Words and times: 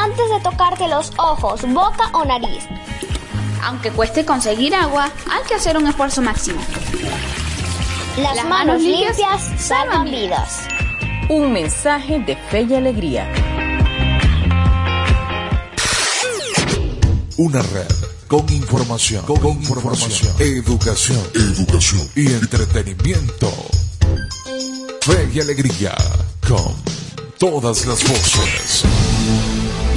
antes 0.00 0.30
de 0.30 0.40
tocarte 0.40 0.88
los 0.88 1.12
ojos, 1.18 1.60
boca 1.72 2.10
o 2.12 2.24
nariz. 2.24 2.64
Aunque 3.62 3.90
cueste 3.90 4.24
conseguir 4.24 4.74
agua, 4.74 5.10
hay 5.30 5.42
que 5.46 5.54
hacer 5.54 5.76
un 5.76 5.86
esfuerzo 5.86 6.22
máximo. 6.22 6.60
Las, 8.16 8.44
manos, 8.48 8.80
limpias, 8.80 9.42
salvan 9.58 10.10
vidas. 10.10 10.62
Un 11.28 11.52
mensaje 11.52 12.18
de 12.20 12.34
fe 12.36 12.62
y 12.62 12.74
alegría. 12.74 13.30
Una 17.36 17.62
red 17.62 17.88
con 18.26 18.50
información, 18.52 19.24
con, 19.24 19.52
información, 19.62 20.34
educación, 20.38 21.20
educación 21.34 22.08
y 22.14 22.26
entretenimiento. 22.32 23.50
Fe 25.02 25.30
y 25.32 25.40
alegría 25.40 25.94
con 26.46 26.74
todas 27.38 27.86
las 27.86 28.02
voces. 28.08 28.84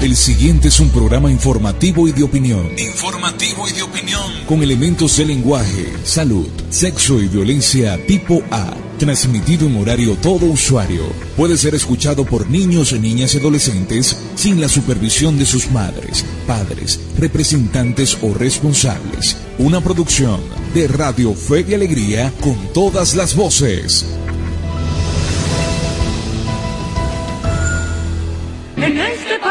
El 0.02 0.16
siguiente 0.18 0.68
es 0.68 0.80
un 0.80 0.90
programa 0.90 1.32
informativo 1.32 2.08
y 2.08 2.12
de 2.12 2.24
opinión. 2.24 2.78
Informativo 2.78 3.68
y 3.70 3.72
de 3.72 3.84
opinión. 3.84 4.22
Con 4.48 4.62
elementos 4.62 5.16
de 5.18 5.26
lenguaje, 5.26 5.94
salud, 6.04 6.48
sexo 6.70 7.22
y 7.22 7.28
violencia 7.28 7.98
tipo 8.06 8.42
A. 8.52 8.74
Transmitido 9.00 9.66
en 9.66 9.78
horario 9.78 10.16
todo 10.16 10.46
usuario. 10.46 11.04
Puede 11.38 11.58
ser 11.58 11.76
escuchado 11.76 12.26
por 12.26 12.50
niños, 12.50 12.94
niñas 12.94 13.34
y 13.34 13.38
adolescentes 13.38 14.18
sin 14.36 14.60
la 14.60 14.68
supervisión 14.68 15.38
de 15.38 15.46
sus 15.46 15.72
madres, 15.72 16.26
padres, 16.46 17.00
representantes 17.18 18.18
o 18.22 18.34
responsables. 18.34 19.38
Una 19.58 19.82
producción 19.82 20.42
de 20.74 20.88
Radio 20.88 21.34
Fe 21.34 21.66
y 21.68 21.74
Alegría 21.74 22.34
con 22.42 22.58
todas 22.74 23.16
las 23.16 23.36
voces. 23.36 24.06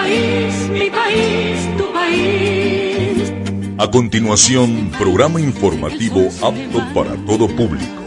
Mi 0.08 0.90
país, 0.90 1.76
tu 1.76 1.92
país. 1.92 3.32
A 3.78 3.90
continuación, 3.90 4.90
programa 4.98 5.40
informativo 5.40 6.28
apto 6.42 6.82
para 6.94 7.14
todo 7.26 7.48
público. 7.48 8.02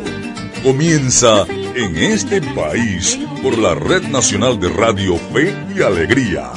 Comienza 0.64 1.46
en 1.76 1.96
este 1.98 2.42
país 2.42 3.20
por 3.42 3.58
la 3.58 3.76
Red 3.76 4.08
Nacional 4.10 4.60
de 4.60 4.70
Radio 4.70 5.18
Fe 5.34 5.56
y 5.76 5.82
Alegría. 5.82 6.52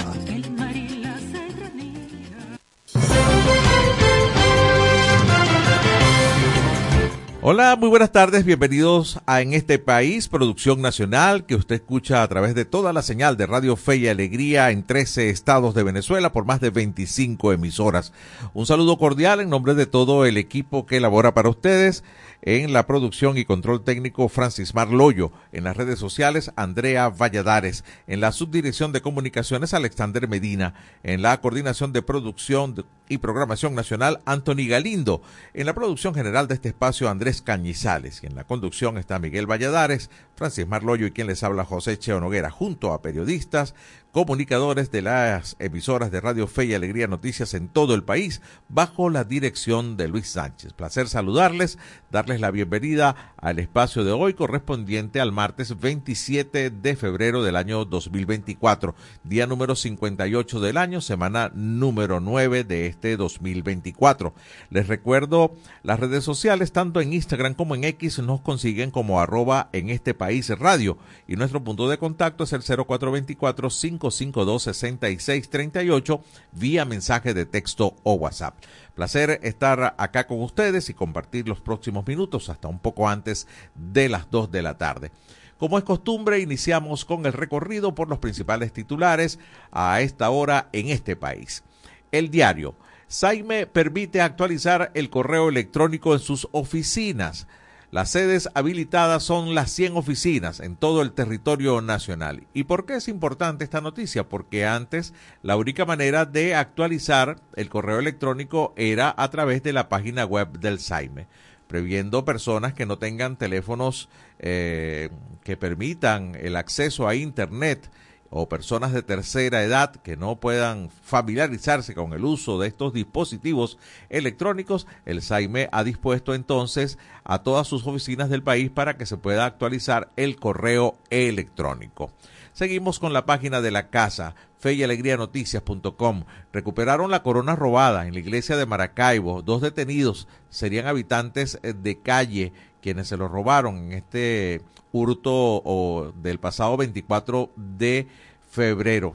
Hola, 7.51 7.77
muy 7.77 7.89
buenas 7.89 8.13
tardes, 8.13 8.45
bienvenidos 8.45 9.21
a 9.25 9.41
En 9.41 9.55
este 9.55 9.79
país, 9.79 10.29
producción 10.29 10.83
nacional 10.83 11.47
que 11.47 11.55
usted 11.55 11.77
escucha 11.77 12.23
a 12.23 12.29
través 12.29 12.55
de 12.55 12.67
toda 12.67 12.93
la 12.93 13.01
señal 13.01 13.39
de 13.39 13.47
Radio 13.47 13.75
Fe 13.77 13.97
y 13.97 14.09
Alegría 14.09 14.71
en 14.71 14.83
13 14.83 15.31
estados 15.31 15.75
de 15.75 15.83
Venezuela 15.83 16.31
por 16.31 16.45
más 16.45 16.61
de 16.61 16.69
25 16.69 17.55
emisoras. 17.55 18.13
Un 18.53 18.67
saludo 18.67 18.99
cordial 18.99 19.41
en 19.41 19.49
nombre 19.49 19.73
de 19.73 19.87
todo 19.87 20.27
el 20.27 20.37
equipo 20.37 20.85
que 20.85 20.99
elabora 20.99 21.33
para 21.33 21.49
ustedes 21.49 22.05
en 22.43 22.73
la 22.73 22.87
producción 22.87 23.37
y 23.37 23.45
control 23.45 23.83
técnico 23.83 24.29
Francis 24.29 24.75
Marloyo, 24.75 25.33
en 25.53 25.65
las 25.65 25.77
redes 25.77 25.99
sociales 25.99 26.53
Andrea 26.57 27.09
Valladares, 27.09 27.85
en 28.07 28.21
la 28.21 28.33
subdirección 28.33 28.93
de 28.93 29.03
comunicaciones 29.03 29.75
Alexander 29.75 30.29
Medina, 30.29 30.75
en 31.03 31.23
la 31.23 31.41
coordinación 31.41 31.93
de 31.93 32.03
producción 32.03 32.85
y 33.09 33.19
programación 33.19 33.75
nacional 33.75 34.21
Anthony 34.25 34.69
Galindo, 34.69 35.23
en 35.55 35.67
la 35.67 35.75
producción 35.75 36.15
general 36.15 36.47
de 36.47 36.55
este 36.55 36.69
espacio 36.69 37.09
Andrés 37.09 37.43
Cañizales 37.43 38.23
y 38.23 38.27
en 38.27 38.35
la 38.35 38.45
conducción 38.45 38.99
está 38.99 39.19
Miguel 39.19 39.51
Valladares, 39.51 40.11
Francis 40.37 40.69
Marloyo 40.69 41.07
y 41.07 41.11
quien 41.11 41.27
les 41.27 41.43
habla 41.43 41.65
José 41.65 41.99
Cheo 41.99 42.21
Noguera, 42.21 42.51
junto 42.51 42.93
a 42.93 43.03
periodistas, 43.03 43.75
comunicadores 44.13 44.91
de 44.91 45.03
las 45.03 45.55
emisoras 45.59 46.11
de 46.11 46.21
Radio 46.21 46.47
Fe 46.47 46.65
y 46.65 46.75
Alegría 46.75 47.07
Noticias 47.07 47.53
en 47.53 47.69
todo 47.69 47.95
el 47.95 48.03
país, 48.03 48.41
bajo 48.69 49.11
la 49.11 49.25
dirección 49.25 49.97
de 49.97 50.09
Luis 50.09 50.31
Sánchez. 50.31 50.73
Placer 50.73 51.09
saludarles, 51.09 51.79
darles 52.11 52.41
la 52.41 52.51
bienvenida 52.51 53.35
al 53.37 53.59
espacio 53.59 54.05
de 54.05 54.13
hoy 54.13 54.33
correspondiente 54.33 55.21
al 55.21 55.31
martes 55.31 55.79
27 55.79 56.71
de 56.71 56.97
febrero 56.97 57.43
del 57.43 57.57
año 57.57 57.85
2024, 57.85 58.95
día 59.25 59.47
número 59.47 59.77
58 59.77 60.61
del 60.61 60.79
año, 60.79 61.01
semana 61.03 61.53
número 61.55 62.21
9 62.21 62.65
de 62.65 62.87
este 62.87 63.17
2024. 63.17 64.33
Les 64.71 64.89
recuerdo 64.89 65.55
las 65.83 66.01
redes 66.01 66.25
sociales, 66.25 66.73
tanto 66.73 67.03
en 67.03 67.13
Instagram 67.13 67.53
como 67.53 67.75
en 67.75 67.85
X, 67.85 68.21
nos 68.21 68.41
consiguen 68.41 68.91
como 68.91 69.21
arroba 69.21 69.69
en 69.73 69.91
este 69.91 70.15
país 70.15 70.49
radio 70.59 70.97
y 71.27 71.37
nuestro 71.37 71.63
punto 71.63 71.89
de 71.89 71.99
contacto 71.99 72.45
es 72.45 72.53
el 72.55 72.63
0424 72.63 73.69
552-6638 73.99 76.21
vía 76.53 76.85
mensaje 76.85 77.35
de 77.35 77.47
texto 77.47 77.97
o 78.03 78.15
WhatsApp. 78.15 78.55
Placer 78.95 79.41
estar 79.43 79.95
acá 79.99 80.27
con 80.27 80.43
ustedes 80.43 80.91
y 80.91 80.95
compartir 80.95 81.49
los 81.49 81.61
próximos 81.61 82.07
minutos 82.07 82.49
hasta 82.49 82.69
un 82.69 82.79
poco 82.79 83.09
antes 83.09 83.47
de 83.75 84.09
las 84.09 84.31
2 84.31 84.51
de 84.51 84.63
la 84.63 84.79
tarde. 84.79 85.11
Como 85.59 85.77
es 85.77 85.85
costumbre, 85.85 86.39
iniciamos 86.39 87.05
con 87.05 87.27
el 87.27 87.33
recorrido 87.33 87.95
por 87.95 88.09
los 88.09 88.19
principales 88.19 88.73
titulares 88.73 89.41
a 89.73 90.01
esta 90.01 90.31
hora 90.31 90.69
en 90.73 90.89
este 90.89 91.17
país. 91.17 91.65
El 92.13 92.31
diario. 92.31 92.77
Saime 93.09 93.67
permite 93.67 94.21
actualizar 94.21 94.93
el 94.95 95.11
correo 95.11 95.49
electrónico 95.49 96.13
en 96.13 96.21
sus 96.21 96.47
oficinas. 96.53 97.49
Las 97.91 98.11
sedes 98.11 98.51
habilitadas 98.53 99.23
son 99.23 99.55
las 99.55 99.71
100 99.71 99.97
oficinas 99.97 100.61
en 100.61 100.77
todo 100.77 101.01
el 101.01 101.13
territorio 101.13 101.81
nacional. 101.81 102.43
¿Y 102.53 102.65
por 102.65 102.85
qué 102.85 102.97
es 102.97 103.09
importante 103.09 103.65
esta 103.65 103.81
noticia? 103.81 104.29
Porque 104.29 104.67
antes 104.67 105.15
la 105.43 105.57
única 105.57 105.87
manera 105.87 106.27
de 106.27 106.55
actualizar 106.55 107.41
el 107.57 107.71
correo 107.71 107.99
electrónico 107.99 108.75
era 108.77 109.15
a 109.17 109.31
través 109.31 109.63
de 109.63 109.73
la 109.73 109.89
página 109.89 110.27
web 110.27 110.59
del 110.59 110.81
SAIME, 110.81 111.29
previendo 111.67 112.27
personas 112.27 112.75
que 112.75 112.85
no 112.85 112.99
tengan 112.99 113.37
teléfonos 113.37 114.11
eh, 114.39 115.09
que 115.43 115.57
permitan 115.57 116.35
el 116.39 116.57
acceso 116.57 117.09
a 117.09 117.15
Internet 117.15 117.91
o 118.31 118.49
personas 118.49 118.93
de 118.93 119.03
tercera 119.03 119.63
edad 119.63 119.95
que 119.97 120.17
no 120.17 120.37
puedan 120.37 120.91
familiarizarse 120.91 121.95
con 121.95 122.13
el 122.13 122.25
uso 122.25 122.59
de 122.59 122.69
estos 122.69 122.93
dispositivos 122.93 123.79
electrónicos, 124.11 124.87
el 125.07 125.23
SAIME 125.23 125.69
ha 125.73 125.85
dispuesto 125.85 126.35
entonces 126.35 126.99
a 127.25 127.43
todas 127.43 127.67
sus 127.67 127.87
oficinas 127.87 128.29
del 128.29 128.43
país 128.43 128.71
para 128.71 128.97
que 128.97 129.07
se 129.07 129.17
pueda 129.17 129.47
actualizar 129.47 130.11
el 130.17 130.37
correo 130.37 130.97
electrónico. 131.11 132.11
Seguimos 132.53 132.99
con 132.99 133.13
la 133.13 133.25
página 133.25 133.61
de 133.61 133.71
la 133.71 133.89
casa, 133.89 134.35
fe 134.59 134.73
y 134.73 134.83
alegría 134.83 135.17
noticias.com. 135.17 136.25
Recuperaron 136.53 137.11
la 137.11 137.23
corona 137.23 137.55
robada 137.55 138.07
en 138.07 138.15
la 138.15 138.21
iglesia 138.21 138.57
de 138.57 138.67
Maracaibo. 138.67 139.43
Dos 139.43 139.63
detenidos 139.63 140.27
serían 140.51 140.89
habitantes 140.89 141.61
de 141.63 142.01
calle 142.01 142.53
quienes 142.83 143.09
se 143.09 143.17
lo 143.17 143.29
robaron 143.29 143.77
en 143.77 143.93
este 143.93 144.61
hurto 144.93 145.33
o, 145.33 146.13
del 146.17 146.39
pasado 146.39 146.77
24 146.77 147.51
de 147.57 148.07
febrero. 148.51 149.15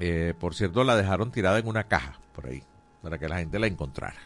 Eh, 0.00 0.34
por 0.38 0.54
cierto, 0.54 0.84
la 0.84 0.96
dejaron 0.96 1.30
tirada 1.30 1.58
en 1.58 1.66
una 1.66 1.84
caja 1.84 2.18
por 2.34 2.46
ahí, 2.46 2.62
para 3.02 3.18
que 3.18 3.28
la 3.28 3.38
gente 3.38 3.58
la 3.58 3.66
encontrara. 3.66 4.20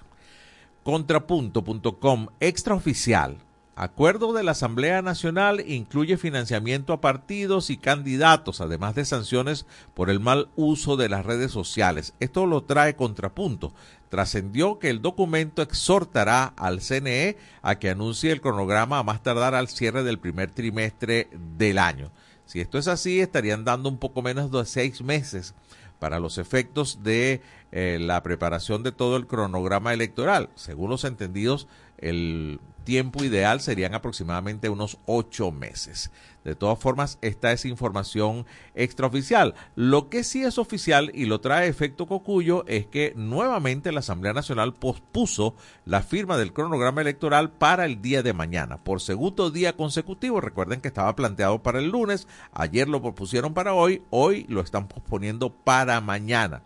Contrapunto.com, 0.82 2.26
extraoficial. 2.40 3.38
Acuerdo 3.74 4.34
de 4.34 4.42
la 4.42 4.52
Asamblea 4.52 5.00
Nacional 5.00 5.64
incluye 5.66 6.18
financiamiento 6.18 6.92
a 6.92 7.00
partidos 7.00 7.70
y 7.70 7.78
candidatos, 7.78 8.60
además 8.60 8.94
de 8.94 9.06
sanciones 9.06 9.64
por 9.94 10.10
el 10.10 10.20
mal 10.20 10.50
uso 10.56 10.98
de 10.98 11.08
las 11.08 11.24
redes 11.24 11.52
sociales. 11.52 12.12
Esto 12.20 12.44
lo 12.44 12.64
trae 12.64 12.96
Contrapunto. 12.96 13.72
Trascendió 14.10 14.78
que 14.78 14.90
el 14.90 15.00
documento 15.00 15.62
exhortará 15.62 16.52
al 16.58 16.82
CNE 16.82 17.38
a 17.62 17.78
que 17.78 17.88
anuncie 17.88 18.30
el 18.30 18.42
cronograma 18.42 18.98
a 18.98 19.04
más 19.04 19.22
tardar 19.22 19.54
al 19.54 19.68
cierre 19.68 20.02
del 20.02 20.18
primer 20.18 20.50
trimestre 20.50 21.30
del 21.56 21.78
año. 21.78 22.10
Si 22.44 22.60
esto 22.60 22.76
es 22.76 22.88
así, 22.88 23.20
estarían 23.20 23.64
dando 23.64 23.88
un 23.88 23.96
poco 23.96 24.20
menos 24.20 24.50
de 24.50 24.66
seis 24.66 25.00
meses 25.00 25.54
para 25.98 26.20
los 26.20 26.36
efectos 26.36 27.02
de 27.02 27.40
eh, 27.70 27.96
la 27.98 28.22
preparación 28.22 28.82
de 28.82 28.92
todo 28.92 29.16
el 29.16 29.26
cronograma 29.26 29.94
electoral. 29.94 30.50
Según 30.56 30.90
los 30.90 31.04
entendidos, 31.04 31.68
el 31.96 32.60
tiempo 32.82 33.24
ideal 33.24 33.60
serían 33.60 33.94
aproximadamente 33.94 34.68
unos 34.68 34.98
ocho 35.06 35.52
meses. 35.52 36.10
De 36.44 36.56
todas 36.56 36.78
formas, 36.78 37.18
esta 37.20 37.52
es 37.52 37.64
información 37.64 38.46
extraoficial. 38.74 39.54
Lo 39.76 40.08
que 40.08 40.24
sí 40.24 40.42
es 40.42 40.58
oficial 40.58 41.12
y 41.14 41.26
lo 41.26 41.40
trae 41.40 41.68
efecto 41.68 42.06
cocuyo 42.06 42.64
es 42.66 42.86
que 42.86 43.12
nuevamente 43.16 43.92
la 43.92 44.00
Asamblea 44.00 44.32
Nacional 44.32 44.74
pospuso 44.74 45.54
la 45.84 46.02
firma 46.02 46.36
del 46.36 46.52
cronograma 46.52 47.00
electoral 47.00 47.50
para 47.50 47.84
el 47.84 48.02
día 48.02 48.22
de 48.22 48.32
mañana, 48.32 48.82
por 48.82 49.00
segundo 49.00 49.50
día 49.50 49.76
consecutivo. 49.76 50.40
Recuerden 50.40 50.80
que 50.80 50.88
estaba 50.88 51.14
planteado 51.14 51.62
para 51.62 51.78
el 51.78 51.90
lunes, 51.90 52.26
ayer 52.52 52.88
lo 52.88 53.02
propusieron 53.02 53.54
para 53.54 53.74
hoy, 53.74 54.02
hoy 54.10 54.44
lo 54.48 54.60
están 54.60 54.88
posponiendo 54.88 55.50
para 55.50 56.00
mañana 56.00 56.62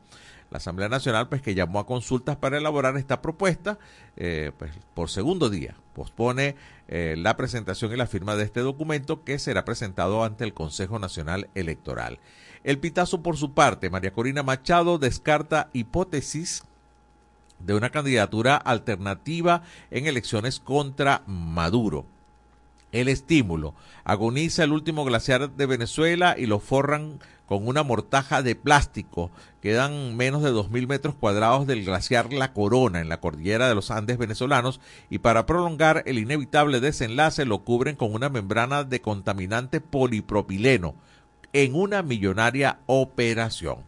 la 0.56 0.58
Asamblea 0.58 0.88
Nacional 0.88 1.28
pues 1.28 1.42
que 1.42 1.54
llamó 1.54 1.80
a 1.80 1.86
consultas 1.86 2.36
para 2.36 2.56
elaborar 2.56 2.96
esta 2.96 3.20
propuesta 3.20 3.78
eh, 4.16 4.52
pues, 4.56 4.72
por 4.94 5.10
segundo 5.10 5.50
día 5.50 5.74
pospone 5.92 6.56
eh, 6.88 7.14
la 7.18 7.36
presentación 7.36 7.92
y 7.92 7.96
la 7.96 8.06
firma 8.06 8.36
de 8.36 8.44
este 8.44 8.60
documento 8.60 9.22
que 9.22 9.38
será 9.38 9.66
presentado 9.66 10.24
ante 10.24 10.44
el 10.44 10.54
Consejo 10.54 10.98
Nacional 10.98 11.50
Electoral. 11.54 12.20
El 12.64 12.78
Pitazo, 12.78 13.22
por 13.22 13.36
su 13.36 13.52
parte, 13.52 13.90
María 13.90 14.12
Corina 14.12 14.42
Machado 14.42 14.98
descarta 14.98 15.68
hipótesis 15.74 16.64
de 17.58 17.74
una 17.74 17.90
candidatura 17.90 18.56
alternativa 18.56 19.62
en 19.90 20.06
elecciones 20.06 20.58
contra 20.58 21.22
Maduro. 21.26 22.06
El 22.96 23.08
estímulo. 23.08 23.74
Agoniza 24.04 24.64
el 24.64 24.72
último 24.72 25.04
glaciar 25.04 25.50
de 25.50 25.66
Venezuela 25.66 26.34
y 26.38 26.46
lo 26.46 26.60
forran 26.60 27.18
con 27.44 27.68
una 27.68 27.82
mortaja 27.82 28.42
de 28.42 28.54
plástico. 28.54 29.30
Quedan 29.60 30.16
menos 30.16 30.42
de 30.42 30.50
2.000 30.50 30.86
metros 30.88 31.14
cuadrados 31.14 31.66
del 31.66 31.84
glaciar 31.84 32.32
La 32.32 32.54
Corona 32.54 33.02
en 33.02 33.10
la 33.10 33.20
cordillera 33.20 33.68
de 33.68 33.74
los 33.74 33.90
Andes 33.90 34.16
venezolanos 34.16 34.80
y 35.10 35.18
para 35.18 35.44
prolongar 35.44 36.04
el 36.06 36.18
inevitable 36.18 36.80
desenlace 36.80 37.44
lo 37.44 37.64
cubren 37.64 37.96
con 37.96 38.14
una 38.14 38.30
membrana 38.30 38.82
de 38.82 39.02
contaminante 39.02 39.82
polipropileno 39.82 40.94
en 41.52 41.74
una 41.74 42.02
millonaria 42.02 42.78
operación. 42.86 43.80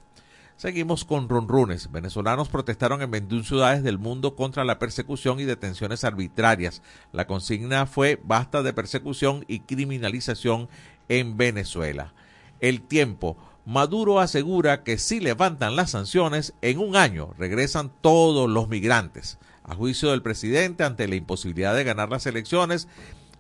Seguimos 0.59 1.05
con 1.05 1.29
runrunes. 1.29 1.93
Venezolanos 1.93 2.49
protestaron 2.49 3.01
en 3.01 3.13
21 3.13 3.45
ciudades 3.45 3.85
del 3.85 3.97
mundo 3.97 4.35
contra 4.35 4.65
la 4.65 4.81
persecución 4.81 5.39
y 5.39 5.45
detenciones 5.45 6.03
arbitrarias. 6.03 6.83
La 7.13 7.29
consigna 7.29 7.87
fue 7.87 8.21
basta 8.25 8.65
de 8.65 8.73
persecución 8.73 9.45
y 9.47 9.61
criminalización 9.61 10.69
en 11.09 11.37
Venezuela. 11.37 12.13
El 12.59 12.83
tiempo. 12.83 13.37
Maduro 13.67 14.19
asegura 14.19 14.83
que 14.83 14.99
si 14.99 15.21
levantan 15.21 15.77
las 15.77 15.93
sanciones, 15.93 16.55
en 16.61 16.81
un 16.81 16.97
año 16.97 17.35
regresan 17.39 17.93
todos 18.01 18.51
los 18.51 18.69
migrantes. 18.69 19.39
A 19.63 19.77
juicio 19.77 20.11
del 20.11 20.23
presidente, 20.23 20.83
ante 20.83 21.07
la 21.07 21.15
imposibilidad 21.15 21.77
de 21.77 21.85
ganar 21.85 22.09
las 22.09 22.27
elecciones, 22.27 22.89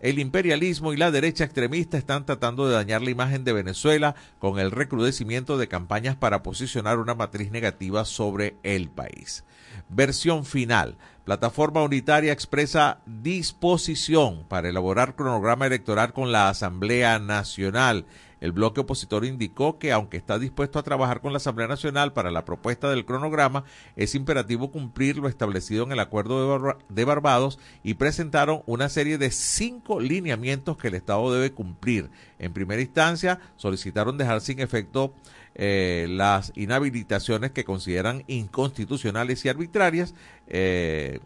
el 0.00 0.18
imperialismo 0.18 0.92
y 0.92 0.96
la 0.96 1.10
derecha 1.10 1.44
extremista 1.44 1.98
están 1.98 2.24
tratando 2.24 2.68
de 2.68 2.74
dañar 2.74 3.02
la 3.02 3.10
imagen 3.10 3.44
de 3.44 3.52
Venezuela 3.52 4.14
con 4.38 4.58
el 4.58 4.70
recrudecimiento 4.70 5.58
de 5.58 5.68
campañas 5.68 6.16
para 6.16 6.42
posicionar 6.42 6.98
una 6.98 7.14
matriz 7.14 7.50
negativa 7.50 8.04
sobre 8.04 8.56
el 8.62 8.88
país. 8.88 9.44
Versión 9.88 10.44
final. 10.44 10.96
Plataforma 11.28 11.82
Unitaria 11.82 12.32
expresa 12.32 13.00
disposición 13.04 14.46
para 14.48 14.70
elaborar 14.70 15.14
cronograma 15.14 15.66
electoral 15.66 16.14
con 16.14 16.32
la 16.32 16.48
Asamblea 16.48 17.19
Nacional 17.19 18.06
el 18.40 18.52
bloque 18.52 18.80
opositor 18.80 19.25
indicó 19.25 19.78
que, 19.78 19.92
aunque 19.92 20.16
está 20.16 20.38
dispuesto 20.38 20.78
a 20.78 20.82
trabajar 20.82 21.20
con 21.20 21.32
la 21.32 21.38
Asamblea 21.38 21.66
Nacional 21.66 22.12
para 22.12 22.30
la 22.30 22.44
propuesta 22.44 22.88
del 22.88 23.04
cronograma, 23.04 23.64
es 23.96 24.14
imperativo 24.14 24.70
cumplir 24.70 25.16
lo 25.16 25.28
establecido 25.28 25.84
en 25.84 25.92
el 25.92 26.00
Acuerdo 26.00 26.76
de, 26.88 27.04
Barbados 27.04 27.58
y 27.82 27.94
presentaron 27.94 28.62
una 28.66 28.88
serie 28.88 29.19
de 29.19 29.30
cinco 29.30 30.00
lineamientos 30.00 30.76
que 30.76 30.88
el 30.88 30.94
Estado 30.94 31.32
debe 31.32 31.52
cumplir. 31.52 32.10
En 32.38 32.52
primera 32.52 32.80
instancia, 32.80 33.40
solicitaron 33.56 34.19
dejar 34.19 34.40
sin 34.40 34.60
efecto 34.60 35.14
eh, 35.60 36.06
las 36.08 36.52
inhabilitaciones 36.55 37.50
que 37.50 37.64
consideran 37.64 38.22
inconstitucionales 38.28 39.44
y 39.44 39.49
arbitrarias 39.49 40.14
eh, 40.46 41.19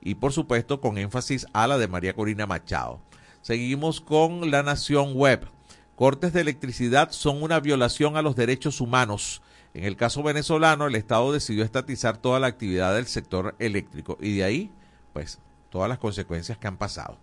y, 0.00 0.16
por 0.16 0.32
supuesto, 0.32 0.80
con 0.80 0.98
énfasis 0.98 1.46
a 1.52 1.68
la 1.68 1.78
de 1.78 1.86
María 1.86 2.14
Corina 2.14 2.48
Machado. 2.48 3.00
Seguimos 3.42 4.00
con 4.00 4.50
La 4.50 4.64
Nación 4.64 5.14
Web. 5.14 5.46
Cortes 5.94 6.32
de 6.32 6.40
electricidad 6.40 7.12
son 7.12 7.44
una 7.44 7.60
violación 7.60 8.16
a 8.16 8.22
los 8.22 8.34
derechos 8.34 8.80
humanos. 8.80 9.40
En 9.72 9.84
el 9.84 9.96
caso 9.96 10.24
venezolano, 10.24 10.88
el 10.88 10.96
Estado 10.96 11.32
decidió 11.32 11.62
estatizar 11.62 12.16
toda 12.16 12.40
la 12.40 12.48
actividad 12.48 12.92
del 12.96 13.06
sector 13.06 13.54
eléctrico 13.60 14.18
y 14.20 14.36
de 14.36 14.42
ahí, 14.44 14.70
pues, 15.12 15.38
todas 15.70 15.88
las 15.88 15.98
consecuencias 15.98 16.58
que 16.58 16.66
han 16.66 16.76
pasado. 16.76 17.18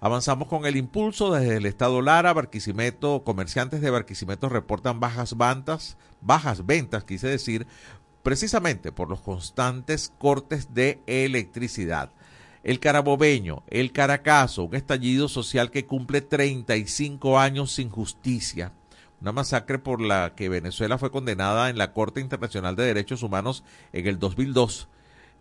Avanzamos 0.00 0.46
con 0.46 0.64
el 0.64 0.76
impulso 0.76 1.32
desde 1.32 1.56
el 1.56 1.66
Estado 1.66 2.00
Lara, 2.02 2.32
Barquisimeto, 2.32 3.24
comerciantes 3.24 3.80
de 3.80 3.90
Barquisimeto 3.90 4.48
reportan 4.48 5.00
bajas 5.00 5.36
ventas, 5.36 5.96
bajas 6.20 6.64
ventas, 6.64 7.02
quise 7.02 7.26
decir, 7.26 7.66
precisamente 8.22 8.92
por 8.92 9.08
los 9.10 9.20
constantes 9.20 10.12
cortes 10.18 10.72
de 10.72 11.00
electricidad. 11.06 12.12
El 12.62 12.78
Carabobeño, 12.78 13.64
el 13.66 13.90
Caracazo, 13.90 14.64
un 14.64 14.76
estallido 14.76 15.28
social 15.28 15.72
que 15.72 15.84
cumple 15.84 16.20
35 16.20 17.40
años 17.40 17.72
sin 17.72 17.90
justicia. 17.90 18.72
Una 19.20 19.32
masacre 19.32 19.80
por 19.80 20.00
la 20.00 20.34
que 20.36 20.48
Venezuela 20.48 20.98
fue 20.98 21.10
condenada 21.10 21.70
en 21.70 21.78
la 21.78 21.92
Corte 21.92 22.20
Internacional 22.20 22.76
de 22.76 22.84
Derechos 22.84 23.24
Humanos 23.24 23.64
en 23.92 24.06
el 24.06 24.20
2002 24.20 24.88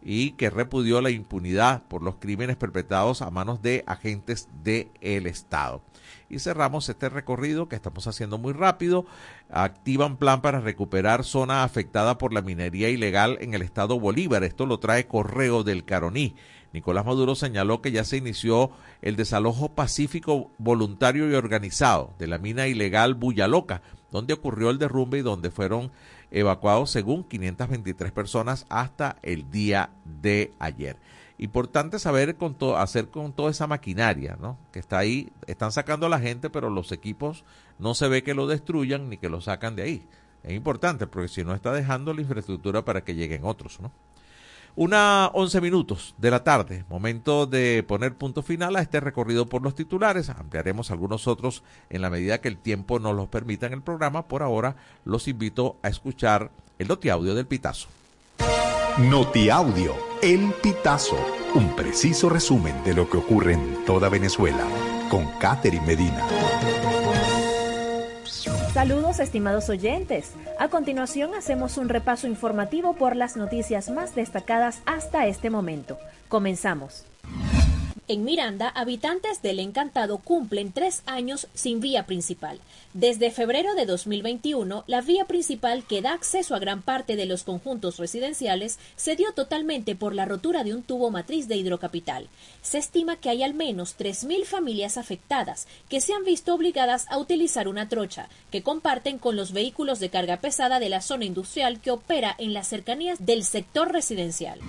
y 0.09 0.31
que 0.31 0.49
repudió 0.49 1.01
la 1.01 1.09
impunidad 1.09 1.83
por 1.89 2.01
los 2.01 2.15
crímenes 2.15 2.55
perpetrados 2.55 3.21
a 3.21 3.29
manos 3.29 3.61
de 3.61 3.83
agentes 3.87 4.47
del 4.63 5.27
Estado. 5.27 5.81
Y 6.29 6.39
cerramos 6.39 6.87
este 6.87 7.09
recorrido 7.09 7.67
que 7.67 7.75
estamos 7.75 8.07
haciendo 8.07 8.37
muy 8.37 8.53
rápido. 8.53 9.05
Activan 9.49 10.15
plan 10.15 10.39
para 10.39 10.61
recuperar 10.61 11.25
zona 11.25 11.65
afectada 11.65 12.17
por 12.17 12.33
la 12.33 12.41
minería 12.41 12.89
ilegal 12.89 13.37
en 13.41 13.53
el 13.53 13.61
estado 13.61 13.99
Bolívar. 13.99 14.45
Esto 14.45 14.65
lo 14.65 14.79
trae 14.79 15.07
Correo 15.07 15.65
del 15.65 15.83
Caroní. 15.83 16.35
Nicolás 16.71 17.05
Maduro 17.05 17.35
señaló 17.35 17.81
que 17.81 17.91
ya 17.91 18.05
se 18.05 18.15
inició 18.15 18.71
el 19.01 19.17
desalojo 19.17 19.73
pacífico 19.75 20.51
voluntario 20.57 21.29
y 21.29 21.33
organizado 21.33 22.13
de 22.17 22.27
la 22.27 22.37
mina 22.37 22.67
ilegal 22.67 23.13
Bullaloca, 23.13 23.81
donde 24.11 24.33
ocurrió 24.33 24.69
el 24.69 24.77
derrumbe 24.77 25.19
y 25.19 25.21
donde 25.21 25.51
fueron 25.51 25.91
evacuados 26.31 26.91
según 26.91 27.23
523 27.23 28.11
personas 28.11 28.65
hasta 28.69 29.17
el 29.21 29.49
día 29.51 29.89
de 30.03 30.53
ayer. 30.59 30.97
Importante 31.39 31.99
saber 31.99 32.35
con 32.35 32.55
todo, 32.55 32.77
hacer 32.77 33.09
con 33.09 33.31
toda 33.31 33.51
esa 33.51 33.67
maquinaria, 33.67 34.37
¿no? 34.41 34.57
Que 34.71 34.79
está 34.79 34.97
ahí, 34.97 35.31
están 35.45 35.71
sacando 35.71 36.07
a 36.07 36.09
la 36.09 36.19
gente, 36.19 36.49
pero 36.49 36.69
los 36.69 36.91
equipos 36.91 37.43
no 37.77 37.93
se 37.93 38.07
ve 38.07 38.23
que 38.23 38.33
lo 38.33 38.47
destruyan 38.47 39.09
ni 39.09 39.17
que 39.17 39.29
lo 39.29 39.39
sacan 39.39 39.75
de 39.75 39.83
ahí. 39.83 40.07
Es 40.43 40.53
importante 40.53 41.05
porque 41.05 41.27
si 41.27 41.43
no 41.43 41.53
está 41.53 41.71
dejando 41.71 42.13
la 42.13 42.21
infraestructura 42.21 42.83
para 42.83 43.03
que 43.03 43.13
lleguen 43.13 43.43
otros, 43.43 43.79
¿no? 43.79 43.91
Una 44.77 45.31
11 45.33 45.59
minutos 45.59 46.13
de 46.19 46.29
la 46.29 46.43
tarde, 46.43 46.85
momento 46.87 47.47
de 47.47 47.81
poner 47.81 48.13
punto 48.13 48.43
final 48.43 48.75
a 48.75 48.81
este 48.81 48.99
recorrido 48.99 49.47
por 49.47 49.63
los 49.63 49.73
titulares. 49.73 50.29
Ampliaremos 50.29 50.91
algunos 50.91 51.27
otros 51.27 51.63
en 51.89 52.03
la 52.03 52.11
medida 52.11 52.41
que 52.41 52.47
el 52.47 52.59
tiempo 52.59 52.99
nos 52.99 53.15
los 53.15 53.27
permita 53.27 53.65
en 53.65 53.73
el 53.73 53.81
programa. 53.81 54.27
Por 54.27 54.43
ahora, 54.43 54.75
los 55.03 55.27
invito 55.27 55.77
a 55.81 55.87
escuchar 55.87 56.51
el 56.77 56.91
Audio 56.91 57.33
del 57.33 57.47
Pitazo. 57.47 57.87
Audio, 59.51 59.95
el 60.21 60.53
Pitazo, 60.61 61.17
un 61.55 61.75
preciso 61.75 62.29
resumen 62.29 62.83
de 62.83 62.93
lo 62.93 63.09
que 63.09 63.17
ocurre 63.17 63.53
en 63.53 63.83
toda 63.83 64.09
Venezuela, 64.09 64.67
con 65.09 65.25
Catherine 65.39 65.87
Medina. 65.87 66.23
Saludos 68.77 69.19
estimados 69.19 69.69
oyentes. 69.69 70.33
A 70.59 70.67
continuación 70.67 71.33
hacemos 71.33 71.79
un 71.79 71.89
repaso 71.89 72.27
informativo 72.27 72.93
por 72.93 73.15
las 73.15 73.35
noticias 73.35 73.89
más 73.89 74.13
destacadas 74.13 74.83
hasta 74.85 75.25
este 75.25 75.49
momento. 75.49 75.97
Comenzamos. 76.27 77.03
En 78.09 78.23
Miranda, 78.23 78.69
habitantes 78.69 79.41
del 79.41 79.59
Encantado 79.59 80.19
cumplen 80.19 80.71
tres 80.71 81.03
años 81.05 81.47
sin 81.53 81.81
vía 81.81 82.05
principal. 82.05 82.61
Desde 82.93 83.31
febrero 83.31 83.75
de 83.75 83.85
2021, 83.85 84.85
la 84.87 85.01
vía 85.01 85.25
principal 85.25 85.83
que 85.83 86.01
da 86.01 86.13
acceso 86.13 86.55
a 86.55 86.59
gran 86.59 86.81
parte 86.81 87.17
de 87.17 87.25
los 87.25 87.43
conjuntos 87.43 87.97
residenciales 87.97 88.79
se 88.95 89.17
dio 89.17 89.33
totalmente 89.33 89.97
por 89.97 90.15
la 90.15 90.23
rotura 90.23 90.63
de 90.63 90.73
un 90.73 90.83
tubo 90.83 91.11
matriz 91.11 91.49
de 91.49 91.57
hidrocapital. 91.57 92.29
Se 92.61 92.77
estima 92.77 93.17
que 93.17 93.29
hay 93.29 93.43
al 93.43 93.53
menos 93.53 93.97
3.000 93.99 94.45
familias 94.45 94.97
afectadas 94.97 95.67
que 95.89 95.99
se 95.99 96.13
han 96.13 96.23
visto 96.23 96.55
obligadas 96.55 97.07
a 97.09 97.17
utilizar 97.17 97.67
una 97.67 97.89
trocha, 97.89 98.29
que 98.51 98.63
comparten 98.63 99.17
con 99.17 99.35
los 99.35 99.51
vehículos 99.51 99.99
de 99.99 100.09
carga 100.09 100.37
pesada 100.37 100.79
de 100.79 100.87
la 100.87 101.01
zona 101.01 101.25
industrial 101.25 101.81
que 101.81 101.91
opera 101.91 102.33
en 102.37 102.53
las 102.53 102.69
cercanías 102.69 103.25
del 103.25 103.43
sector 103.43 103.91
residencial 103.91 104.61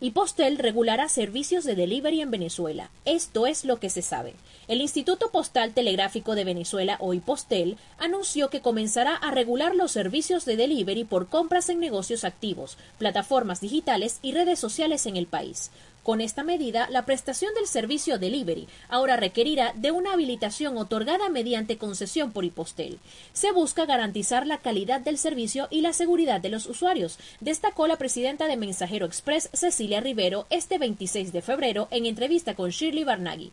y 0.00 0.10
Postel 0.10 0.58
regulará 0.58 1.08
servicios 1.08 1.64
de 1.64 1.74
delivery 1.74 2.20
en 2.20 2.30
Venezuela. 2.30 2.90
Esto 3.04 3.46
es 3.46 3.64
lo 3.64 3.78
que 3.80 3.90
se 3.90 4.02
sabe. 4.02 4.34
El 4.66 4.80
Instituto 4.80 5.30
Postal 5.30 5.72
Telegráfico 5.72 6.34
de 6.34 6.44
Venezuela, 6.44 6.96
o 7.00 7.14
IPOSTEL, 7.14 7.76
anunció 7.98 8.50
que 8.50 8.60
comenzará 8.60 9.14
a 9.14 9.30
regular 9.30 9.74
los 9.74 9.92
servicios 9.92 10.44
de 10.44 10.56
delivery 10.56 11.04
por 11.04 11.28
compras 11.28 11.68
en 11.68 11.80
negocios 11.80 12.24
activos, 12.24 12.76
plataformas 12.98 13.60
digitales 13.60 14.18
y 14.22 14.32
redes 14.32 14.58
sociales 14.58 15.06
en 15.06 15.16
el 15.16 15.26
país. 15.26 15.70
Con 16.04 16.20
esta 16.20 16.44
medida, 16.44 16.86
la 16.90 17.06
prestación 17.06 17.54
del 17.54 17.66
servicio 17.66 18.18
delivery 18.18 18.68
ahora 18.90 19.16
requerirá 19.16 19.72
de 19.74 19.90
una 19.90 20.12
habilitación 20.12 20.76
otorgada 20.76 21.30
mediante 21.30 21.78
concesión 21.78 22.30
por 22.30 22.44
Hipostel. 22.44 22.98
Se 23.32 23.52
busca 23.52 23.86
garantizar 23.86 24.46
la 24.46 24.58
calidad 24.58 25.00
del 25.00 25.16
servicio 25.16 25.66
y 25.70 25.80
la 25.80 25.94
seguridad 25.94 26.42
de 26.42 26.50
los 26.50 26.66
usuarios, 26.66 27.18
destacó 27.40 27.86
la 27.86 27.96
presidenta 27.96 28.48
de 28.48 28.58
Mensajero 28.58 29.06
Express, 29.06 29.48
Cecilia 29.54 30.02
Rivero, 30.02 30.46
este 30.50 30.76
26 30.76 31.32
de 31.32 31.40
febrero 31.40 31.88
en 31.90 32.04
entrevista 32.04 32.54
con 32.54 32.68
Shirley 32.68 33.04
Barnaghi. 33.04 33.50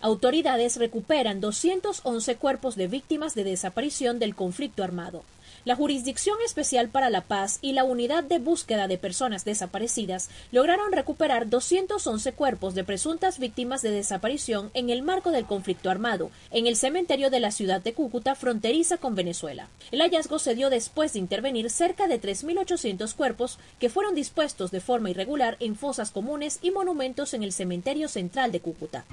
Autoridades 0.00 0.76
recuperan 0.76 1.40
211 1.40 2.36
cuerpos 2.36 2.76
de 2.76 2.86
víctimas 2.86 3.34
de 3.34 3.42
desaparición 3.42 4.20
del 4.20 4.36
conflicto 4.36 4.84
armado. 4.84 5.24
La 5.64 5.76
Jurisdicción 5.76 6.36
Especial 6.44 6.90
para 6.90 7.08
la 7.08 7.22
Paz 7.22 7.58
y 7.62 7.72
la 7.72 7.84
Unidad 7.84 8.22
de 8.22 8.38
Búsqueda 8.38 8.86
de 8.86 8.98
Personas 8.98 9.46
Desaparecidas 9.46 10.28
lograron 10.52 10.92
recuperar 10.92 11.48
211 11.48 12.32
cuerpos 12.32 12.74
de 12.74 12.84
presuntas 12.84 13.38
víctimas 13.38 13.80
de 13.80 13.90
desaparición 13.90 14.70
en 14.74 14.90
el 14.90 15.00
marco 15.00 15.30
del 15.30 15.46
conflicto 15.46 15.88
armado, 15.88 16.30
en 16.50 16.66
el 16.66 16.76
cementerio 16.76 17.30
de 17.30 17.40
la 17.40 17.50
ciudad 17.50 17.80
de 17.80 17.94
Cúcuta, 17.94 18.34
fronteriza 18.34 18.98
con 18.98 19.14
Venezuela. 19.14 19.70
El 19.90 20.02
hallazgo 20.02 20.38
se 20.38 20.54
dio 20.54 20.68
después 20.68 21.14
de 21.14 21.20
intervenir 21.20 21.70
cerca 21.70 22.08
de 22.08 22.20
3.800 22.20 23.14
cuerpos 23.14 23.58
que 23.80 23.88
fueron 23.88 24.14
dispuestos 24.14 24.70
de 24.70 24.82
forma 24.82 25.08
irregular 25.08 25.56
en 25.60 25.76
fosas 25.76 26.10
comunes 26.10 26.58
y 26.60 26.72
monumentos 26.72 27.32
en 27.32 27.42
el 27.42 27.54
cementerio 27.54 28.08
central 28.08 28.52
de 28.52 28.60
Cúcuta. 28.60 29.06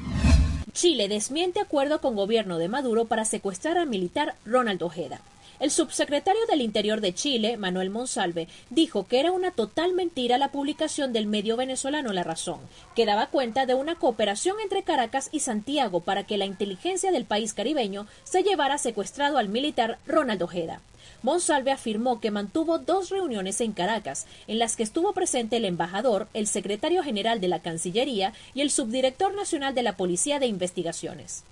Chile 0.73 1.07
desmiente 1.07 1.61
acuerdo 1.61 2.01
con 2.01 2.17
gobierno 2.17 2.57
de 2.57 2.67
Maduro 2.67 3.05
para 3.05 3.23
secuestrar 3.23 3.77
al 3.77 3.87
militar 3.87 4.35
Ronald 4.45 4.83
Ojeda. 4.83 5.21
El 5.61 5.69
subsecretario 5.69 6.41
del 6.47 6.59
Interior 6.59 7.01
de 7.01 7.13
Chile, 7.13 7.55
Manuel 7.55 7.91
Monsalve, 7.91 8.47
dijo 8.71 9.05
que 9.05 9.19
era 9.19 9.31
una 9.31 9.51
total 9.51 9.93
mentira 9.93 10.39
la 10.39 10.51
publicación 10.51 11.13
del 11.13 11.27
medio 11.27 11.55
venezolano 11.55 12.13
La 12.13 12.23
Razón, 12.23 12.59
que 12.95 13.05
daba 13.05 13.27
cuenta 13.27 13.67
de 13.67 13.75
una 13.75 13.93
cooperación 13.93 14.55
entre 14.59 14.81
Caracas 14.81 15.29
y 15.31 15.41
Santiago 15.41 15.99
para 15.99 16.23
que 16.23 16.39
la 16.39 16.47
inteligencia 16.47 17.11
del 17.11 17.25
país 17.25 17.53
caribeño 17.53 18.07
se 18.23 18.41
llevara 18.41 18.79
secuestrado 18.79 19.37
al 19.37 19.49
militar 19.49 19.99
Ronald 20.07 20.41
Ojeda. 20.41 20.81
Monsalve 21.21 21.71
afirmó 21.71 22.19
que 22.19 22.31
mantuvo 22.31 22.79
dos 22.79 23.11
reuniones 23.11 23.61
en 23.61 23.73
Caracas, 23.73 24.25
en 24.47 24.57
las 24.57 24.75
que 24.75 24.81
estuvo 24.81 25.13
presente 25.13 25.57
el 25.57 25.65
embajador, 25.65 26.27
el 26.33 26.47
secretario 26.47 27.03
general 27.03 27.39
de 27.39 27.49
la 27.49 27.59
Cancillería 27.59 28.33
y 28.55 28.61
el 28.61 28.71
subdirector 28.71 29.35
nacional 29.35 29.75
de 29.75 29.83
la 29.83 29.95
Policía 29.95 30.39
de 30.39 30.47
Investigaciones. 30.47 31.43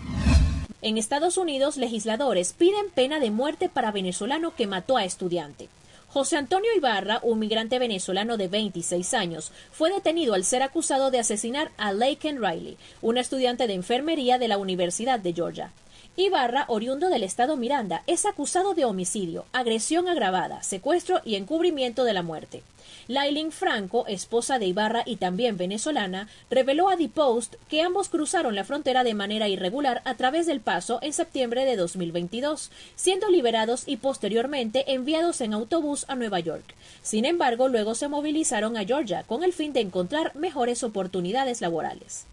En 0.82 0.98
Estados 0.98 1.38
Unidos, 1.38 1.76
legisladores 1.76 2.54
piden 2.54 2.90
pena 2.90 3.20
de 3.20 3.32
muerte 3.32 3.68
para 3.68 3.92
venezolano 3.92 4.56
que 4.56 4.66
mató 4.66 4.96
a 4.96 5.04
estudiante. 5.04 5.68
José 6.08 6.38
Antonio 6.38 6.72
Ibarra, 6.74 7.20
un 7.22 7.38
migrante 7.38 7.80
venezolano 7.80 8.38
de 8.38 8.48
26 8.48 9.14
años, 9.14 9.52
fue 9.72 9.92
detenido 9.92 10.36
al 10.36 10.46
ser 10.46 10.64
acusado 10.64 11.12
de 11.12 11.20
asesinar 11.20 11.70
a 11.78 11.92
Laken 11.92 12.42
Riley, 12.42 12.78
una 13.02 13.20
estudiante 13.20 13.68
de 13.68 13.74
enfermería 13.74 14.38
de 14.38 14.48
la 14.48 14.58
Universidad 14.58 15.20
de 15.20 15.34
Georgia. 15.34 15.74
Ibarra, 16.16 16.64
oriundo 16.70 17.10
del 17.10 17.24
estado 17.24 17.58
Miranda, 17.58 18.04
es 18.08 18.26
acusado 18.26 18.74
de 18.74 18.86
homicidio, 18.86 19.46
agresión 19.52 20.08
agravada, 20.08 20.64
secuestro 20.64 21.22
y 21.26 21.36
encubrimiento 21.36 22.06
de 22.06 22.14
la 22.14 22.24
muerte. 22.24 22.64
Lailin 23.10 23.52
Franco, 23.52 24.06
esposa 24.06 24.60
de 24.60 24.68
Ibarra 24.68 25.02
y 25.04 25.16
también 25.16 25.58
venezolana, 25.58 26.30
reveló 26.52 26.90
a 26.90 26.96
The 26.96 27.10
Post 27.10 27.56
que 27.68 27.82
ambos 27.82 28.08
cruzaron 28.08 28.54
la 28.54 28.64
frontera 28.64 29.04
de 29.04 29.16
manera 29.16 29.48
irregular 29.48 30.04
a 30.06 30.14
través 30.14 30.46
del 30.46 30.62
paso 30.62 31.00
en 31.02 31.12
septiembre 31.12 31.66
de 31.66 31.76
2022, 31.76 32.70
siendo 32.96 33.28
liberados 33.30 33.88
y 33.88 33.98
posteriormente 33.98 34.94
enviados 34.94 35.42
en 35.42 35.56
autobús 35.56 36.06
a 36.08 36.14
Nueva 36.14 36.40
York. 36.40 36.76
Sin 37.02 37.26
embargo, 37.26 37.68
luego 37.68 37.96
se 37.96 38.10
movilizaron 38.10 38.78
a 38.78 38.86
Georgia 38.86 39.24
con 39.24 39.44
el 39.44 39.54
fin 39.54 39.74
de 39.74 39.80
encontrar 39.80 40.36
mejores 40.36 40.84
oportunidades 40.84 41.62
laborales. 41.62 42.28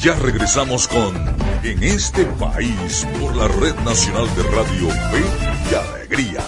Ya 0.00 0.14
regresamos 0.16 0.88
con 0.88 1.16
En 1.62 1.82
este 1.82 2.24
país 2.24 3.06
por 3.20 3.36
la 3.36 3.46
Red 3.48 3.76
Nacional 3.84 4.26
de 4.34 4.42
Radio 4.42 4.88
Fe 4.88 5.24
y 5.70 5.74
Alegría. 5.74 6.44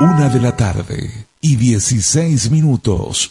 Una 0.00 0.28
de 0.28 0.40
la 0.40 0.56
tarde 0.56 1.26
y 1.40 1.56
16 1.56 2.50
minutos. 2.50 3.30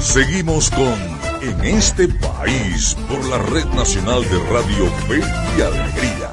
Seguimos 0.00 0.70
con 0.70 0.98
En 1.42 1.62
este 1.62 2.08
país 2.08 2.96
por 3.06 3.22
la 3.26 3.38
Red 3.38 3.66
Nacional 3.76 4.22
de 4.22 4.38
Radio 4.50 4.86
Fe 5.06 5.20
y 5.56 5.60
Alegría. 5.60 6.30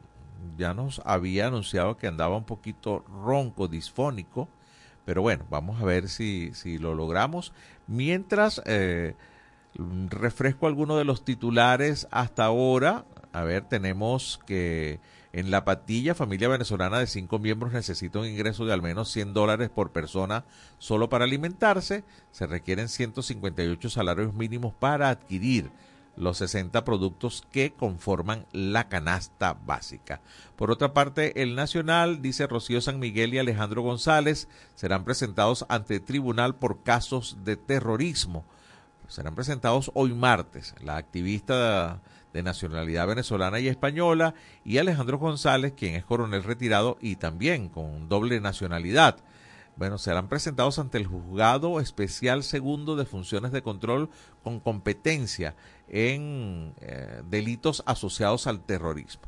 Ya 0.57 0.75
nos 0.75 1.01
había 1.05 1.47
anunciado 1.47 1.97
que 1.97 2.07
andaba 2.07 2.37
un 2.37 2.45
poquito 2.45 3.05
ronco, 3.09 3.69
disfónico. 3.69 4.49
Pero 5.05 5.23
bueno, 5.23 5.45
vamos 5.51 5.81
a 5.81 5.85
ver 5.85 6.09
si, 6.09 6.53
si 6.55 6.79
lo 6.79 6.95
logramos. 6.95 7.53
Mientras 7.87 8.63
eh, 8.67 9.15
refresco 10.09 10.67
algunos 10.67 10.99
de 10.99 11.05
los 11.05 11.25
titulares 11.25 12.09
hasta 12.11 12.45
ahora. 12.45 13.05
A 13.33 13.45
ver, 13.45 13.65
tenemos 13.65 14.41
que 14.47 15.01
en 15.33 15.51
La 15.53 15.65
Patilla, 15.65 16.17
familia 16.17 16.49
venezolana 16.49 16.99
de 16.99 17.07
cinco 17.07 17.39
miembros 17.39 17.73
necesita 17.73 18.19
un 18.19 18.27
ingreso 18.27 18.65
de 18.65 18.73
al 18.73 18.83
menos 18.83 19.13
100 19.13 19.33
dólares 19.33 19.71
por 19.71 19.93
persona 19.93 20.45
solo 20.79 21.09
para 21.09 21.25
alimentarse. 21.25 22.03
Se 22.33 22.47
requieren 22.47 22.89
158 22.89 23.91
salarios 23.91 24.35
mínimos 24.35 24.75
para 24.75 25.09
adquirir 25.09 25.71
los 26.21 26.39
60 26.39 26.85
productos 26.85 27.45
que 27.51 27.73
conforman 27.73 28.47
la 28.53 28.89
canasta 28.89 29.55
básica. 29.55 30.21
Por 30.57 30.71
otra 30.71 30.93
parte, 30.93 31.43
el 31.43 31.55
Nacional, 31.55 32.23
dice 32.23 32.47
Rocío 32.47 32.81
San 32.81 32.99
Miguel 32.99 33.35
y 33.35 33.39
Alejandro 33.39 33.83
González, 33.83 34.47
serán 34.75 35.05
presentados 35.05 35.65
ante 35.69 35.99
tribunal 35.99 36.55
por 36.55 36.83
casos 36.83 37.39
de 37.45 37.57
terrorismo. 37.57 38.45
Serán 39.09 39.35
presentados 39.35 39.91
hoy 39.95 40.15
martes. 40.15 40.75
La 40.85 40.97
activista 40.97 42.01
de 42.33 42.43
nacionalidad 42.43 43.09
venezolana 43.09 43.59
y 43.59 43.69
española, 43.69 44.35
y 44.65 44.79
Alejandro 44.79 45.19
González, 45.19 45.73
quien 45.77 45.95
es 45.95 46.05
coronel 46.05 46.45
retirado 46.45 46.97
y 47.01 47.17
también 47.17 47.69
con 47.69 48.09
doble 48.09 48.41
nacionalidad. 48.41 49.17
Bueno, 49.77 49.99
serán 49.99 50.29
presentados 50.29 50.79
ante 50.79 50.99
el 50.99 51.07
Juzgado 51.07 51.81
Especial 51.81 52.43
Segundo 52.43 52.97
de 52.97 53.07
Funciones 53.07 53.53
de 53.53 53.63
Control 53.63 54.11
con 54.43 54.61
competencia 54.61 55.55
en 55.89 56.75
eh, 56.81 57.23
delitos 57.29 57.83
asociados 57.87 58.47
al 58.47 58.61
terrorismo. 58.61 59.23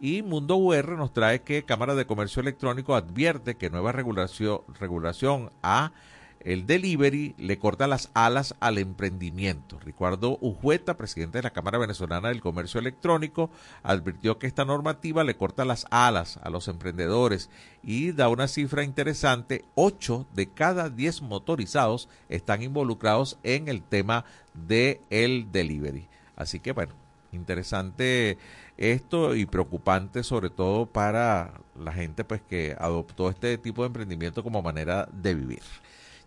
Y 0.00 0.22
Mundo 0.22 0.56
UR 0.56 0.96
nos 0.96 1.12
trae 1.12 1.42
que 1.42 1.64
Cámara 1.64 1.94
de 1.94 2.06
Comercio 2.06 2.40
Electrónico 2.40 2.94
advierte 2.94 3.56
que 3.56 3.68
nueva 3.68 3.92
regulación, 3.92 4.60
regulación 4.78 5.50
a 5.62 5.92
el 6.40 6.66
delivery 6.66 7.34
le 7.38 7.58
corta 7.58 7.86
las 7.86 8.10
alas 8.14 8.54
al 8.60 8.78
emprendimiento. 8.78 9.78
Ricardo 9.80 10.38
Ujueta, 10.40 10.96
presidente 10.96 11.38
de 11.38 11.42
la 11.42 11.50
Cámara 11.50 11.78
Venezolana 11.78 12.28
del 12.28 12.40
Comercio 12.40 12.80
Electrónico, 12.80 13.50
advirtió 13.82 14.38
que 14.38 14.46
esta 14.46 14.64
normativa 14.64 15.24
le 15.24 15.36
corta 15.36 15.64
las 15.64 15.86
alas 15.90 16.38
a 16.42 16.50
los 16.50 16.68
emprendedores 16.68 17.50
y 17.82 18.12
da 18.12 18.28
una 18.28 18.48
cifra 18.48 18.84
interesante, 18.84 19.64
8 19.74 20.26
de 20.34 20.48
cada 20.48 20.90
10 20.90 21.22
motorizados 21.22 22.08
están 22.28 22.62
involucrados 22.62 23.38
en 23.42 23.68
el 23.68 23.82
tema 23.82 24.24
de 24.54 25.00
el 25.10 25.50
delivery. 25.50 26.06
Así 26.36 26.60
que 26.60 26.72
bueno, 26.72 26.94
interesante 27.32 28.38
esto 28.76 29.34
y 29.34 29.44
preocupante 29.44 30.22
sobre 30.22 30.50
todo 30.50 30.86
para 30.86 31.52
la 31.78 31.92
gente 31.92 32.24
pues 32.24 32.40
que 32.40 32.76
adoptó 32.78 33.28
este 33.28 33.58
tipo 33.58 33.82
de 33.82 33.88
emprendimiento 33.88 34.42
como 34.42 34.62
manera 34.62 35.08
de 35.12 35.34
vivir. 35.34 35.62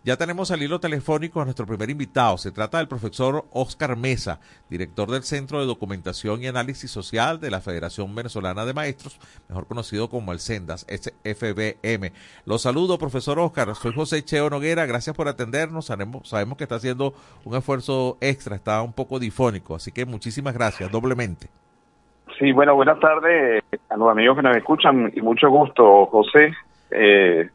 Ya 0.04 0.16
tenemos 0.16 0.50
al 0.50 0.60
hilo 0.60 0.80
telefónico 0.80 1.40
a 1.40 1.44
nuestro 1.44 1.64
primer 1.64 1.88
invitado. 1.88 2.36
Se 2.36 2.50
trata 2.50 2.78
del 2.78 2.88
profesor 2.88 3.44
Oscar 3.52 3.96
Mesa, 3.96 4.40
director 4.68 5.08
del 5.08 5.22
Centro 5.22 5.60
de 5.60 5.66
Documentación 5.66 6.42
y 6.42 6.48
Análisis 6.48 6.90
Social 6.90 7.38
de 7.38 7.52
la 7.52 7.60
Federación 7.60 8.12
Venezolana 8.12 8.64
de 8.64 8.74
Maestros, 8.74 9.20
mejor 9.48 9.68
conocido 9.68 10.10
como 10.10 10.32
el 10.32 10.40
SENDAS, 10.40 10.86
FBM. 11.22 12.10
Los 12.46 12.62
saludo, 12.62 12.98
profesor 12.98 13.38
Oscar. 13.38 13.76
Soy 13.76 13.94
José 13.94 14.24
Cheo 14.24 14.50
Noguera. 14.50 14.86
Gracias 14.86 15.14
por 15.14 15.28
atendernos. 15.28 15.86
Sabemos, 15.86 16.28
sabemos 16.28 16.58
que 16.58 16.64
está 16.64 16.74
haciendo 16.74 17.14
un 17.44 17.54
esfuerzo 17.54 18.18
extra, 18.20 18.56
está 18.56 18.82
un 18.82 18.92
poco 18.92 19.20
difónico, 19.20 19.76
así 19.76 19.92
que 19.92 20.04
muchísimas 20.04 20.54
gracias, 20.54 20.90
doblemente. 20.90 21.46
Sí, 22.40 22.50
bueno, 22.50 22.74
buenas 22.74 22.98
tardes 22.98 23.62
a 23.88 23.96
los 23.96 24.10
amigos 24.10 24.34
que 24.36 24.42
nos 24.42 24.56
escuchan 24.56 25.12
y 25.14 25.20
mucho 25.20 25.48
gusto, 25.48 26.06
José. 26.06 26.52
Eh, 26.90 27.48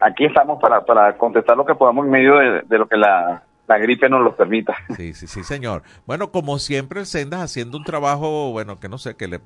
aquí 0.00 0.24
estamos 0.24 0.60
para, 0.60 0.84
para 0.84 1.16
contestar 1.16 1.56
lo 1.56 1.64
que 1.64 1.74
podamos 1.74 2.04
en 2.06 2.10
medio 2.10 2.36
de, 2.36 2.78
lo 2.78 2.88
que 2.88 2.96
la, 2.96 3.42
gripe 3.68 4.08
nos 4.08 4.22
lo 4.22 4.34
permita. 4.34 4.74
Sí, 4.96 5.14
sí, 5.14 5.28
sí, 5.28 5.44
señor. 5.44 5.82
Bueno, 6.06 6.32
como 6.32 6.58
siempre, 6.58 7.00
el 7.00 7.06
Sendas 7.06 7.40
haciendo 7.40 7.78
un 7.78 7.84
trabajo, 7.84 8.50
bueno, 8.50 8.80
que 8.80 8.88
no 8.88 8.98
sé, 8.98 9.14
que 9.14 9.28
le, 9.28 9.38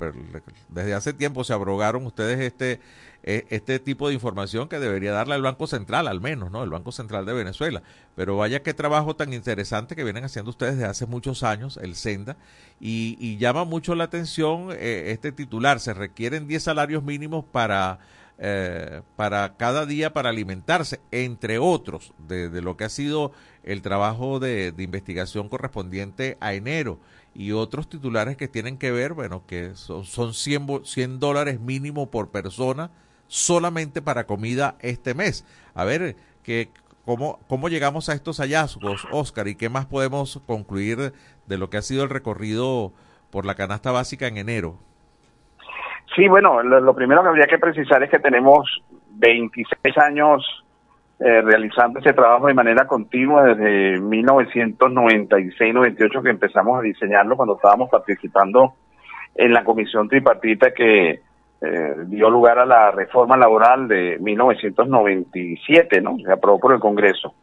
desde 0.68 0.94
hace 0.94 1.12
tiempo 1.12 1.44
se 1.44 1.52
abrogaron 1.52 2.06
ustedes 2.06 2.40
este 2.40 2.80
e, 3.26 3.46
este 3.48 3.78
tipo 3.78 4.08
de 4.08 4.14
información 4.14 4.68
que 4.68 4.78
debería 4.78 5.12
darle 5.12 5.34
el 5.34 5.42
Banco 5.42 5.66
Central, 5.66 6.08
al 6.08 6.20
menos, 6.20 6.50
¿no? 6.50 6.62
El 6.62 6.68
Banco 6.68 6.92
Central 6.92 7.24
de 7.24 7.32
Venezuela. 7.32 7.82
Pero 8.14 8.36
vaya 8.36 8.62
qué 8.62 8.74
trabajo 8.74 9.16
tan 9.16 9.32
interesante 9.32 9.96
que 9.96 10.04
vienen 10.04 10.24
haciendo 10.24 10.50
ustedes 10.50 10.76
desde 10.76 10.90
hace 10.90 11.06
muchos 11.06 11.42
años, 11.42 11.78
el 11.82 11.94
Senda, 11.94 12.36
y, 12.80 13.38
llama 13.38 13.64
mucho 13.64 13.94
la 13.94 14.04
atención 14.04 14.68
eh, 14.72 15.04
este 15.08 15.32
titular. 15.32 15.80
Se 15.80 15.94
requieren 15.94 16.46
10 16.46 16.62
salarios 16.62 17.02
mínimos 17.02 17.44
para 17.46 17.98
eh, 18.38 19.02
para 19.14 19.56
cada 19.56 19.86
día 19.86 20.12
para 20.12 20.30
alimentarse, 20.30 21.00
entre 21.12 21.58
otros, 21.58 22.12
de, 22.18 22.48
lo 22.60 22.76
que 22.76 22.84
ha 22.84 22.88
sido 22.88 23.30
el 23.62 23.80
trabajo 23.80 24.40
de, 24.40 24.74
investigación 24.76 25.48
correspondiente 25.48 26.36
a 26.40 26.54
enero 26.54 26.98
y 27.32 27.52
otros 27.52 27.88
titulares 27.88 28.36
que 28.36 28.48
tienen 28.48 28.76
que 28.76 28.90
ver, 28.90 29.12
bueno, 29.12 29.44
que 29.46 29.76
son, 29.76 30.04
son 30.04 30.34
100, 30.34 30.84
100 30.84 31.20
dólares 31.20 31.60
mínimo 31.60 32.10
por 32.10 32.30
persona 32.30 32.90
solamente 33.28 34.02
para 34.02 34.26
comida 34.26 34.76
este 34.80 35.14
mes. 35.14 35.44
A 35.74 35.84
ver, 35.84 36.16
que, 36.42 36.70
¿cómo, 37.04 37.38
¿cómo 37.48 37.68
llegamos 37.68 38.08
a 38.08 38.14
estos 38.14 38.38
hallazgos, 38.38 39.06
Oscar? 39.12 39.46
¿Y 39.46 39.54
qué 39.54 39.68
más 39.68 39.86
podemos 39.86 40.40
concluir 40.46 41.12
de 41.46 41.58
lo 41.58 41.70
que 41.70 41.76
ha 41.76 41.82
sido 41.82 42.02
el 42.02 42.10
recorrido 42.10 42.92
por 43.30 43.46
la 43.46 43.54
canasta 43.54 43.92
básica 43.92 44.26
en 44.26 44.38
enero? 44.38 44.78
Sí, 46.14 46.28
bueno, 46.28 46.62
lo, 46.62 46.94
primero 46.94 47.22
que 47.22 47.28
habría 47.28 47.46
que 47.46 47.58
precisar 47.58 48.02
es 48.02 48.10
que 48.10 48.20
tenemos 48.20 48.82
26 49.16 49.98
años 49.98 50.64
eh, 51.18 51.42
realizando 51.42 51.98
ese 51.98 52.12
trabajo 52.12 52.46
de 52.46 52.54
manera 52.54 52.86
continua 52.86 53.42
desde 53.42 54.00
1996-98 54.00 56.22
que 56.22 56.30
empezamos 56.30 56.78
a 56.78 56.82
diseñarlo 56.82 57.36
cuando 57.36 57.56
estábamos 57.56 57.90
participando 57.90 58.74
en 59.34 59.52
la 59.52 59.64
comisión 59.64 60.08
tripartita 60.08 60.72
que 60.72 61.20
eh, 61.60 61.94
dio 62.06 62.30
lugar 62.30 62.60
a 62.60 62.66
la 62.66 62.92
reforma 62.92 63.36
laboral 63.36 63.88
de 63.88 64.16
1997, 64.20 66.00
¿no? 66.00 66.16
Se 66.24 66.30
aprobó 66.30 66.60
por 66.60 66.74
el 66.74 66.80
Congreso. 66.80 67.34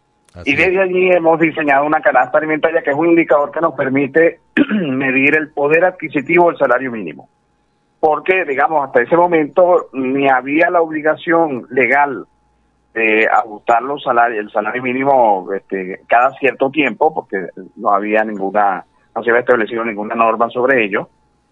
y 0.45 0.55
desde 0.55 0.81
allí 0.81 1.09
hemos 1.09 1.37
diseñado 1.41 1.85
una 1.85 1.99
canasta 1.99 2.37
alimentaria 2.37 2.81
que 2.81 2.91
es 2.91 2.95
un 2.95 3.07
indicador 3.07 3.51
que 3.51 3.59
nos 3.59 3.73
permite 3.73 4.39
medir 4.69 5.35
el 5.35 5.51
poder 5.51 5.83
adquisitivo 5.83 6.49
del 6.49 6.57
salario 6.57 6.89
mínimo 6.89 7.27
porque, 8.01 8.45
digamos, 8.45 8.83
hasta 8.83 9.03
ese 9.03 9.15
momento 9.15 9.89
ni 9.93 10.27
había 10.27 10.71
la 10.71 10.81
obligación 10.81 11.67
legal 11.69 12.25
de 12.95 13.27
ajustar 13.31 13.83
los 13.83 14.01
salarios, 14.01 14.43
el 14.43 14.51
salario 14.51 14.81
mínimo 14.81 15.47
este, 15.53 16.01
cada 16.07 16.31
cierto 16.31 16.71
tiempo, 16.71 17.13
porque 17.13 17.47
no 17.75 17.91
había 17.91 18.23
ninguna, 18.23 18.83
no 19.15 19.23
se 19.23 19.29
había 19.29 19.41
establecido 19.41 19.85
ninguna 19.85 20.15
norma 20.15 20.49
sobre 20.49 20.83
ello, 20.83 21.09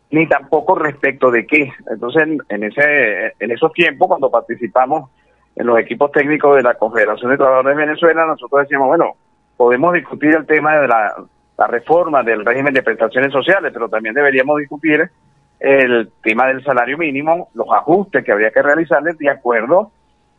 ni 0.10 0.28
tampoco 0.28 0.74
respecto 0.74 1.30
de 1.30 1.46
qué. 1.46 1.72
Entonces, 1.88 2.24
en, 2.50 2.64
ese, 2.64 3.28
en 3.40 3.52
esos 3.52 3.72
tiempos, 3.72 4.08
cuando 4.08 4.32
participamos 4.32 5.12
en 5.56 5.68
los 5.68 5.78
equipos 5.78 6.12
técnicos 6.12 6.56
de 6.56 6.64
la 6.64 6.74
Confederación 6.74 7.30
de 7.30 7.38
Trabajadores 7.38 7.78
de 7.78 7.86
Venezuela, 7.86 8.26
nosotros 8.26 8.62
decíamos, 8.62 8.88
bueno, 8.88 9.14
podemos 9.56 9.94
discutir 9.94 10.36
el 10.36 10.48
tema 10.48 10.78
de 10.78 10.88
la, 10.88 11.14
la 11.60 11.68
reforma 11.68 12.24
del 12.24 12.44
régimen 12.44 12.74
de 12.74 12.82
prestaciones 12.82 13.32
sociales, 13.32 13.72
pero 13.72 13.88
también 13.88 14.16
deberíamos 14.16 14.58
discutir 14.58 15.12
el 15.60 16.12
tema 16.24 16.48
del 16.48 16.64
salario 16.64 16.98
mínimo, 16.98 17.50
los 17.54 17.68
ajustes 17.72 18.24
que 18.24 18.32
habría 18.32 18.52
que 18.52 18.62
realizarles 18.62 19.18
de 19.18 19.30
acuerdo 19.30 19.92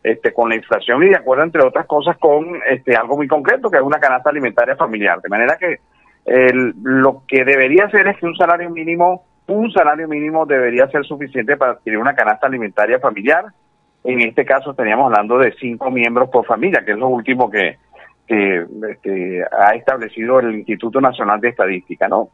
este, 0.03 0.33
con 0.33 0.49
la 0.49 0.55
inflación 0.55 1.03
y 1.03 1.09
de 1.09 1.17
acuerdo, 1.17 1.43
entre 1.43 1.63
otras 1.63 1.85
cosas, 1.85 2.17
con 2.17 2.59
este, 2.67 2.95
algo 2.95 3.17
muy 3.17 3.27
concreto, 3.27 3.69
que 3.69 3.77
es 3.77 3.83
una 3.83 3.99
canasta 3.99 4.31
alimentaria 4.31 4.75
familiar. 4.75 5.21
De 5.21 5.29
manera 5.29 5.57
que 5.57 5.79
lo 6.83 7.23
que 7.27 7.43
debería 7.43 7.89
ser 7.89 8.07
es 8.07 8.17
que 8.17 8.25
un 8.25 8.35
salario 8.35 8.69
mínimo, 8.69 9.23
un 9.47 9.71
salario 9.71 10.07
mínimo 10.07 10.45
debería 10.45 10.87
ser 10.87 11.03
suficiente 11.05 11.57
para 11.57 11.73
adquirir 11.73 11.99
una 11.99 12.15
canasta 12.15 12.47
alimentaria 12.47 12.99
familiar. 12.99 13.45
En 14.03 14.21
este 14.21 14.45
caso 14.45 14.71
estaríamos 14.71 15.05
hablando 15.05 15.37
de 15.37 15.53
cinco 15.59 15.91
miembros 15.91 16.29
por 16.29 16.45
familia, 16.45 16.83
que 16.83 16.91
es 16.91 16.97
lo 16.97 17.07
último 17.07 17.49
que, 17.49 17.77
que 18.27 18.65
este, 18.91 19.43
ha 19.51 19.75
establecido 19.75 20.39
el 20.39 20.55
Instituto 20.55 20.99
Nacional 20.99 21.39
de 21.41 21.49
Estadística, 21.49 22.07
¿no? 22.07 22.29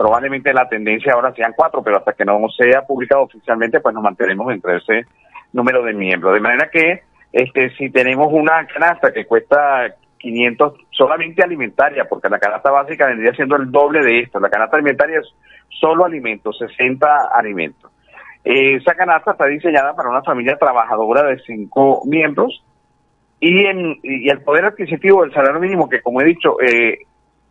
Probablemente 0.00 0.54
la 0.54 0.66
tendencia 0.66 1.12
ahora 1.12 1.30
sean 1.34 1.52
cuatro, 1.54 1.82
pero 1.82 1.98
hasta 1.98 2.14
que 2.14 2.24
no 2.24 2.40
sea 2.56 2.86
publicado 2.86 3.24
oficialmente, 3.24 3.80
pues 3.80 3.94
nos 3.94 4.02
mantenemos 4.02 4.50
entre 4.50 4.78
ese 4.78 5.04
número 5.52 5.84
de 5.84 5.92
miembros. 5.92 6.32
De 6.32 6.40
manera 6.40 6.70
que 6.72 7.02
este, 7.30 7.68
si 7.76 7.90
tenemos 7.90 8.32
una 8.32 8.66
canasta 8.66 9.12
que 9.12 9.26
cuesta 9.26 9.94
500 10.16 10.72
solamente 10.88 11.44
alimentaria, 11.44 12.06
porque 12.06 12.30
la 12.30 12.38
canasta 12.38 12.70
básica 12.70 13.08
vendría 13.08 13.34
siendo 13.34 13.56
el 13.56 13.70
doble 13.70 14.02
de 14.02 14.20
esto. 14.20 14.40
La 14.40 14.48
canasta 14.48 14.76
alimentaria 14.76 15.18
es 15.18 15.34
solo 15.68 16.06
alimentos, 16.06 16.56
60 16.58 17.06
alimentos. 17.34 17.92
esa 18.42 18.94
canasta 18.94 19.32
está 19.32 19.44
diseñada 19.48 19.94
para 19.94 20.08
una 20.08 20.22
familia 20.22 20.56
trabajadora 20.56 21.24
de 21.24 21.40
cinco 21.40 22.00
miembros 22.06 22.64
y, 23.38 23.66
en, 23.66 23.98
y 24.02 24.30
el 24.30 24.40
poder 24.40 24.64
adquisitivo 24.64 25.24
del 25.24 25.34
salario 25.34 25.60
mínimo, 25.60 25.90
que 25.90 26.00
como 26.00 26.22
he 26.22 26.24
dicho, 26.24 26.56
eh, 26.62 27.00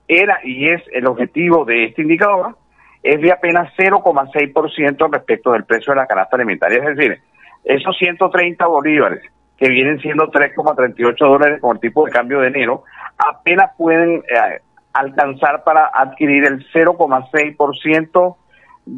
era 0.09 0.39
y 0.43 0.67
es 0.67 0.81
el 0.91 1.05
objetivo 1.05 1.63
de 1.63 1.85
este 1.85 2.01
indicador, 2.01 2.57
es 3.03 3.21
de 3.21 3.31
apenas 3.31 3.71
0,6% 3.77 5.09
respecto 5.11 5.51
del 5.51 5.63
precio 5.63 5.93
de 5.93 5.97
la 5.97 6.07
canasta 6.07 6.35
alimentaria. 6.35 6.79
Es 6.79 6.97
decir, 6.97 7.21
esos 7.63 7.95
130 7.97 8.65
bolívares 8.65 9.23
que 9.57 9.69
vienen 9.69 9.99
siendo 9.99 10.31
3,38 10.31 11.17
dólares 11.17 11.61
con 11.61 11.75
el 11.75 11.79
tipo 11.79 12.05
de 12.05 12.11
cambio 12.11 12.39
de 12.39 12.47
enero, 12.47 12.83
apenas 13.17 13.71
pueden 13.77 14.23
eh, 14.27 14.61
alcanzar 14.93 15.63
para 15.63 15.91
adquirir 15.93 16.45
el 16.45 16.65
0,6% 16.71 18.35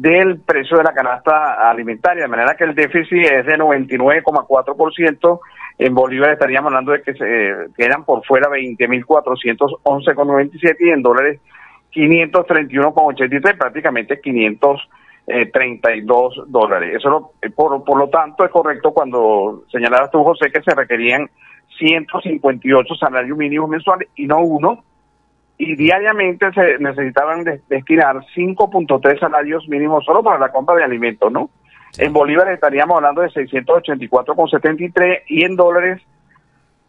del 0.00 0.40
precio 0.40 0.78
de 0.78 0.84
la 0.84 0.94
canasta 0.94 1.68
alimentaria, 1.68 2.22
de 2.22 2.28
manera 2.28 2.54
que 2.54 2.64
el 2.64 2.74
déficit 2.74 3.24
es 3.24 3.44
de 3.44 3.58
99,4%, 3.58 5.40
en 5.78 5.94
Bolívar 5.94 6.30
estaríamos 6.30 6.70
hablando 6.70 6.92
de 6.92 7.02
que 7.02 7.12
se 7.14 7.66
quedan 7.76 8.04
por 8.04 8.24
fuera 8.24 8.48
20.411,97 8.48 10.76
y 10.80 10.90
en 10.90 11.02
dólares 11.02 11.40
531,83, 11.92 13.58
prácticamente 13.58 14.20
500 14.20 14.88
eh, 15.26 15.50
32 15.52 16.44
dólares. 16.46 16.94
Eso 16.96 17.32
eh, 17.42 17.50
por, 17.50 17.84
por 17.84 17.98
lo 17.98 18.08
tanto 18.08 18.44
es 18.44 18.50
correcto 18.50 18.92
cuando 18.92 19.64
señalabas 19.70 20.10
tú, 20.10 20.24
José, 20.24 20.50
que 20.50 20.62
se 20.62 20.74
requerían 20.74 21.28
158 21.78 22.94
salarios 22.94 23.36
mínimos 23.36 23.68
mensuales 23.68 24.08
y 24.16 24.26
no 24.26 24.40
uno, 24.40 24.82
y 25.64 25.76
diariamente 25.76 26.50
se 26.54 26.78
necesitaban 26.80 27.44
destinar 27.68 28.16
5.3 28.34 29.20
salarios 29.20 29.68
mínimos 29.68 30.04
solo 30.04 30.20
para 30.20 30.36
la 30.36 30.50
compra 30.50 30.74
de 30.74 30.82
alimentos, 30.82 31.30
¿no? 31.30 31.50
En 31.98 32.12
bolívares 32.12 32.54
estaríamos 32.54 32.96
hablando 32.96 33.20
de 33.20 33.28
684,73 33.28 35.22
y 35.28 35.44
en 35.44 35.54
dólares, 35.54 36.02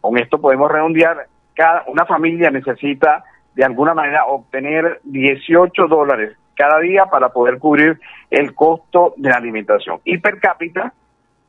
con 0.00 0.18
esto 0.18 0.40
podemos 0.40 0.72
redondear, 0.72 1.28
cada 1.54 1.84
una 1.86 2.04
familia 2.04 2.50
necesita 2.50 3.22
de 3.54 3.64
alguna 3.64 3.94
manera 3.94 4.24
obtener 4.24 4.98
18 5.04 5.86
dólares 5.86 6.36
cada 6.56 6.80
día 6.80 7.06
para 7.06 7.28
poder 7.28 7.60
cubrir 7.60 8.00
el 8.28 8.56
costo 8.56 9.14
de 9.16 9.30
la 9.30 9.36
alimentación. 9.36 10.00
Y 10.04 10.18
per 10.18 10.40
cápita, 10.40 10.92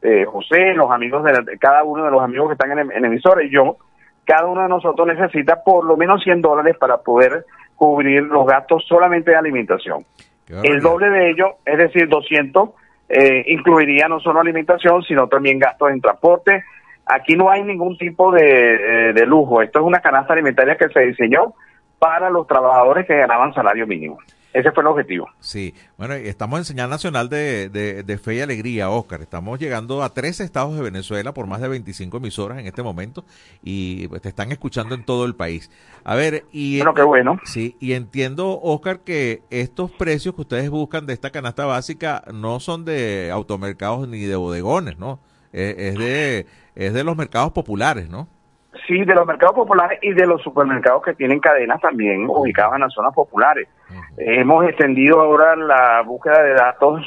eh, 0.03 0.25
José, 0.25 0.75
los 0.75 0.91
amigos 0.91 1.23
de, 1.23 1.57
cada 1.57 1.83
uno 1.83 2.05
de 2.05 2.11
los 2.11 2.21
amigos 2.21 2.49
que 2.49 2.53
están 2.53 2.77
en, 2.77 2.91
el, 2.91 3.05
emisor 3.05 3.43
y 3.43 3.49
yo, 3.49 3.77
cada 4.25 4.45
uno 4.47 4.63
de 4.63 4.69
nosotros 4.69 5.07
necesita 5.07 5.63
por 5.63 5.85
lo 5.85 5.97
menos 5.97 6.23
100 6.23 6.41
dólares 6.41 6.77
para 6.77 6.97
poder 6.97 7.45
cubrir 7.75 8.23
los 8.23 8.45
gastos 8.45 8.85
solamente 8.87 9.31
de 9.31 9.37
alimentación. 9.37 10.03
El 10.63 10.81
doble 10.81 11.09
de 11.09 11.31
ello, 11.31 11.55
es 11.65 11.77
decir, 11.77 12.07
200, 12.07 12.69
eh, 13.09 13.43
incluiría 13.47 14.07
no 14.07 14.19
solo 14.19 14.39
alimentación, 14.39 15.03
sino 15.03 15.27
también 15.27 15.59
gastos 15.59 15.91
en 15.91 16.01
transporte. 16.01 16.63
Aquí 17.05 17.35
no 17.35 17.49
hay 17.49 17.63
ningún 17.63 17.97
tipo 17.97 18.31
de, 18.31 19.09
eh, 19.09 19.13
de 19.13 19.25
lujo. 19.25 19.61
Esto 19.61 19.79
es 19.79 19.85
una 19.85 19.99
canasta 19.99 20.33
alimentaria 20.33 20.75
que 20.75 20.89
se 20.89 21.01
diseñó 21.01 21.53
para 21.99 22.29
los 22.29 22.47
trabajadores 22.47 23.05
que 23.07 23.17
ganaban 23.17 23.53
salario 23.53 23.87
mínimo. 23.87 24.17
Ese 24.55 24.71
fue 24.71 24.83
el 24.83 24.87
objetivo. 24.87 25.27
Sí, 25.41 25.73
bueno, 25.97 26.13
estamos 26.13 26.57
en 26.59 26.63
señal 26.63 26.89
nacional 26.89 27.27
de, 27.27 27.67
de, 27.69 28.17
fe 28.17 28.35
y 28.35 28.39
alegría, 28.39 28.89
Oscar. 28.89 29.21
Estamos 29.21 29.59
llegando 29.59 30.01
a 30.01 30.13
tres 30.13 30.39
estados 30.39 30.77
de 30.77 30.81
Venezuela 30.81 31.33
por 31.33 31.45
más 31.45 31.59
de 31.59 31.67
25 31.67 32.15
emisoras 32.15 32.59
en 32.59 32.65
este 32.65 32.81
momento 32.81 33.25
y 33.61 34.07
pues, 34.07 34.21
te 34.21 34.29
están 34.29 34.53
escuchando 34.53 34.95
en 34.95 35.03
todo 35.03 35.25
el 35.25 35.35
país. 35.35 35.69
A 36.05 36.15
ver, 36.15 36.45
y... 36.53 36.77
Bueno, 36.77 36.93
qué 36.93 37.01
bueno. 37.01 37.37
Sí, 37.43 37.75
y 37.81 37.91
entiendo, 37.91 38.57
Oscar, 38.61 39.01
que 39.01 39.41
estos 39.49 39.91
precios 39.91 40.35
que 40.35 40.41
ustedes 40.41 40.69
buscan 40.69 41.05
de 41.05 41.11
esta 41.11 41.31
canasta 41.31 41.65
básica 41.65 42.23
no 42.33 42.61
son 42.61 42.85
de 42.85 43.31
automercados 43.33 44.07
ni 44.07 44.21
de 44.21 44.37
bodegones, 44.37 44.97
¿no? 44.97 45.19
Es, 45.51 45.75
es 45.77 45.97
de, 45.97 46.45
es 46.75 46.93
de 46.93 47.03
los 47.03 47.17
mercados 47.17 47.51
populares, 47.51 48.07
¿no? 48.07 48.29
Sí, 48.87 49.03
de 49.03 49.15
los 49.15 49.25
mercados 49.25 49.55
populares 49.55 49.99
y 50.01 50.13
de 50.13 50.27
los 50.27 50.41
supermercados 50.43 51.01
que 51.03 51.15
tienen 51.15 51.39
cadenas 51.39 51.81
también 51.81 52.25
ubicadas 52.29 52.75
en 52.75 52.81
las 52.81 52.93
zonas 52.93 53.13
populares. 53.13 53.67
Hemos 54.17 54.65
extendido 54.65 55.21
ahora 55.21 55.55
la 55.55 56.03
búsqueda 56.03 56.43
de 56.43 56.53
datos 56.53 57.01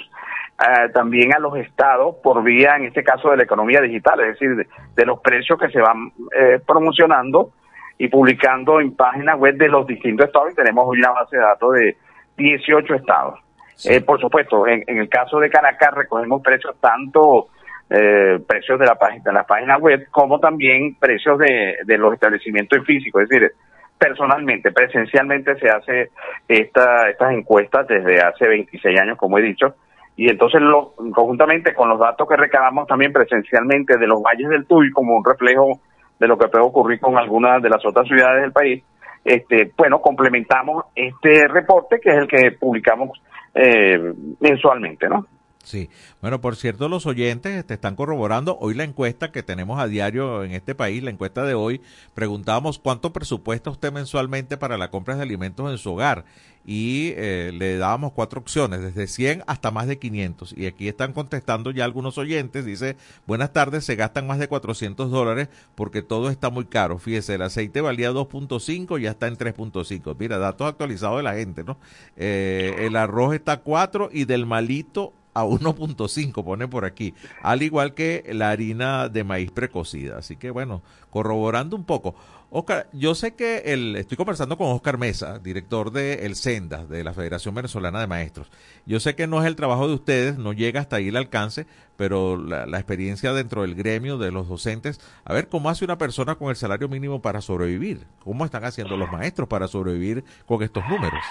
eh, 0.61 0.89
también 0.93 1.33
a 1.35 1.39
los 1.39 1.57
estados 1.57 2.17
por 2.17 2.43
vía, 2.43 2.75
en 2.77 2.87
este 2.87 3.05
caso, 3.05 3.31
de 3.31 3.37
la 3.37 3.45
economía 3.45 3.81
digital, 3.81 4.19
es 4.21 4.39
decir, 4.39 4.67
de, 4.97 5.07
los 5.07 5.21
precios 5.21 5.57
que 5.57 5.69
se 5.69 5.81
van 5.81 6.11
eh, 6.37 6.59
promocionando 6.67 7.53
y 7.97 8.09
publicando 8.09 8.81
en 8.81 8.97
páginas 8.97 9.39
web 9.39 9.57
de 9.57 9.69
los 9.69 9.87
distintos 9.87 10.27
estados 10.27 10.53
y 10.53 10.57
tenemos 10.57 10.85
hoy 10.89 10.99
una 10.99 11.13
base 11.13 11.37
de 11.37 11.43
datos 11.43 11.75
de 11.75 11.97
18 12.39 12.95
estados. 12.95 13.39
Eh, 13.85 14.01
por 14.01 14.21
supuesto, 14.21 14.67
en, 14.67 14.83
en, 14.89 14.99
el 14.99 15.09
caso 15.09 15.39
de 15.39 15.49
Caracas 15.49 15.95
recogemos 15.95 16.43
precios 16.43 16.75
tanto 16.81 17.47
eh, 17.91 18.39
precios 18.47 18.79
de 18.79 18.87
la 18.87 18.97
página 18.97 19.23
de 19.25 19.33
la 19.33 19.45
página 19.45 19.79
web 19.79 20.09
como 20.11 20.39
también 20.39 20.97
precios 20.97 21.39
de, 21.39 21.79
de 21.85 21.99
los 21.99 22.13
establecimientos 22.15 22.85
físicos. 22.85 23.23
Es 23.23 23.29
decir 23.29 23.53
personalmente 23.99 24.71
presencialmente 24.71 25.57
se 25.59 25.69
hace 25.69 26.11
esta, 26.47 27.11
estas 27.11 27.33
encuestas 27.33 27.87
desde 27.89 28.21
hace 28.21 28.47
26 28.47 29.01
años 29.01 29.19
como 29.19 29.39
he 29.39 29.43
dicho 29.43 29.75
y 30.17 30.29
entonces 30.29 30.61
lo, 30.61 30.95
conjuntamente 31.13 31.75
con 31.75 31.89
los 31.89 31.99
datos 31.99 32.29
que 32.29 32.37
recabamos 32.37 32.87
también 32.87 33.13
presencialmente 33.13 33.99
de 33.99 34.07
los 34.07 34.23
valles 34.23 34.49
del 34.49 34.67
Tuy 34.67 34.91
como 34.93 35.17
un 35.17 35.25
reflejo 35.25 35.81
de 36.19 36.29
lo 36.29 36.39
que 36.39 36.49
puede 36.49 36.65
ocurrir 36.65 37.01
con 37.01 37.19
algunas 37.19 37.63
de 37.63 37.71
las 37.71 37.85
otras 37.85 38.07
ciudades 38.07 38.43
del 38.43 38.53
país 38.53 38.83
este 39.25 39.73
bueno 39.77 40.01
complementamos 40.01 40.85
este 40.95 41.49
reporte 41.49 41.99
que 42.01 42.11
es 42.11 42.17
el 42.17 42.29
que 42.29 42.53
publicamos 42.53 43.21
eh, 43.55 44.13
mensualmente 44.41 45.09
no 45.09 45.27
Sí, 45.69 45.91
bueno, 46.23 46.41
por 46.41 46.57
cierto, 46.57 46.89
los 46.89 47.05
oyentes 47.05 47.63
te 47.67 47.75
están 47.75 47.95
corroborando 47.95 48.57
hoy 48.59 48.73
la 48.73 48.85
encuesta 48.85 49.31
que 49.31 49.43
tenemos 49.43 49.79
a 49.79 49.87
diario 49.87 50.43
en 50.43 50.53
este 50.53 50.75
país, 50.75 51.03
la 51.03 51.11
encuesta 51.11 51.45
de 51.45 51.53
hoy, 51.53 51.83
preguntábamos 52.15 52.79
cuánto 52.79 53.13
presupuesta 53.13 53.69
usted 53.69 53.93
mensualmente 53.93 54.57
para 54.57 54.79
la 54.79 54.91
compra 54.91 55.17
de 55.17 55.25
alimentos 55.25 55.71
en 55.71 55.77
su 55.77 55.93
hogar 55.93 56.25
y 56.65 57.15
eh, 57.17 57.51
le 57.55 57.79
dábamos 57.79 58.13
cuatro 58.13 58.41
opciones, 58.41 58.83
desde 58.83 59.07
100 59.07 59.43
hasta 59.47 59.71
más 59.71 59.87
de 59.87 59.99
500. 59.99 60.55
Y 60.55 60.67
aquí 60.67 60.87
están 60.87 61.15
contestando 61.15 61.71
ya 61.71 61.85
algunos 61.85 62.19
oyentes, 62.19 62.67
dice, 62.67 62.97
buenas 63.27 63.55
tardes, 63.55 63.87
se 63.87 63.97
gastan 63.97 64.27
más 64.27 64.39
de 64.39 64.49
400 64.49 65.11
dólares 65.11 65.49
porque 65.75 66.03
todo 66.03 66.29
está 66.29 66.51
muy 66.51 66.67
caro. 66.67 66.99
Fíjese, 66.99 67.37
el 67.37 67.43
aceite 67.43 67.81
valía 67.81 68.11
2.5 68.11 68.99
y 68.99 69.05
ya 69.05 69.13
está 69.13 69.29
en 69.29 69.39
3.5. 69.39 70.15
Mira, 70.19 70.37
datos 70.37 70.69
actualizados 70.69 71.17
de 71.19 71.23
la 71.23 71.35
gente, 71.35 71.65
¿no? 71.65 71.79
Eh, 72.17 72.75
el 72.81 72.97
arroz 72.97 73.35
está 73.35 73.53
a 73.53 73.61
4 73.61 74.11
y 74.13 74.27
del 74.27 74.45
malito 74.45 75.15
a 75.35 75.45
1.5, 75.45 76.45
pone 76.45 76.69
por 76.69 76.85
aquí, 76.85 77.15
al 77.43 77.63
igual 77.63 77.95
que 77.95 78.25
la 78.33 78.51
harina 78.51 79.09
de 79.09 79.25
maíz 79.25 79.51
precocida. 79.51 80.19
Así 80.19 80.37
que 80.37 80.51
bueno, 80.51 80.83
corroborando 81.11 81.77
un 81.77 81.85
poco. 81.85 82.15
Oscar, 82.51 82.89
yo 82.95 83.15
sé 83.15 83.35
que 83.35 83.59
el, 83.67 83.95
estoy 83.97 84.17
conversando 84.17 84.57
con 84.57 84.69
Oscar 84.69 84.97
Mesa, 84.97 85.39
director 85.39 85.93
de 85.93 86.25
El 86.25 86.35
Senda, 86.35 86.87
de 86.87 87.05
la 87.05 87.13
Federación 87.13 87.55
Venezolana 87.55 88.01
de 88.01 88.07
Maestros. 88.07 88.51
Yo 88.87 89.01
sé 89.01 89.15
que 89.15 89.27
no 89.27 89.41
es 89.41 89.47
el 89.47 89.55
trabajo 89.55 89.87
de 89.87 89.93
ustedes, 89.93 90.39
no 90.39 90.55
llega 90.55 90.81
hasta 90.81 90.97
ahí 90.97 91.09
el 91.09 91.17
alcance, 91.19 91.67
pero 91.97 92.39
la, 92.39 92.65
la 92.65 92.79
experiencia 92.79 93.35
dentro 93.35 93.63
del 93.63 93.75
gremio 93.75 94.17
de 94.17 94.31
los 94.31 94.49
docentes, 94.49 94.99
a 95.27 95.35
ver 95.35 95.51
cómo 95.51 95.69
hace 95.69 95.85
una 95.85 95.99
persona 95.99 96.37
con 96.37 96.49
el 96.49 96.57
salario 96.57 96.89
mínimo 96.89 97.21
para 97.21 97.43
sobrevivir, 97.43 98.07
cómo 98.25 98.47
están 98.47 98.65
haciendo 98.65 98.97
los 98.97 99.13
maestros 99.13 99.47
para 99.47 99.69
sobrevivir 99.69 100.25
con 100.47 100.63
estos 100.63 100.85
números. 100.89 101.23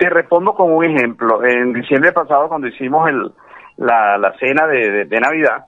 Te 0.00 0.08
respondo 0.08 0.54
con 0.54 0.72
un 0.72 0.82
ejemplo. 0.82 1.44
En 1.44 1.74
diciembre 1.74 2.10
pasado, 2.12 2.48
cuando 2.48 2.68
hicimos 2.68 3.06
el, 3.06 3.30
la, 3.76 4.16
la 4.16 4.32
cena 4.38 4.66
de, 4.66 5.04
de, 5.04 5.20
Navidad, 5.20 5.66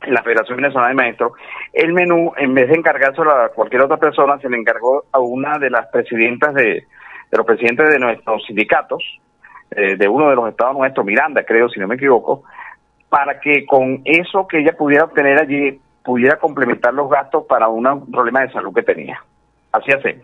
en 0.00 0.14
la 0.14 0.22
Federación 0.22 0.56
Venezolana 0.56 0.88
de 0.88 0.94
Maestros, 0.94 1.32
el 1.74 1.92
menú, 1.92 2.32
en 2.38 2.54
vez 2.54 2.70
de 2.70 2.76
encargárselo 2.76 3.30
a 3.30 3.50
cualquier 3.50 3.82
otra 3.82 3.98
persona, 3.98 4.38
se 4.38 4.48
le 4.48 4.56
encargó 4.56 5.04
a 5.12 5.18
una 5.18 5.58
de 5.58 5.68
las 5.68 5.88
presidentas 5.88 6.54
de, 6.54 6.62
de 6.62 7.36
los 7.36 7.44
presidentes 7.44 7.90
de 7.90 7.98
nuestros 7.98 8.42
sindicatos, 8.46 9.04
eh, 9.72 9.96
de 9.96 10.08
uno 10.08 10.30
de 10.30 10.36
los 10.36 10.48
estados 10.48 10.78
nuestros, 10.78 11.04
Miranda, 11.04 11.44
creo, 11.44 11.68
si 11.68 11.78
no 11.80 11.86
me 11.86 11.96
equivoco, 11.96 12.44
para 13.10 13.38
que 13.40 13.66
con 13.66 14.00
eso 14.06 14.48
que 14.48 14.60
ella 14.60 14.72
pudiera 14.72 15.04
obtener 15.04 15.38
allí 15.38 15.78
pudiera 16.02 16.38
complementar 16.38 16.94
los 16.94 17.10
gastos 17.10 17.44
para 17.44 17.68
un 17.68 18.10
problema 18.10 18.40
de 18.40 18.52
salud 18.52 18.72
que 18.74 18.84
tenía. 18.84 19.22
Así 19.70 19.92
hace. 19.92 20.22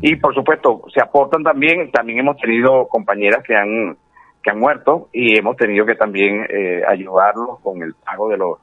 Y 0.00 0.16
por 0.16 0.34
supuesto, 0.34 0.82
se 0.92 1.00
aportan 1.00 1.42
también, 1.42 1.90
también 1.90 2.20
hemos 2.20 2.36
tenido 2.36 2.86
compañeras 2.88 3.42
que 3.42 3.56
han 3.56 3.96
que 4.42 4.50
han 4.50 4.60
muerto 4.60 5.08
y 5.12 5.36
hemos 5.36 5.56
tenido 5.56 5.84
que 5.84 5.96
también 5.96 6.46
eh, 6.48 6.82
ayudarlos 6.86 7.58
con 7.60 7.82
el 7.82 7.94
pago 7.94 8.28
de 8.28 8.36
los 8.36 8.58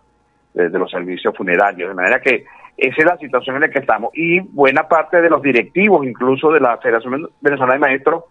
de, 0.53 0.69
los 0.69 0.89
servicios 0.89 1.35
funerarios. 1.35 1.89
De 1.89 1.95
manera 1.95 2.21
que 2.21 2.45
esa 2.77 2.95
es 2.97 3.05
la 3.05 3.17
situación 3.17 3.57
en 3.57 3.63
la 3.63 3.69
que 3.69 3.79
estamos. 3.79 4.11
Y 4.13 4.39
buena 4.39 4.87
parte 4.87 5.21
de 5.21 5.29
los 5.29 5.41
directivos, 5.41 6.05
incluso 6.05 6.51
de 6.51 6.59
la 6.59 6.77
Federación 6.77 7.29
Venezolana 7.41 7.73
de 7.73 7.79
Maestros, 7.79 8.23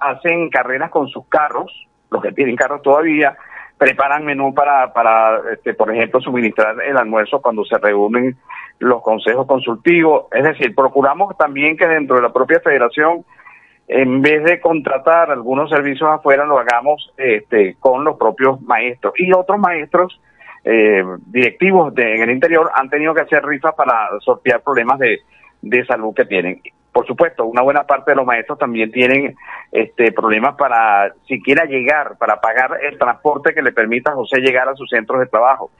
hacen 0.00 0.50
carreras 0.50 0.90
con 0.90 1.08
sus 1.08 1.26
carros, 1.28 1.88
los 2.10 2.22
que 2.22 2.32
tienen 2.32 2.56
carros 2.56 2.82
todavía, 2.82 3.36
preparan 3.76 4.24
menú 4.24 4.54
para, 4.54 4.92
para 4.92 5.40
este, 5.52 5.74
por 5.74 5.94
ejemplo, 5.94 6.20
suministrar 6.20 6.80
el 6.82 6.96
almuerzo 6.96 7.40
cuando 7.40 7.64
se 7.64 7.78
reúnen 7.78 8.36
los 8.78 9.02
consejos 9.02 9.46
consultivos. 9.46 10.26
Es 10.32 10.44
decir, 10.44 10.74
procuramos 10.74 11.36
también 11.36 11.76
que 11.76 11.86
dentro 11.86 12.16
de 12.16 12.22
la 12.22 12.32
propia 12.32 12.60
federación, 12.60 13.24
en 13.88 14.22
vez 14.22 14.44
de 14.44 14.60
contratar 14.60 15.30
algunos 15.30 15.70
servicios 15.70 16.08
afuera, 16.10 16.44
lo 16.44 16.58
hagamos 16.58 17.12
este, 17.16 17.76
con 17.80 18.04
los 18.04 18.16
propios 18.16 18.60
maestros. 18.62 19.14
Y 19.16 19.32
otros 19.32 19.58
maestros 19.58 20.20
eh, 20.64 21.02
directivos 21.26 21.94
de, 21.94 22.16
en 22.16 22.22
el 22.22 22.30
interior 22.30 22.70
han 22.74 22.90
tenido 22.90 23.14
que 23.14 23.22
hacer 23.22 23.44
rifas 23.44 23.74
para 23.74 24.10
sortear 24.20 24.60
problemas 24.62 24.98
de, 24.98 25.20
de 25.62 25.84
salud 25.86 26.14
que 26.14 26.24
tienen 26.24 26.60
por 26.98 27.06
supuesto, 27.06 27.44
una 27.44 27.62
buena 27.62 27.84
parte 27.84 28.10
de 28.10 28.16
los 28.16 28.26
maestros 28.26 28.58
también 28.58 28.90
tienen 28.90 29.36
este, 29.70 30.10
problemas 30.10 30.56
para 30.56 31.14
siquiera 31.28 31.64
llegar, 31.64 32.18
para 32.18 32.40
pagar 32.40 32.76
el 32.82 32.98
transporte 32.98 33.54
que 33.54 33.62
le 33.62 33.70
permita 33.70 34.10
a 34.10 34.16
José 34.16 34.40
llegar 34.40 34.68
a 34.68 34.74
sus 34.74 34.90
centros 34.90 35.20
de 35.20 35.26
trabajo. 35.26 35.70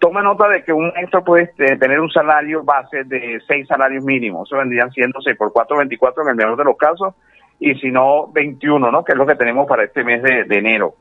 Toma 0.00 0.20
nota 0.20 0.48
de 0.48 0.64
que 0.64 0.72
un 0.72 0.88
maestro 0.88 1.22
puede 1.22 1.44
este, 1.44 1.76
tener 1.76 2.00
un 2.00 2.10
salario 2.10 2.64
base 2.64 3.04
de 3.04 3.40
seis 3.46 3.68
salarios 3.68 4.04
mínimos, 4.04 4.48
eso 4.48 4.56
vendrían 4.56 4.90
siendo 4.90 5.20
6 5.20 5.36
por 5.36 5.52
4, 5.52 5.76
24 5.76 6.24
en 6.24 6.28
el 6.30 6.34
mejor 6.34 6.56
de 6.56 6.64
los 6.64 6.76
casos, 6.76 7.14
y 7.60 7.76
si 7.76 7.92
no, 7.92 8.26
21, 8.32 8.90
¿no? 8.90 9.04
que 9.04 9.12
es 9.12 9.18
lo 9.18 9.26
que 9.26 9.36
tenemos 9.36 9.68
para 9.68 9.84
este 9.84 10.02
mes 10.02 10.24
de, 10.24 10.42
de 10.42 10.58
enero. 10.58 10.94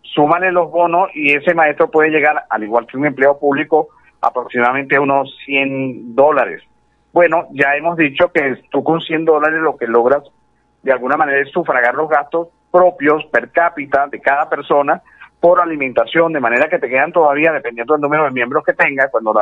Súmale 0.00 0.50
los 0.52 0.70
bonos 0.70 1.10
y 1.12 1.34
ese 1.34 1.52
maestro 1.52 1.90
puede 1.90 2.08
llegar, 2.08 2.44
al 2.48 2.64
igual 2.64 2.86
que 2.86 2.96
un 2.96 3.04
empleo 3.04 3.38
público, 3.38 3.88
aproximadamente 4.22 4.96
a 4.96 5.02
unos 5.02 5.36
100 5.44 6.14
dólares 6.14 6.62
bueno, 7.12 7.46
ya 7.52 7.74
hemos 7.76 7.96
dicho 7.96 8.30
que 8.32 8.62
tú 8.70 8.82
con 8.84 9.00
100 9.00 9.24
dólares 9.24 9.60
lo 9.60 9.76
que 9.76 9.86
logras 9.86 10.22
de 10.82 10.92
alguna 10.92 11.16
manera 11.16 11.40
es 11.40 11.50
sufragar 11.50 11.94
los 11.94 12.08
gastos 12.08 12.48
propios 12.70 13.24
per 13.26 13.50
cápita 13.50 14.06
de 14.06 14.20
cada 14.20 14.48
persona 14.48 15.02
por 15.40 15.60
alimentación, 15.60 16.32
de 16.32 16.40
manera 16.40 16.68
que 16.68 16.78
te 16.78 16.88
quedan 16.88 17.12
todavía, 17.12 17.52
dependiendo 17.52 17.94
del 17.94 18.02
número 18.02 18.24
de 18.24 18.30
miembros 18.30 18.64
que 18.64 18.72
tengas, 18.72 19.10
cuando 19.10 19.32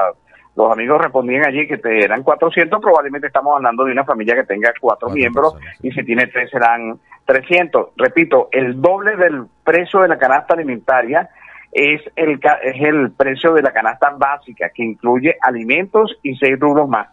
los 0.55 0.72
amigos 0.72 1.00
respondían 1.00 1.46
allí 1.46 1.66
que 1.66 1.79
te 1.79 2.05
eran 2.05 2.22
400, 2.22 2.81
probablemente 2.81 3.26
estamos 3.26 3.57
hablando 3.57 3.85
de 3.85 3.92
una 3.92 4.05
familia 4.05 4.35
que 4.35 4.44
tenga 4.44 4.72
cuatro, 4.81 5.09
miembros 5.09 5.57
y 5.83 5.90
si 5.92 6.05
tiene 6.05 6.26
tres 6.26 6.50
serán 6.50 6.98
300. 7.24 7.90
Repito, 7.96 8.48
el 8.52 8.81
doble 8.81 9.16
del 9.16 9.46
precio 9.64 10.00
de 10.00 10.09
la 10.09 10.18
canasta 10.18 10.55
alimentaria 10.55 11.29
es 11.72 12.00
el, 12.16 12.40
es 12.62 12.83
el 12.83 13.11
precio 13.12 13.52
de 13.52 13.62
la 13.62 13.72
canasta 13.72 14.11
básica, 14.11 14.70
que 14.74 14.83
incluye 14.83 15.37
alimentos 15.42 16.16
y 16.22 16.37
seis 16.37 16.59
rubros 16.59 16.88
más. 16.88 17.09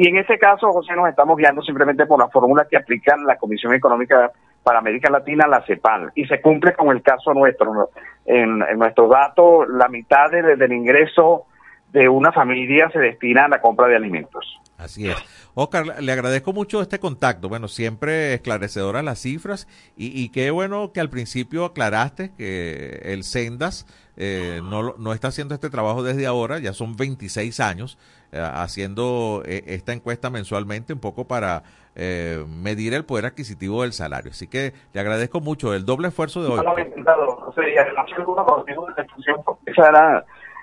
Y 0.00 0.06
en 0.06 0.16
este 0.16 0.38
caso, 0.38 0.70
José, 0.70 0.94
nos 0.94 1.08
estamos 1.08 1.36
guiando 1.36 1.60
simplemente 1.60 2.06
por 2.06 2.20
la 2.20 2.28
fórmula 2.28 2.68
que 2.70 2.76
aplica 2.76 3.16
la 3.16 3.34
Comisión 3.34 3.74
Económica 3.74 4.30
para 4.62 4.78
América 4.78 5.10
Latina, 5.10 5.48
la 5.48 5.60
CEPAL, 5.66 6.12
y 6.14 6.24
se 6.26 6.40
cumple 6.40 6.72
con 6.74 6.94
el 6.94 7.02
caso 7.02 7.34
nuestro. 7.34 7.90
En, 8.24 8.60
nuestro 8.78 9.08
dato, 9.08 9.66
la 9.66 9.88
mitad 9.88 10.30
del 10.30 10.72
ingreso 10.72 11.46
de 11.90 12.08
una 12.08 12.30
familia 12.30 12.88
se 12.90 13.00
destina 13.00 13.46
a 13.46 13.48
la 13.48 13.60
compra 13.60 13.88
de 13.88 13.96
alimentos. 13.96 14.60
Así 14.78 15.10
es. 15.10 15.16
Oscar, 15.54 16.00
le 16.00 16.12
agradezco 16.12 16.52
mucho 16.52 16.80
este 16.80 17.00
contacto. 17.00 17.48
Bueno, 17.48 17.66
siempre 17.68 18.32
esclarecedoras 18.34 19.04
las 19.04 19.18
cifras 19.18 19.66
y, 19.96 20.18
y 20.18 20.28
qué 20.30 20.50
bueno 20.52 20.92
que 20.92 21.00
al 21.00 21.10
principio 21.10 21.64
aclaraste 21.64 22.32
que 22.36 23.00
el 23.04 23.24
Sendas 23.24 23.86
eh, 24.20 24.60
no, 24.64 24.94
no 24.98 25.12
está 25.12 25.28
haciendo 25.28 25.54
este 25.54 25.70
trabajo 25.70 26.02
desde 26.02 26.26
ahora, 26.26 26.58
ya 26.58 26.72
son 26.72 26.96
26 26.96 27.60
años 27.60 27.98
eh, 28.32 28.40
haciendo 28.40 29.42
eh, 29.46 29.62
esta 29.68 29.92
encuesta 29.92 30.28
mensualmente 30.28 30.92
un 30.92 30.98
poco 30.98 31.26
para 31.26 31.62
medir 31.98 32.94
el 32.94 33.04
poder 33.04 33.26
adquisitivo 33.26 33.82
del 33.82 33.92
salario. 33.92 34.30
Así 34.30 34.46
que 34.46 34.72
le 34.92 35.00
agradezco 35.00 35.40
mucho 35.40 35.74
el 35.74 35.84
doble 35.84 36.06
esfuerzo 36.06 36.40
de 36.44 36.48
hoy. 36.48 36.60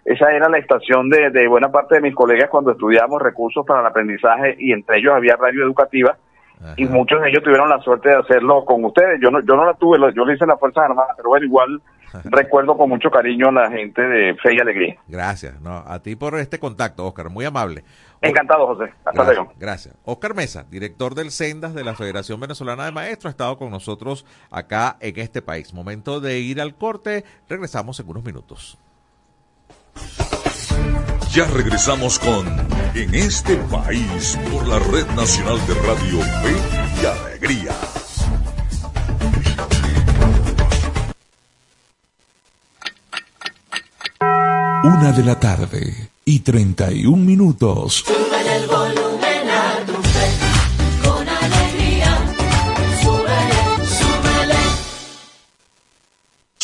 Esa 0.05 0.31
era 0.31 0.47
la 0.49 0.59
estación 0.59 1.09
de, 1.09 1.31
de 1.31 1.47
buena 1.47 1.71
parte 1.71 1.95
de 1.95 2.01
mis 2.01 2.15
colegas 2.15 2.49
cuando 2.49 2.71
estudiamos 2.71 3.21
recursos 3.21 3.65
para 3.65 3.81
el 3.81 3.87
aprendizaje 3.87 4.55
y 4.59 4.71
entre 4.71 4.99
ellos 4.99 5.13
había 5.15 5.35
radio 5.35 5.63
educativa 5.63 6.15
y 6.77 6.85
muchos 6.85 7.21
de 7.21 7.29
ellos 7.29 7.43
tuvieron 7.43 7.69
la 7.69 7.79
suerte 7.81 8.09
de 8.09 8.15
hacerlo 8.15 8.63
con 8.65 8.83
ustedes. 8.85 9.19
Yo 9.21 9.29
no, 9.29 9.39
yo 9.41 9.55
no 9.55 9.65
la 9.65 9.73
tuve, 9.73 9.97
yo 10.15 10.25
lo 10.25 10.33
hice 10.33 10.43
en 10.45 10.49
las 10.49 10.59
Fuerzas 10.59 10.85
Armadas, 10.85 11.13
pero 11.17 11.29
bueno, 11.29 11.45
igual 11.45 11.81
recuerdo 12.25 12.77
con 12.77 12.89
mucho 12.89 13.09
cariño 13.09 13.49
a 13.49 13.51
la 13.51 13.71
gente 13.71 14.01
de 14.01 14.35
Fe 14.35 14.55
y 14.55 14.59
Alegría. 14.59 14.95
Gracias, 15.07 15.59
no, 15.61 15.83
a 15.85 16.01
ti 16.01 16.15
por 16.15 16.35
este 16.35 16.59
contacto, 16.59 17.05
Oscar, 17.05 17.29
muy 17.29 17.45
amable. 17.45 17.83
Encantado, 18.21 18.65
José. 18.67 18.91
Hasta 19.03 19.23
luego. 19.23 19.53
Gracias. 19.59 19.95
Oscar 20.03 20.33
Mesa, 20.33 20.65
director 20.69 21.13
del 21.13 21.29
Sendas 21.29 21.75
de 21.75 21.83
la 21.83 21.93
Federación 21.93 22.39
Venezolana 22.39 22.85
de 22.85 22.91
Maestros, 22.91 23.25
ha 23.25 23.31
estado 23.31 23.57
con 23.57 23.69
nosotros 23.69 24.25
acá 24.49 24.97
en 24.99 25.19
este 25.19 25.41
país. 25.41 25.73
Momento 25.73 26.19
de 26.19 26.39
ir 26.39 26.61
al 26.61 26.75
corte, 26.75 27.23
regresamos 27.47 27.99
en 27.99 28.09
unos 28.09 28.23
minutos. 28.23 28.79
Ya 31.35 31.45
regresamos 31.47 32.17
con 32.17 32.47
En 32.95 33.13
este 33.13 33.57
país 33.57 34.39
por 34.51 34.65
la 34.67 34.79
Red 34.79 35.07
Nacional 35.15 35.59
de 35.67 35.73
Radio 35.73 36.21
Fe 36.21 36.55
y 37.01 37.05
Alegría. 37.05 37.75
Una 44.83 45.11
de 45.11 45.23
la 45.23 45.37
tarde 45.37 46.09
y 46.23 46.39
31 46.39 47.17
minutos. 47.17 48.05
Sube 48.05 48.55
el 48.55 49.04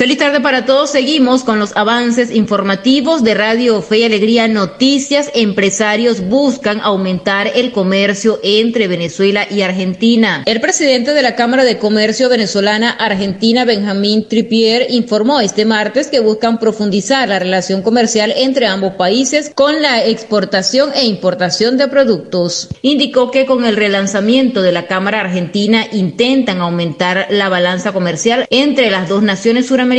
Feliz 0.00 0.16
tarde 0.16 0.40
para 0.40 0.64
todos. 0.64 0.88
Seguimos 0.88 1.44
con 1.44 1.58
los 1.58 1.76
avances 1.76 2.30
informativos 2.30 3.22
de 3.22 3.34
Radio 3.34 3.82
Fe 3.82 3.98
y 3.98 4.04
Alegría 4.04 4.48
Noticias. 4.48 5.30
Empresarios 5.34 6.26
buscan 6.26 6.80
aumentar 6.80 7.52
el 7.54 7.70
comercio 7.70 8.40
entre 8.42 8.88
Venezuela 8.88 9.46
y 9.50 9.60
Argentina. 9.60 10.42
El 10.46 10.62
presidente 10.62 11.12
de 11.12 11.20
la 11.20 11.36
Cámara 11.36 11.64
de 11.64 11.76
Comercio 11.76 12.30
Venezolana 12.30 12.92
Argentina, 12.92 13.66
Benjamín 13.66 14.26
Tripier, 14.26 14.86
informó 14.88 15.38
este 15.38 15.66
martes 15.66 16.06
que 16.06 16.20
buscan 16.20 16.58
profundizar 16.58 17.28
la 17.28 17.38
relación 17.38 17.82
comercial 17.82 18.32
entre 18.34 18.68
ambos 18.68 18.94
países 18.94 19.52
con 19.54 19.82
la 19.82 20.02
exportación 20.02 20.92
e 20.94 21.04
importación 21.04 21.76
de 21.76 21.88
productos. 21.88 22.68
Indicó 22.80 23.30
que 23.30 23.44
con 23.44 23.66
el 23.66 23.76
relanzamiento 23.76 24.62
de 24.62 24.72
la 24.72 24.86
Cámara 24.86 25.20
Argentina 25.20 25.84
intentan 25.92 26.62
aumentar 26.62 27.26
la 27.28 27.50
balanza 27.50 27.92
comercial 27.92 28.46
entre 28.48 28.90
las 28.90 29.06
dos 29.06 29.22
naciones 29.22 29.66
suramericanas 29.66 29.89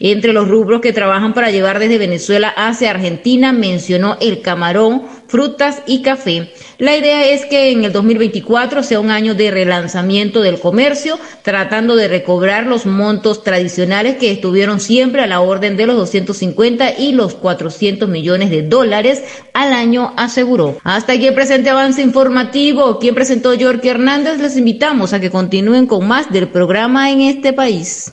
entre 0.00 0.32
los 0.32 0.48
rubros 0.48 0.80
que 0.80 0.92
trabajan 0.92 1.34
para 1.34 1.50
llevar 1.50 1.78
desde 1.78 1.98
Venezuela 1.98 2.48
hacia 2.48 2.90
Argentina 2.90 3.52
mencionó 3.52 4.16
el 4.20 4.42
camarón, 4.42 5.02
frutas 5.26 5.82
y 5.86 6.02
café. 6.02 6.52
La 6.78 6.96
idea 6.96 7.26
es 7.28 7.46
que 7.46 7.70
en 7.70 7.84
el 7.84 7.92
2024 7.92 8.82
sea 8.82 9.00
un 9.00 9.10
año 9.10 9.34
de 9.34 9.50
relanzamiento 9.50 10.42
del 10.42 10.58
comercio, 10.58 11.18
tratando 11.42 11.96
de 11.96 12.08
recobrar 12.08 12.66
los 12.66 12.86
montos 12.86 13.44
tradicionales 13.44 14.16
que 14.16 14.30
estuvieron 14.30 14.80
siempre 14.80 15.22
a 15.22 15.26
la 15.26 15.40
orden 15.40 15.76
de 15.76 15.86
los 15.86 15.96
250 15.96 16.98
y 16.98 17.12
los 17.12 17.34
400 17.34 18.08
millones 18.08 18.50
de 18.50 18.62
dólares 18.62 19.22
al 19.54 19.72
año, 19.72 20.12
aseguró. 20.16 20.78
Hasta 20.84 21.14
aquí 21.14 21.26
el 21.26 21.34
presente 21.34 21.70
avance 21.70 22.02
informativo. 22.02 22.98
Quien 22.98 23.14
presentó 23.14 23.54
York 23.54 23.84
Hernández, 23.84 24.40
les 24.40 24.56
invitamos 24.56 25.12
a 25.12 25.20
que 25.20 25.30
continúen 25.30 25.86
con 25.86 26.06
más 26.06 26.30
del 26.30 26.48
programa 26.48 27.10
en 27.10 27.20
este 27.22 27.52
país. 27.52 28.12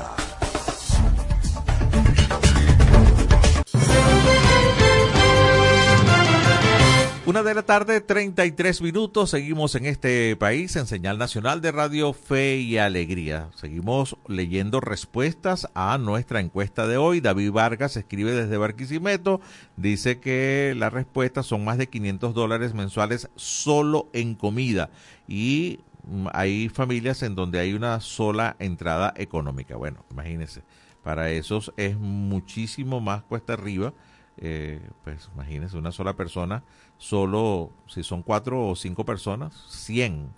Una 7.31 7.43
de 7.43 7.53
la 7.53 7.63
tarde, 7.63 8.01
33 8.01 8.81
minutos. 8.81 9.29
Seguimos 9.29 9.75
en 9.75 9.85
este 9.85 10.35
país 10.35 10.75
en 10.75 10.85
señal 10.85 11.17
nacional 11.17 11.61
de 11.61 11.71
Radio 11.71 12.11
Fe 12.11 12.57
y 12.57 12.77
Alegría. 12.77 13.51
Seguimos 13.55 14.17
leyendo 14.27 14.81
respuestas 14.81 15.69
a 15.73 15.97
nuestra 15.97 16.41
encuesta 16.41 16.87
de 16.87 16.97
hoy. 16.97 17.21
David 17.21 17.53
Vargas 17.53 17.95
escribe 17.95 18.33
desde 18.33 18.57
Barquisimeto. 18.57 19.39
Dice 19.77 20.19
que 20.19 20.73
las 20.75 20.91
respuestas 20.91 21.45
son 21.45 21.63
más 21.63 21.77
de 21.77 21.87
500 21.87 22.33
dólares 22.33 22.73
mensuales 22.73 23.29
solo 23.37 24.09
en 24.11 24.35
comida. 24.35 24.89
Y 25.25 25.79
mm, 26.03 26.27
hay 26.33 26.67
familias 26.67 27.23
en 27.23 27.35
donde 27.35 27.59
hay 27.59 27.73
una 27.73 28.01
sola 28.01 28.57
entrada 28.59 29.13
económica. 29.15 29.77
Bueno, 29.77 30.03
imagínense. 30.11 30.63
Para 31.01 31.31
esos 31.31 31.71
es 31.77 31.97
muchísimo 31.97 32.99
más 32.99 33.23
cuesta 33.23 33.53
arriba. 33.53 33.93
Eh, 34.37 34.81
pues 35.03 35.29
imagínense, 35.33 35.77
una 35.77 35.91
sola 35.91 36.15
persona 36.15 36.63
solo 36.97 37.71
si 37.87 38.03
son 38.03 38.23
cuatro 38.23 38.67
o 38.67 38.75
cinco 38.75 39.05
personas, 39.05 39.53
100 39.69 40.29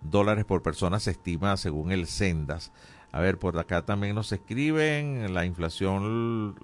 dólares 0.00 0.44
por 0.44 0.62
persona 0.62 1.00
se 1.00 1.12
estima 1.12 1.56
según 1.56 1.92
el 1.92 2.06
Sendas. 2.06 2.72
A 3.12 3.20
ver, 3.20 3.38
por 3.38 3.56
acá 3.58 3.84
también 3.84 4.14
nos 4.14 4.32
escriben, 4.32 5.32
la 5.34 5.44
inflación 5.44 6.56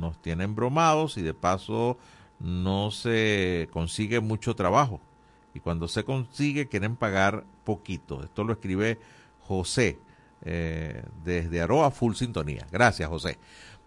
nos 0.00 0.20
tiene 0.22 0.44
embromados 0.44 1.18
y 1.18 1.22
de 1.22 1.34
paso 1.34 1.98
no 2.38 2.90
se 2.92 3.68
consigue 3.72 4.20
mucho 4.20 4.54
trabajo. 4.54 5.00
Y 5.54 5.60
cuando 5.60 5.88
se 5.88 6.04
consigue 6.04 6.68
quieren 6.68 6.94
pagar 6.94 7.44
poquito. 7.64 8.22
Esto 8.22 8.44
lo 8.44 8.52
escribe 8.52 9.00
José 9.40 9.98
eh, 10.42 11.02
desde 11.24 11.60
Aroa 11.60 11.90
Full 11.90 12.14
Sintonía. 12.14 12.66
Gracias, 12.70 13.08
José. 13.08 13.38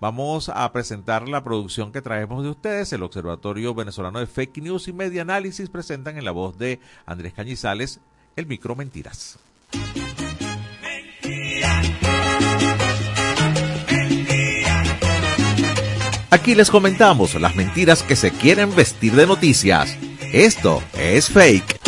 Vamos 0.02 0.50
a 0.50 0.74
presentar 0.74 1.30
la 1.30 1.44
producción 1.44 1.92
que 1.92 2.02
traemos 2.02 2.42
de 2.42 2.50
ustedes. 2.50 2.92
El 2.92 3.04
Observatorio 3.04 3.76
Venezolano 3.76 4.18
de 4.18 4.26
Fake 4.26 4.58
News 4.58 4.88
y 4.88 4.94
Media 4.94 5.22
Análisis 5.22 5.70
presentan 5.70 6.18
en 6.18 6.26
la 6.26 6.32
voz 6.32 6.58
de 6.58 6.80
Andrés 7.06 7.34
Cañizales 7.34 8.00
el 8.36 8.48
micro 8.48 8.76
Mentiras. 8.76 9.38
Aquí 16.32 16.56
les 16.56 16.72
comentamos 16.72 17.36
las 17.36 17.56
mentiras 17.56 18.02
que 18.02 18.16
se 18.16 18.32
quieren 18.32 18.76
vestir 18.76 19.14
de 19.14 19.28
noticias. 19.28 20.00
Esto 20.34 20.82
es 20.98 21.30
fake. 21.30 21.80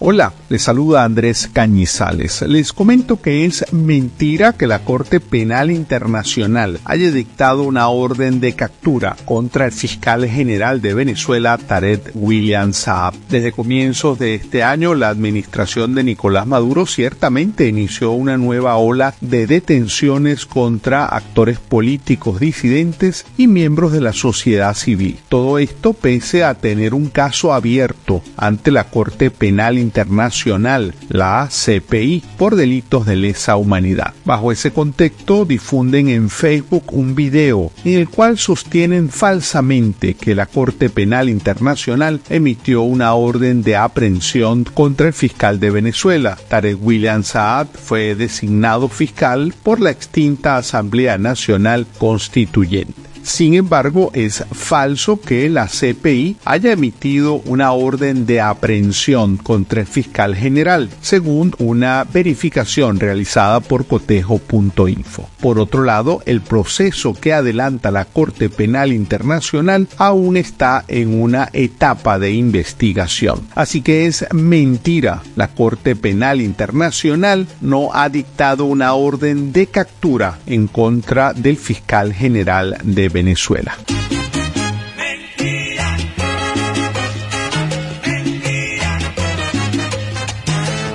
Hola, 0.00 0.34
saluda 0.58 1.04
Andrés 1.04 1.48
Cañizales. 1.52 2.42
Les 2.42 2.72
comento 2.72 3.20
que 3.20 3.44
es 3.44 3.64
mentira 3.72 4.52
que 4.52 4.66
la 4.66 4.80
Corte 4.80 5.20
Penal 5.20 5.70
Internacional 5.70 6.80
haya 6.84 7.10
dictado 7.10 7.62
una 7.62 7.88
orden 7.88 8.40
de 8.40 8.54
captura 8.54 9.16
contra 9.24 9.66
el 9.66 9.72
fiscal 9.72 10.26
general 10.26 10.82
de 10.82 10.94
Venezuela, 10.94 11.56
Tarek 11.56 12.10
William 12.14 12.72
Saab. 12.72 13.14
Desde 13.30 13.52
comienzos 13.52 14.18
de 14.18 14.34
este 14.34 14.62
año, 14.62 14.94
la 14.94 15.08
administración 15.08 15.94
de 15.94 16.04
Nicolás 16.04 16.46
Maduro 16.46 16.84
ciertamente 16.86 17.66
inició 17.66 18.12
una 18.12 18.36
nueva 18.36 18.76
ola 18.76 19.14
de 19.20 19.46
detenciones 19.46 20.46
contra 20.46 21.06
actores 21.06 21.58
políticos 21.58 22.38
disidentes 22.38 23.24
y 23.38 23.46
miembros 23.46 23.92
de 23.92 24.00
la 24.00 24.12
sociedad 24.12 24.74
civil. 24.74 25.18
Todo 25.28 25.58
esto 25.58 25.94
pese 25.94 26.44
a 26.44 26.54
tener 26.54 26.92
un 26.92 27.08
caso 27.08 27.52
abierto 27.52 28.22
ante 28.36 28.70
la 28.70 28.84
Corte 28.84 29.30
Penal 29.30 29.78
Internacional 29.78 30.43
Internacional, 30.44 30.94
la 31.08 31.48
CPI, 31.48 32.22
por 32.36 32.54
delitos 32.54 33.06
de 33.06 33.16
lesa 33.16 33.56
humanidad. 33.56 34.12
Bajo 34.24 34.52
ese 34.52 34.72
contexto, 34.72 35.46
difunden 35.46 36.08
en 36.08 36.28
Facebook 36.28 36.92
un 36.92 37.14
video 37.14 37.72
en 37.84 37.94
el 38.00 38.08
cual 38.08 38.36
sostienen 38.36 39.08
falsamente 39.08 40.14
que 40.14 40.34
la 40.34 40.46
Corte 40.46 40.90
Penal 40.90 41.30
Internacional 41.30 42.20
emitió 42.28 42.82
una 42.82 43.14
orden 43.14 43.62
de 43.62 43.76
aprehensión 43.76 44.64
contra 44.64 45.06
el 45.06 45.14
fiscal 45.14 45.60
de 45.60 45.70
Venezuela. 45.70 46.36
Tarek 46.48 46.78
William 46.80 47.22
Saad 47.22 47.68
fue 47.72 48.14
designado 48.14 48.88
fiscal 48.88 49.54
por 49.62 49.80
la 49.80 49.90
extinta 49.90 50.58
Asamblea 50.58 51.16
Nacional 51.16 51.86
Constituyente. 51.98 53.13
Sin 53.24 53.54
embargo, 53.54 54.10
es 54.12 54.44
falso 54.52 55.18
que 55.18 55.48
la 55.48 55.66
CPI 55.66 56.36
haya 56.44 56.72
emitido 56.72 57.36
una 57.46 57.72
orden 57.72 58.26
de 58.26 58.42
aprehensión 58.42 59.38
contra 59.38 59.80
el 59.80 59.86
fiscal 59.86 60.36
general, 60.36 60.90
según 61.00 61.54
una 61.58 62.04
verificación 62.04 63.00
realizada 63.00 63.60
por 63.60 63.86
cotejo.info. 63.86 65.28
Por 65.40 65.58
otro 65.58 65.84
lado, 65.84 66.22
el 66.26 66.42
proceso 66.42 67.14
que 67.14 67.32
adelanta 67.32 67.90
la 67.90 68.04
Corte 68.04 68.50
Penal 68.50 68.92
Internacional 68.92 69.88
aún 69.96 70.36
está 70.36 70.84
en 70.86 71.20
una 71.20 71.48
etapa 71.54 72.18
de 72.18 72.32
investigación. 72.32 73.40
Así 73.54 73.80
que 73.80 74.06
es 74.06 74.26
mentira. 74.34 75.22
La 75.34 75.48
Corte 75.48 75.96
Penal 75.96 76.42
Internacional 76.42 77.46
no 77.62 77.88
ha 77.94 78.10
dictado 78.10 78.66
una 78.66 78.92
orden 78.92 79.52
de 79.52 79.66
captura 79.66 80.38
en 80.46 80.66
contra 80.66 81.32
del 81.32 81.56
fiscal 81.56 82.12
general 82.12 82.76
de 82.84 83.13
Venezuela. 83.14 83.78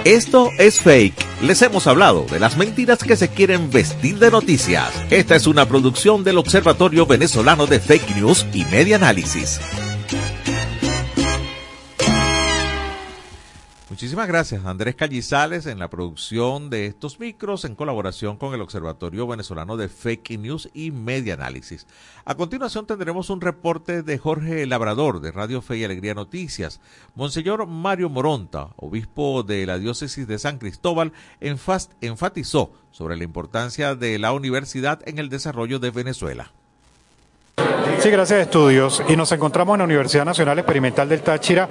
Esto 0.04 0.50
es 0.58 0.82
fake. 0.82 1.14
Les 1.42 1.62
hemos 1.62 1.88
hablado 1.88 2.26
de 2.30 2.40
las 2.40 2.58
mentiras 2.58 3.00
que 3.00 3.16
se 3.16 3.30
quieren 3.30 3.72
vestir 3.72 4.20
de 4.20 4.32
noticias. 4.32 4.92
Esta 5.10 5.36
es 5.36 5.48
una 5.48 5.68
producción 5.68 6.26
del 6.26 6.38
Observatorio 6.38 7.06
Venezolano 7.06 7.68
de 7.68 7.80
Fake 7.80 8.18
News 8.18 8.46
y 8.54 8.66
Media 8.66 8.98
Análisis. 8.98 9.62
Muchísimas 14.00 14.30
gracias, 14.30 14.64
Andrés 14.64 14.96
Callizales, 14.96 15.66
en 15.66 15.78
la 15.78 15.90
producción 15.90 16.70
de 16.70 16.86
estos 16.86 17.20
micros 17.20 17.66
en 17.66 17.76
colaboración 17.76 18.38
con 18.38 18.54
el 18.54 18.62
Observatorio 18.62 19.28
Venezolano 19.28 19.76
de 19.76 19.90
Fake 19.90 20.40
News 20.40 20.70
y 20.74 20.92
Media 20.92 21.34
Análisis. 21.34 21.86
A 22.24 22.36
continuación 22.36 22.88
tendremos 22.88 23.30
un 23.30 23.42
reporte 23.42 24.02
de 24.02 24.18
Jorge 24.18 24.66
Labrador 24.68 25.20
de 25.20 25.34
Radio 25.34 25.62
Fe 25.62 25.80
y 25.80 25.84
Alegría 25.84 26.14
Noticias. 26.14 26.80
Monseñor 27.14 27.68
Mario 27.68 28.08
Moronta, 28.08 28.70
obispo 28.78 29.44
de 29.44 29.66
la 29.66 29.78
diócesis 29.78 30.26
de 30.26 30.40
San 30.40 30.60
Cristóbal, 30.60 31.12
enfatizó 31.42 32.72
sobre 32.92 33.18
la 33.18 33.26
importancia 33.26 33.96
de 33.96 34.18
la 34.18 34.32
universidad 34.32 35.02
en 35.10 35.20
el 35.20 35.28
desarrollo 35.28 35.78
de 35.78 35.92
Venezuela. 35.92 36.54
Sí, 38.00 38.12
gracias 38.12 38.40
estudios. 38.40 39.04
Y 39.10 39.18
nos 39.18 39.30
encontramos 39.34 39.74
en 39.74 39.80
la 39.80 39.84
Universidad 39.84 40.24
Nacional 40.24 40.58
Experimental 40.58 41.10
del 41.10 41.22
Táchira 41.22 41.68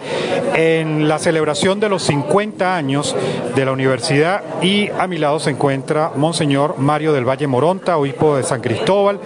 en 0.54 1.08
la 1.08 1.18
celebración 1.18 1.80
de 1.80 1.88
los 1.88 2.02
50 2.02 2.76
años 2.76 3.16
de 3.54 3.64
la 3.64 3.72
universidad 3.72 4.42
y 4.60 4.90
a 4.90 5.06
mi 5.06 5.16
lado 5.16 5.40
se 5.40 5.48
encuentra 5.48 6.12
Monseñor 6.16 6.78
Mario 6.78 7.14
del 7.14 7.26
Valle 7.26 7.46
Moronta, 7.46 7.96
obispo 7.96 8.36
de 8.36 8.42
San 8.42 8.60
Cristóbal, 8.60 9.20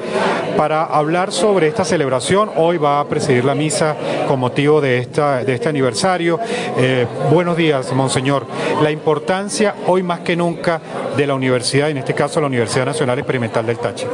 para 0.56 0.84
hablar 0.84 1.32
sobre 1.32 1.66
esta 1.66 1.84
celebración. 1.84 2.52
Hoy 2.54 2.76
va 2.76 3.00
a 3.00 3.08
presidir 3.08 3.44
la 3.44 3.56
misa 3.56 3.96
con 4.28 4.38
motivo 4.38 4.80
de, 4.80 4.98
esta, 4.98 5.42
de 5.42 5.54
este 5.54 5.68
aniversario. 5.68 6.38
Eh, 6.76 7.08
buenos 7.32 7.56
días, 7.56 7.92
Monseñor. 7.92 8.46
La 8.80 8.92
importancia 8.92 9.74
hoy 9.88 10.04
más 10.04 10.20
que 10.20 10.36
nunca 10.36 10.80
de 11.16 11.26
la 11.26 11.34
universidad, 11.34 11.90
en 11.90 11.98
este 11.98 12.14
caso 12.14 12.40
la 12.40 12.46
Universidad 12.46 12.86
Nacional 12.86 13.18
Experimental 13.18 13.66
del 13.66 13.78
Táchira. 13.78 14.10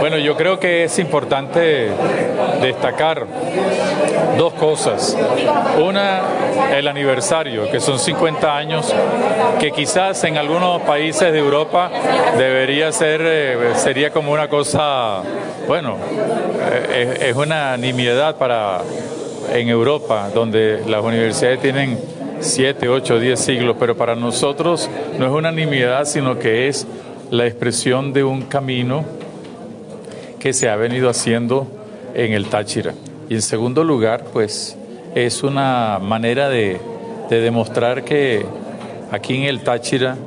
Bueno, 0.00 0.18
yo 0.18 0.36
creo 0.36 0.58
que 0.58 0.84
es 0.84 0.98
importante 0.98 1.88
destacar 2.60 3.26
dos 4.36 4.52
cosas. 4.54 5.16
Una, 5.78 6.22
el 6.76 6.88
aniversario, 6.88 7.70
que 7.70 7.80
son 7.80 7.98
50 7.98 8.56
años, 8.56 8.94
que 9.58 9.70
quizás 9.70 10.24
en 10.24 10.36
algunos 10.36 10.82
países 10.82 11.32
de 11.32 11.38
Europa 11.38 11.90
debería 12.36 12.92
ser, 12.92 13.20
eh, 13.24 13.56
sería 13.76 14.10
como 14.10 14.32
una 14.32 14.48
cosa, 14.48 15.22
bueno, 15.66 15.96
eh, 16.90 17.28
es, 17.30 17.36
una 17.36 17.76
nimiedad 17.76 18.36
para 18.36 18.80
en 19.52 19.68
Europa, 19.68 20.30
donde 20.34 20.82
las 20.86 21.02
universidades 21.02 21.60
tienen 21.60 21.98
7, 22.40 22.88
8, 22.88 23.20
10 23.20 23.40
siglos, 23.40 23.76
pero 23.78 23.96
para 23.96 24.14
nosotros 24.14 24.88
no 25.18 25.26
es 25.26 25.32
una 25.32 25.52
nimiedad, 25.52 26.04
sino 26.04 26.38
que 26.38 26.68
es 26.68 26.86
la 27.30 27.46
expresión 27.46 28.12
de 28.12 28.24
un 28.24 28.42
camino 28.42 29.04
que 30.44 30.52
se 30.52 30.68
ha 30.68 30.76
venido 30.76 31.08
haciendo 31.08 31.66
en 32.14 32.34
el 32.34 32.48
Táchira. 32.50 32.92
Y 33.30 33.34
en 33.34 33.40
segundo 33.40 33.82
lugar, 33.82 34.24
pues 34.30 34.76
es 35.14 35.42
una 35.42 35.98
manera 36.02 36.50
de, 36.50 36.78
demostrar 37.30 38.04
que 38.04 38.44
aquí 39.10 39.38
en 39.38 39.44
el 39.44 39.62
Táchira, 39.62 40.18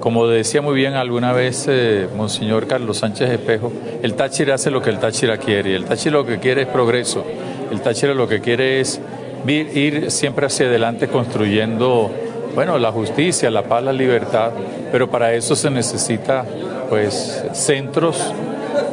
como 0.00 0.26
decía 0.26 0.60
muy 0.60 0.74
bien 0.74 0.92
alguna 0.92 1.32
vez 1.32 1.64
eh, 1.70 2.06
Monseñor 2.14 2.66
Carlos 2.66 2.98
Sánchez 2.98 3.30
Espejo, 3.30 3.72
el 4.02 4.12
Táchira 4.12 4.56
hace 4.56 4.70
lo 4.70 4.82
que 4.82 4.90
el 4.90 4.98
Táchira 4.98 5.38
quiere. 5.38 5.70
Y 5.70 5.74
el 5.74 5.86
Táchira 5.86 6.16
lo 6.16 6.26
que 6.26 6.38
quiere 6.38 6.62
es 6.62 6.68
progreso. 6.68 7.24
El 7.70 7.80
Táchira 7.80 8.12
lo 8.12 8.28
que 8.28 8.42
quiere 8.42 8.78
es 8.78 9.00
ir 9.48 10.10
siempre 10.10 10.48
hacia 10.48 10.66
adelante 10.66 11.08
construyendo, 11.08 12.10
bueno, 12.54 12.78
la 12.78 12.92
justicia, 12.92 13.50
la 13.50 13.62
paz, 13.62 13.82
la 13.82 13.94
libertad, 13.94 14.50
pero 14.92 15.10
para 15.10 15.32
eso 15.32 15.56
se 15.56 15.70
necesita, 15.70 16.44
pues, 16.90 17.42
centros 17.54 18.34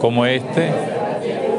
como 0.02 0.26
este 0.26 0.70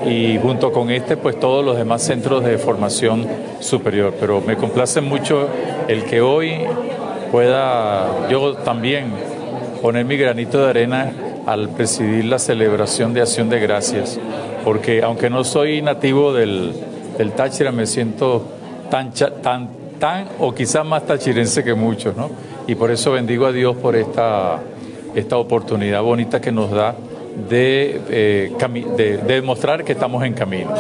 y 0.07 0.39
junto 0.39 0.73
con 0.73 0.91
este, 0.91 1.17
pues, 1.17 1.39
todos 1.39 1.65
los 1.65 1.77
demás 1.77 2.03
centros 2.03 2.45
de 2.45 2.59
formación 2.59 3.27
superior. 3.61 4.15
Pero 4.19 4.41
me 4.41 4.57
complace 4.57 5.01
mucho 5.01 5.49
el 5.89 6.05
que 6.05 6.21
hoy 6.21 6.61
pueda 7.31 8.29
yo 8.29 8.55
también 8.55 9.13
poner 9.83 10.05
mi 10.05 10.17
granito 10.17 10.63
de 10.63 10.71
arena 10.71 11.13
al 11.47 11.71
presidir 11.71 12.25
la 12.27 12.39
celebración 12.39 13.15
de 13.15 13.23
Acción 13.23 13.49
de 13.49 13.61
Gracias, 13.61 14.19
porque 14.65 15.03
aunque 15.03 15.31
no 15.31 15.45
soy 15.45 15.83
nativo 15.83 16.33
del, 16.33 16.75
Táchira, 17.37 17.71
me 17.71 17.87
siento 17.87 18.45
tan, 18.91 19.13
tan, 19.43 19.69
tan 19.99 20.29
o 20.39 20.55
quizás 20.55 20.85
más 20.85 21.05
tachirense 21.05 21.63
que 21.63 21.75
muchos, 21.75 22.17
¿no? 22.17 22.31
Y 22.67 22.75
por 22.75 22.91
eso 22.91 23.13
bendigo 23.13 23.47
a 23.47 23.53
Dios 23.53 23.77
por 23.77 23.97
esta, 23.97 24.61
esta 25.15 25.37
oportunidad 25.37 26.03
bonita 26.03 26.41
que 26.41 26.53
nos 26.53 26.71
da 26.71 26.95
de, 27.49 28.01
eh, 28.09 28.53
de, 28.97 29.19
demostrar 29.19 29.85
que 29.85 29.93
estamos 29.93 30.25
en 30.25 30.35
camino. 30.35 30.71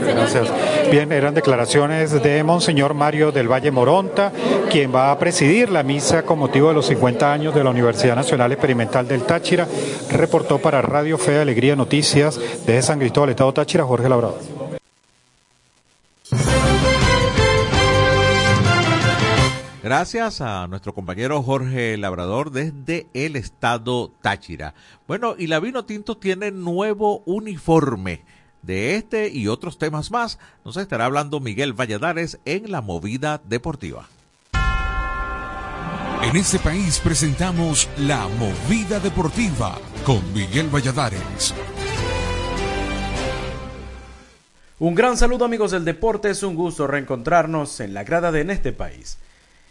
Gracias. 0.00 0.48
Bien, 0.90 1.12
eran 1.12 1.34
declaraciones 1.34 2.22
de 2.22 2.42
Monseñor 2.42 2.94
Mario 2.94 3.32
del 3.32 3.50
Valle 3.50 3.70
Moronta, 3.70 4.32
quien 4.70 4.94
va 4.94 5.10
a 5.10 5.18
presidir 5.18 5.70
la 5.70 5.82
misa 5.82 6.22
con 6.22 6.38
motivo 6.38 6.68
de 6.68 6.74
los 6.74 6.86
50 6.86 7.32
años 7.32 7.54
de 7.54 7.62
la 7.62 7.70
Universidad 7.70 8.16
Nacional 8.16 8.52
Experimental 8.52 9.06
del 9.06 9.22
Táchira. 9.22 9.68
Reportó 10.10 10.58
para 10.58 10.82
Radio 10.82 11.18
Fe 11.18 11.38
Alegría 11.38 11.76
Noticias 11.76 12.40
de 12.66 12.80
San 12.82 12.98
Cristóbal, 12.98 13.30
Estado 13.30 13.52
Táchira, 13.52 13.84
Jorge 13.84 14.08
Labrador. 14.08 14.53
Gracias 19.84 20.40
a 20.40 20.66
nuestro 20.66 20.94
compañero 20.94 21.42
Jorge 21.42 21.98
Labrador 21.98 22.50
desde 22.50 23.06
el 23.12 23.36
estado 23.36 24.10
Táchira. 24.22 24.72
Bueno, 25.06 25.34
y 25.36 25.46
la 25.46 25.60
Vino 25.60 25.84
Tinto 25.84 26.16
tiene 26.16 26.50
nuevo 26.52 27.22
uniforme. 27.26 28.22
De 28.62 28.96
este 28.96 29.28
y 29.28 29.46
otros 29.46 29.76
temas 29.76 30.10
más 30.10 30.38
nos 30.64 30.78
estará 30.78 31.04
hablando 31.04 31.38
Miguel 31.38 31.74
Valladares 31.74 32.38
en 32.46 32.72
la 32.72 32.80
movida 32.80 33.42
deportiva. 33.44 34.08
En 36.22 36.34
este 36.34 36.58
país 36.58 36.98
presentamos 37.04 37.86
la 37.98 38.26
movida 38.38 39.00
deportiva 39.00 39.78
con 40.06 40.32
Miguel 40.32 40.74
Valladares. 40.74 41.52
Un 44.78 44.94
gran 44.94 45.18
saludo 45.18 45.44
amigos 45.44 45.72
del 45.72 45.84
deporte, 45.84 46.30
es 46.30 46.42
un 46.42 46.54
gusto 46.54 46.86
reencontrarnos 46.86 47.80
en 47.80 47.92
la 47.92 48.02
grada 48.02 48.32
de 48.32 48.40
En 48.40 48.48
este 48.48 48.72
país. 48.72 49.18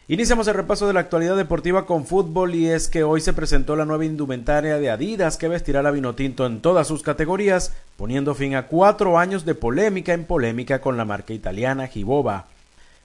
Iniciamos 0.10 0.50
el 0.50 0.56
repaso 0.56 0.86
de 0.86 0.92
la 0.92 1.00
actualidad 1.00 1.38
deportiva 1.38 1.86
con 1.86 2.06
fútbol 2.06 2.56
y 2.56 2.68
es 2.68 2.90
que 2.90 3.04
hoy 3.04 3.22
se 3.22 3.32
presentó 3.32 3.78
la 3.78 3.86
nueva 3.86 4.04
indumentaria 4.04 4.78
de 4.78 4.90
Adidas 4.90 5.38
que 5.38 5.48
vestirá 5.48 5.82
la 5.82 5.92
Vinotinto 5.92 6.46
en 6.46 6.60
todas 6.60 6.88
sus 6.88 7.04
categorías, 7.04 7.72
poniendo 7.96 8.36
fin 8.36 8.56
a 8.56 8.68
cuatro 8.68 9.18
años 9.18 9.46
de 9.46 9.56
polémica 9.56 10.12
en 10.12 10.26
polémica 10.26 10.82
con 10.82 10.98
la 10.98 11.06
marca 11.06 11.32
italiana 11.32 11.88
Giboba. 11.88 12.48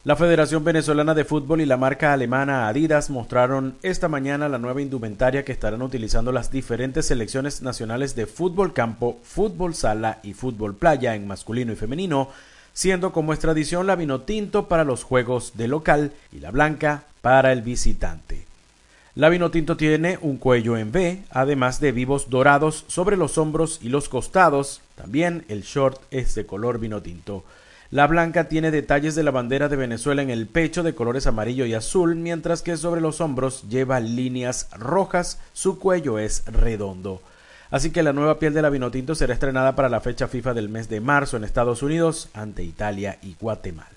La 0.03 0.17
Federación 0.17 0.65
Venezolana 0.65 1.15
de 1.15 1.25
Fútbol 1.25 1.61
y 1.61 1.67
la 1.67 1.77
marca 1.77 2.13
alemana 2.13 2.67
Adidas 2.67 3.11
mostraron 3.11 3.77
esta 3.83 4.09
mañana 4.09 4.49
la 4.49 4.59
nueva 4.59 4.83
indumentaria 4.83 5.45
que 5.45 5.53
estarán 5.53 5.83
utilizando 5.83 6.33
las 6.33 6.51
diferentes 6.51 7.07
selecciones 7.07 7.63
nacionales 7.63 8.17
de 8.17 8.27
fútbol 8.27 8.73
campo, 8.73 9.21
fútbol 9.23 9.77
sala 9.77 10.19
y 10.25 10.35
fútbol 10.35 10.75
playa 10.75 11.15
en 11.15 11.29
masculino 11.29 11.73
y 11.73 11.77
femenino 11.77 12.31
siendo 12.79 13.11
como 13.11 13.33
es 13.33 13.41
tradición 13.41 13.89
la 13.89 13.97
vino 13.97 14.20
tinto 14.20 14.68
para 14.68 14.85
los 14.85 15.03
juegos 15.03 15.55
de 15.57 15.66
local 15.66 16.12
y 16.31 16.39
la 16.39 16.53
blanca 16.53 17.03
para 17.22 17.51
el 17.51 17.61
visitante. 17.61 18.45
La 19.16 19.31
vino 19.31 19.51
tinto 19.51 19.76
tiene 19.76 20.16
un 20.22 20.37
cuello 20.37 20.76
en 20.76 20.91
V, 20.91 21.24
además 21.31 21.81
de 21.81 21.91
vivos 21.91 22.31
dorados 22.31 22.85
sobre 22.87 23.16
los 23.16 23.37
hombros 23.37 23.81
y 23.83 23.89
los 23.89 24.09
costados. 24.09 24.81
También 24.95 25.45
el 25.49 25.62
short 25.62 26.01
es 26.12 26.37
de 26.37 26.47
color 26.47 26.79
vino 26.79 27.03
tinto. 27.03 27.43
La 27.91 28.07
blanca 28.07 28.45
tiene 28.45 28.70
detalles 28.70 29.16
de 29.16 29.24
la 29.24 29.33
bandera 29.33 29.68
de 29.68 29.74
Venezuela 29.74 30.22
en 30.22 30.31
el 30.31 30.47
pecho 30.47 30.85
de 30.85 30.95
colores 30.95 31.26
amarillo 31.26 31.66
y 31.66 31.74
azul, 31.74 32.14
mientras 32.14 32.62
que 32.62 32.76
sobre 32.76 33.01
los 33.01 33.20
hombros 33.20 33.64
lleva 33.68 33.99
líneas 33.99 34.68
rojas, 34.79 35.41
su 35.53 35.81
cuello 35.81 36.20
es 36.20 36.45
redondo. 36.47 37.22
Así 37.71 37.91
que 37.91 38.03
la 38.03 38.12
nueva 38.12 38.39
piel 38.39 38.55
de 38.55 38.62
la 38.62 38.71
Vinotinto 38.71 39.14
será 39.14 39.35
estrenada 39.35 39.77
para 39.77 39.89
la 39.89 40.01
fecha 40.01 40.27
FIFA 40.27 40.55
del 40.55 40.69
mes 40.69 40.89
de 40.89 41.01
marzo 41.01 41.37
en 41.37 41.45
Estados 41.45 41.83
Unidos 41.83 42.31
ante 42.33 42.62
Italia 42.62 43.19
y 43.23 43.37
Guatemala. 43.39 43.91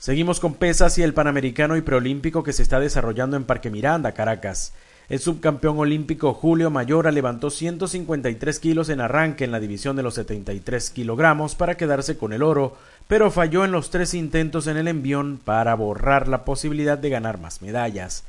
Seguimos 0.00 0.40
con 0.40 0.54
pesas 0.54 0.96
y 0.98 1.02
el 1.02 1.14
Panamericano 1.14 1.76
y 1.76 1.82
Preolímpico 1.82 2.42
que 2.42 2.54
se 2.54 2.62
está 2.62 2.80
desarrollando 2.80 3.36
en 3.36 3.44
Parque 3.44 3.70
Miranda, 3.70 4.12
Caracas. 4.12 4.72
El 5.10 5.18
subcampeón 5.18 5.78
olímpico 5.78 6.32
Julio 6.32 6.70
Mayora 6.70 7.10
levantó 7.10 7.50
153 7.50 8.58
kilos 8.60 8.88
en 8.88 9.00
arranque 9.00 9.44
en 9.44 9.52
la 9.52 9.60
división 9.60 9.96
de 9.96 10.02
los 10.02 10.14
73 10.14 10.90
kilogramos 10.90 11.54
para 11.54 11.76
quedarse 11.76 12.16
con 12.16 12.32
el 12.32 12.42
oro, 12.42 12.76
pero 13.08 13.30
falló 13.30 13.64
en 13.64 13.72
los 13.72 13.90
tres 13.90 14.14
intentos 14.14 14.68
en 14.68 14.76
el 14.76 14.88
envión 14.88 15.38
para 15.44 15.74
borrar 15.74 16.28
la 16.28 16.44
posibilidad 16.44 16.96
de 16.96 17.10
ganar 17.10 17.38
más 17.38 17.60
medallas. 17.60 18.24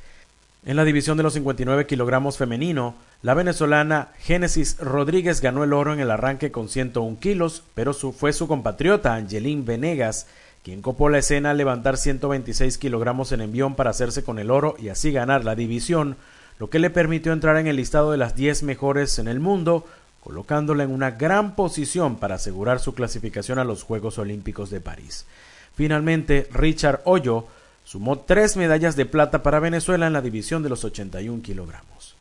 En 0.64 0.76
la 0.76 0.86
división 0.86 1.18
de 1.18 1.24
los 1.24 1.34
59 1.34 1.88
kilogramos 1.88 2.38
femenino, 2.38 2.94
la 3.24 3.34
venezolana 3.34 4.10
Génesis 4.20 4.78
Rodríguez 4.78 5.42
ganó 5.42 5.64
el 5.64 5.74
oro 5.74 5.92
en 5.92 6.00
el 6.00 6.12
arranque 6.12 6.52
con 6.52 6.70
101 6.70 7.18
kilos, 7.20 7.64
pero 7.74 7.94
fue 7.94 8.32
su 8.32 8.48
compatriota 8.48 9.16
Angelín 9.16 9.66
Venegas 9.66 10.28
quien 10.64 10.84
copó 10.84 11.10
la 11.10 11.18
escena 11.18 11.52
al 11.52 11.58
levantar 11.58 11.98
126 11.98 12.78
kilogramos 12.78 13.32
en 13.32 13.42
envión 13.42 13.76
para 13.76 13.90
hacerse 13.90 14.24
con 14.24 14.38
el 14.38 14.52
oro 14.52 14.76
y 14.78 14.90
así 14.90 15.12
ganar 15.12 15.44
la 15.44 15.56
división, 15.56 16.18
lo 16.60 16.70
que 16.70 16.78
le 16.78 16.92
permitió 16.92 17.34
entrar 17.34 17.58
en 17.58 17.66
el 17.66 17.78
listado 17.78 18.12
de 18.12 18.18
las 18.18 18.36
10 18.36 18.62
mejores 18.64 19.18
en 19.18 19.28
el 19.28 19.40
mundo, 19.40 19.88
colocándola 20.24 20.84
en 20.84 20.92
una 20.92 21.12
gran 21.12 21.56
posición 21.56 22.18
para 22.18 22.36
asegurar 22.36 22.80
su 22.80 22.94
clasificación 22.94 23.58
a 23.58 23.64
los 23.64 23.82
Juegos 23.82 24.20
Olímpicos 24.20 24.70
de 24.70 24.82
París. 24.82 25.26
Finalmente, 25.74 26.48
Richard 26.52 27.02
Hoyo 27.06 27.48
Sumó 27.92 28.20
tres 28.20 28.56
medallas 28.56 28.96
de 28.96 29.06
plata 29.06 29.44
para 29.44 29.60
Venezuela 29.60 30.08
en 30.08 30.14
la 30.14 30.22
división 30.22 30.64
de 30.64 30.70
los 30.70 30.86
81 30.86 31.44
kilogramos. 31.44 32.16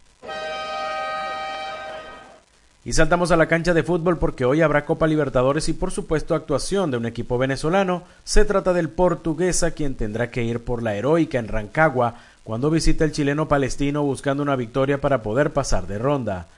Y 2.84 2.92
saltamos 2.92 3.30
a 3.30 3.36
la 3.36 3.46
cancha 3.46 3.72
de 3.72 3.84
fútbol 3.84 4.18
porque 4.18 4.44
hoy 4.44 4.62
habrá 4.62 4.84
Copa 4.84 5.06
Libertadores 5.06 5.68
y 5.68 5.72
por 5.72 5.92
supuesto 5.92 6.34
actuación 6.34 6.90
de 6.90 6.96
un 6.96 7.06
equipo 7.06 7.38
venezolano. 7.38 8.02
Se 8.24 8.44
trata 8.44 8.72
del 8.72 8.88
portuguesa 8.88 9.70
quien 9.70 9.94
tendrá 9.94 10.32
que 10.32 10.42
ir 10.42 10.64
por 10.64 10.82
la 10.82 10.96
heroica 10.96 11.38
en 11.38 11.46
Rancagua 11.46 12.16
cuando 12.42 12.68
visita 12.68 13.04
el 13.04 13.12
chileno 13.12 13.46
palestino 13.46 14.02
buscando 14.02 14.42
una 14.42 14.56
victoria 14.56 15.00
para 15.00 15.22
poder 15.22 15.52
pasar 15.52 15.86
de 15.86 16.00
ronda. 16.00 16.48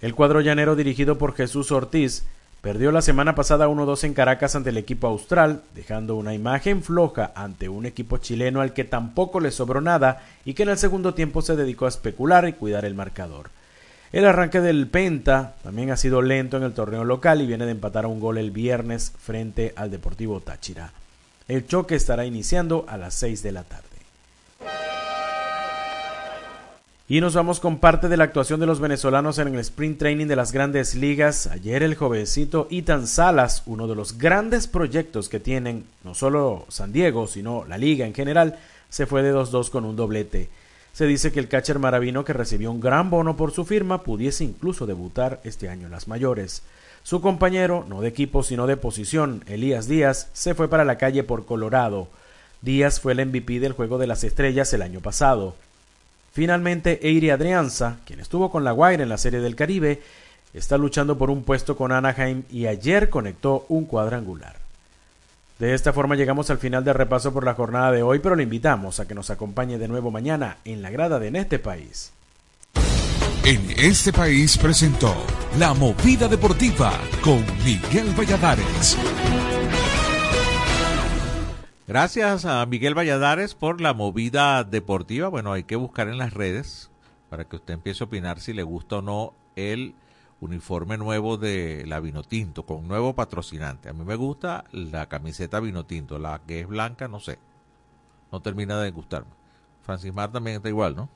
El 0.00 0.14
cuadro 0.14 0.40
llanero 0.40 0.74
dirigido 0.74 1.18
por 1.18 1.34
Jesús 1.34 1.70
Ortiz 1.70 2.24
Perdió 2.60 2.90
la 2.90 3.02
semana 3.02 3.36
pasada 3.36 3.68
1-2 3.68 4.02
en 4.02 4.14
Caracas 4.14 4.56
ante 4.56 4.70
el 4.70 4.78
equipo 4.78 5.06
austral, 5.06 5.62
dejando 5.76 6.16
una 6.16 6.34
imagen 6.34 6.82
floja 6.82 7.30
ante 7.36 7.68
un 7.68 7.86
equipo 7.86 8.18
chileno 8.18 8.60
al 8.60 8.72
que 8.72 8.82
tampoco 8.82 9.38
le 9.38 9.52
sobró 9.52 9.80
nada 9.80 10.24
y 10.44 10.54
que 10.54 10.64
en 10.64 10.70
el 10.70 10.78
segundo 10.78 11.14
tiempo 11.14 11.40
se 11.40 11.54
dedicó 11.54 11.86
a 11.86 11.90
especular 11.90 12.48
y 12.48 12.54
cuidar 12.54 12.84
el 12.84 12.96
marcador. 12.96 13.50
El 14.10 14.24
arranque 14.24 14.60
del 14.60 14.88
Penta 14.88 15.54
también 15.62 15.92
ha 15.92 15.96
sido 15.96 16.20
lento 16.20 16.56
en 16.56 16.64
el 16.64 16.72
torneo 16.72 17.04
local 17.04 17.42
y 17.42 17.46
viene 17.46 17.64
de 17.64 17.72
empatar 17.72 18.06
a 18.06 18.08
un 18.08 18.18
gol 18.18 18.38
el 18.38 18.50
viernes 18.50 19.12
frente 19.18 19.72
al 19.76 19.90
Deportivo 19.92 20.40
Táchira. 20.40 20.92
El 21.46 21.66
choque 21.66 21.94
estará 21.94 22.24
iniciando 22.24 22.86
a 22.88 22.96
las 22.96 23.14
6 23.14 23.42
de 23.42 23.52
la 23.52 23.62
tarde. 23.62 23.87
Y 27.10 27.22
nos 27.22 27.32
vamos 27.32 27.58
con 27.58 27.78
parte 27.78 28.10
de 28.10 28.18
la 28.18 28.24
actuación 28.24 28.60
de 28.60 28.66
los 28.66 28.80
venezolanos 28.80 29.38
en 29.38 29.48
el 29.48 29.60
sprint 29.60 29.98
training 29.98 30.26
de 30.26 30.36
las 30.36 30.52
grandes 30.52 30.94
ligas. 30.94 31.46
Ayer 31.46 31.82
el 31.82 31.94
jovencito 31.94 32.68
Ethan 32.70 33.06
Salas, 33.06 33.62
uno 33.64 33.88
de 33.88 33.94
los 33.94 34.18
grandes 34.18 34.66
proyectos 34.66 35.30
que 35.30 35.40
tienen 35.40 35.86
no 36.04 36.12
solo 36.14 36.66
San 36.68 36.92
Diego, 36.92 37.26
sino 37.26 37.64
la 37.64 37.78
liga 37.78 38.04
en 38.04 38.12
general, 38.12 38.58
se 38.90 39.06
fue 39.06 39.22
de 39.22 39.32
2-2 39.32 39.70
con 39.70 39.86
un 39.86 39.96
doblete. 39.96 40.50
Se 40.92 41.06
dice 41.06 41.32
que 41.32 41.40
el 41.40 41.48
catcher 41.48 41.78
maravino 41.78 42.26
que 42.26 42.34
recibió 42.34 42.70
un 42.70 42.78
gran 42.78 43.08
bono 43.08 43.38
por 43.38 43.52
su 43.52 43.64
firma 43.64 44.02
pudiese 44.02 44.44
incluso 44.44 44.84
debutar 44.84 45.40
este 45.44 45.70
año 45.70 45.86
en 45.86 45.92
las 45.92 46.08
mayores. 46.08 46.62
Su 47.04 47.22
compañero, 47.22 47.86
no 47.88 48.02
de 48.02 48.08
equipo 48.08 48.42
sino 48.42 48.66
de 48.66 48.76
posición, 48.76 49.44
Elías 49.46 49.88
Díaz, 49.88 50.28
se 50.34 50.54
fue 50.54 50.68
para 50.68 50.84
la 50.84 50.98
calle 50.98 51.24
por 51.24 51.46
Colorado. 51.46 52.08
Díaz 52.60 53.00
fue 53.00 53.12
el 53.12 53.24
MVP 53.24 53.60
del 53.60 53.72
Juego 53.72 53.96
de 53.96 54.08
las 54.08 54.24
Estrellas 54.24 54.74
el 54.74 54.82
año 54.82 55.00
pasado. 55.00 55.54
Finalmente, 56.38 57.00
Eiri 57.02 57.30
Adrianza, 57.30 57.96
quien 58.06 58.20
estuvo 58.20 58.48
con 58.48 58.62
la 58.62 58.70
Guaira 58.70 59.02
en 59.02 59.08
la 59.08 59.18
Serie 59.18 59.40
del 59.40 59.56
Caribe, 59.56 60.00
está 60.54 60.78
luchando 60.78 61.18
por 61.18 61.30
un 61.30 61.42
puesto 61.42 61.76
con 61.76 61.90
Anaheim 61.90 62.44
y 62.48 62.68
ayer 62.68 63.10
conectó 63.10 63.66
un 63.68 63.86
cuadrangular. 63.86 64.54
De 65.58 65.74
esta 65.74 65.92
forma 65.92 66.14
llegamos 66.14 66.48
al 66.50 66.58
final 66.58 66.84
del 66.84 66.94
repaso 66.94 67.32
por 67.32 67.44
la 67.44 67.54
jornada 67.54 67.90
de 67.90 68.04
hoy, 68.04 68.20
pero 68.20 68.36
le 68.36 68.44
invitamos 68.44 69.00
a 69.00 69.08
que 69.08 69.16
nos 69.16 69.30
acompañe 69.30 69.78
de 69.78 69.88
nuevo 69.88 70.12
mañana 70.12 70.58
en 70.64 70.80
la 70.80 70.90
grada 70.90 71.18
de 71.18 71.26
En 71.26 71.34
este 71.34 71.58
país. 71.58 72.12
En 73.42 73.68
este 73.76 74.12
país 74.12 74.56
presentó 74.58 75.16
La 75.58 75.74
Movida 75.74 76.28
Deportiva 76.28 76.92
con 77.20 77.44
Miguel 77.64 78.14
Valladares. 78.16 78.96
Gracias 81.88 82.44
a 82.44 82.66
Miguel 82.66 82.92
Valladares 82.92 83.54
por 83.54 83.80
la 83.80 83.94
movida 83.94 84.62
deportiva. 84.62 85.28
Bueno, 85.28 85.54
hay 85.54 85.64
que 85.64 85.74
buscar 85.74 86.06
en 86.08 86.18
las 86.18 86.34
redes 86.34 86.90
para 87.30 87.48
que 87.48 87.56
usted 87.56 87.72
empiece 87.72 88.04
a 88.04 88.08
opinar 88.08 88.40
si 88.40 88.52
le 88.52 88.62
gusta 88.62 88.96
o 88.96 89.02
no 89.02 89.32
el 89.56 89.94
uniforme 90.42 90.98
nuevo 90.98 91.38
de 91.38 91.84
la 91.86 92.00
Vinotinto 92.00 92.66
con 92.66 92.86
nuevo 92.86 93.14
patrocinante. 93.14 93.88
A 93.88 93.94
mí 93.94 94.04
me 94.04 94.16
gusta 94.16 94.64
la 94.70 95.08
camiseta 95.08 95.60
Vinotinto, 95.60 96.18
la 96.18 96.42
que 96.46 96.60
es 96.60 96.68
blanca, 96.68 97.08
no 97.08 97.20
sé. 97.20 97.38
No 98.30 98.42
termina 98.42 98.78
de 98.82 98.90
gustarme. 98.90 99.30
Francis 99.80 100.12
Mar 100.12 100.30
también 100.30 100.56
está 100.56 100.68
igual, 100.68 100.94
¿no? 100.94 101.08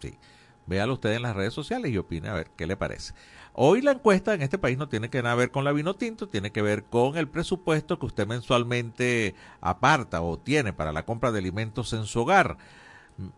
Sí. 0.00 0.18
Véalo 0.66 0.92
usted 0.92 1.14
en 1.14 1.22
las 1.22 1.34
redes 1.34 1.54
sociales 1.54 1.90
y 1.90 1.96
opine 1.96 2.28
a 2.28 2.34
ver 2.34 2.50
qué 2.58 2.66
le 2.66 2.76
parece. 2.76 3.14
Hoy 3.60 3.82
la 3.82 3.90
encuesta 3.90 4.34
en 4.34 4.42
este 4.42 4.56
país 4.56 4.78
no 4.78 4.88
tiene 4.88 5.10
que 5.10 5.20
nada 5.20 5.34
ver 5.34 5.50
con 5.50 5.64
la 5.64 5.72
vino 5.72 5.96
tinto, 5.96 6.28
tiene 6.28 6.52
que 6.52 6.62
ver 6.62 6.84
con 6.84 7.16
el 7.16 7.26
presupuesto 7.26 7.98
que 7.98 8.06
usted 8.06 8.24
mensualmente 8.24 9.34
aparta 9.60 10.22
o 10.22 10.38
tiene 10.38 10.72
para 10.72 10.92
la 10.92 11.04
compra 11.04 11.32
de 11.32 11.40
alimentos 11.40 11.92
en 11.92 12.06
su 12.06 12.20
hogar. 12.20 12.56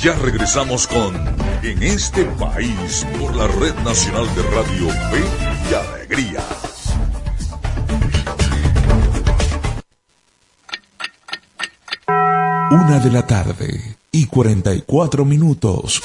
Ya 0.00 0.16
regresamos 0.16 0.88
con 0.88 1.14
En 1.62 1.80
este 1.80 2.24
país 2.24 3.06
por 3.20 3.36
la 3.36 3.46
Red 3.46 3.76
Nacional 3.84 4.26
de 4.34 4.42
Radio 4.42 4.88
Fe 4.88 5.22
y 5.70 5.74
Alegría. 5.74 6.42
Una 12.72 12.98
de 12.98 13.12
la 13.12 13.24
tarde 13.24 13.96
y 14.10 14.26
44 14.26 15.24
minutos. 15.24 16.02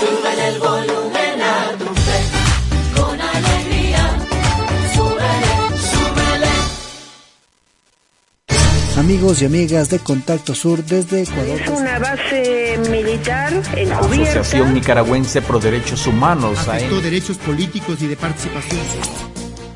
Amigos 9.10 9.41
y 9.41 9.45
amigas 9.45 9.89
de 9.89 9.97
Contacto 9.97 10.53
Sur 10.53 10.84
desde 10.86 11.24
Ecuador. 11.24 11.60
Es 11.60 11.68
una 11.68 11.97
base 11.97 12.80
militar 12.91 13.51
La 13.74 13.82
encubierta. 13.82 14.39
Asociación 14.39 14.76
Nicaragüense 14.76 15.41
Pro 15.41 15.60
Derechos 15.60 16.05
Humanos, 16.05 16.60
Afectó 16.60 17.01
derechos 17.01 17.39
políticos 17.39 18.03
y 18.03 18.05
de 18.05 18.16
participación. 18.16 18.80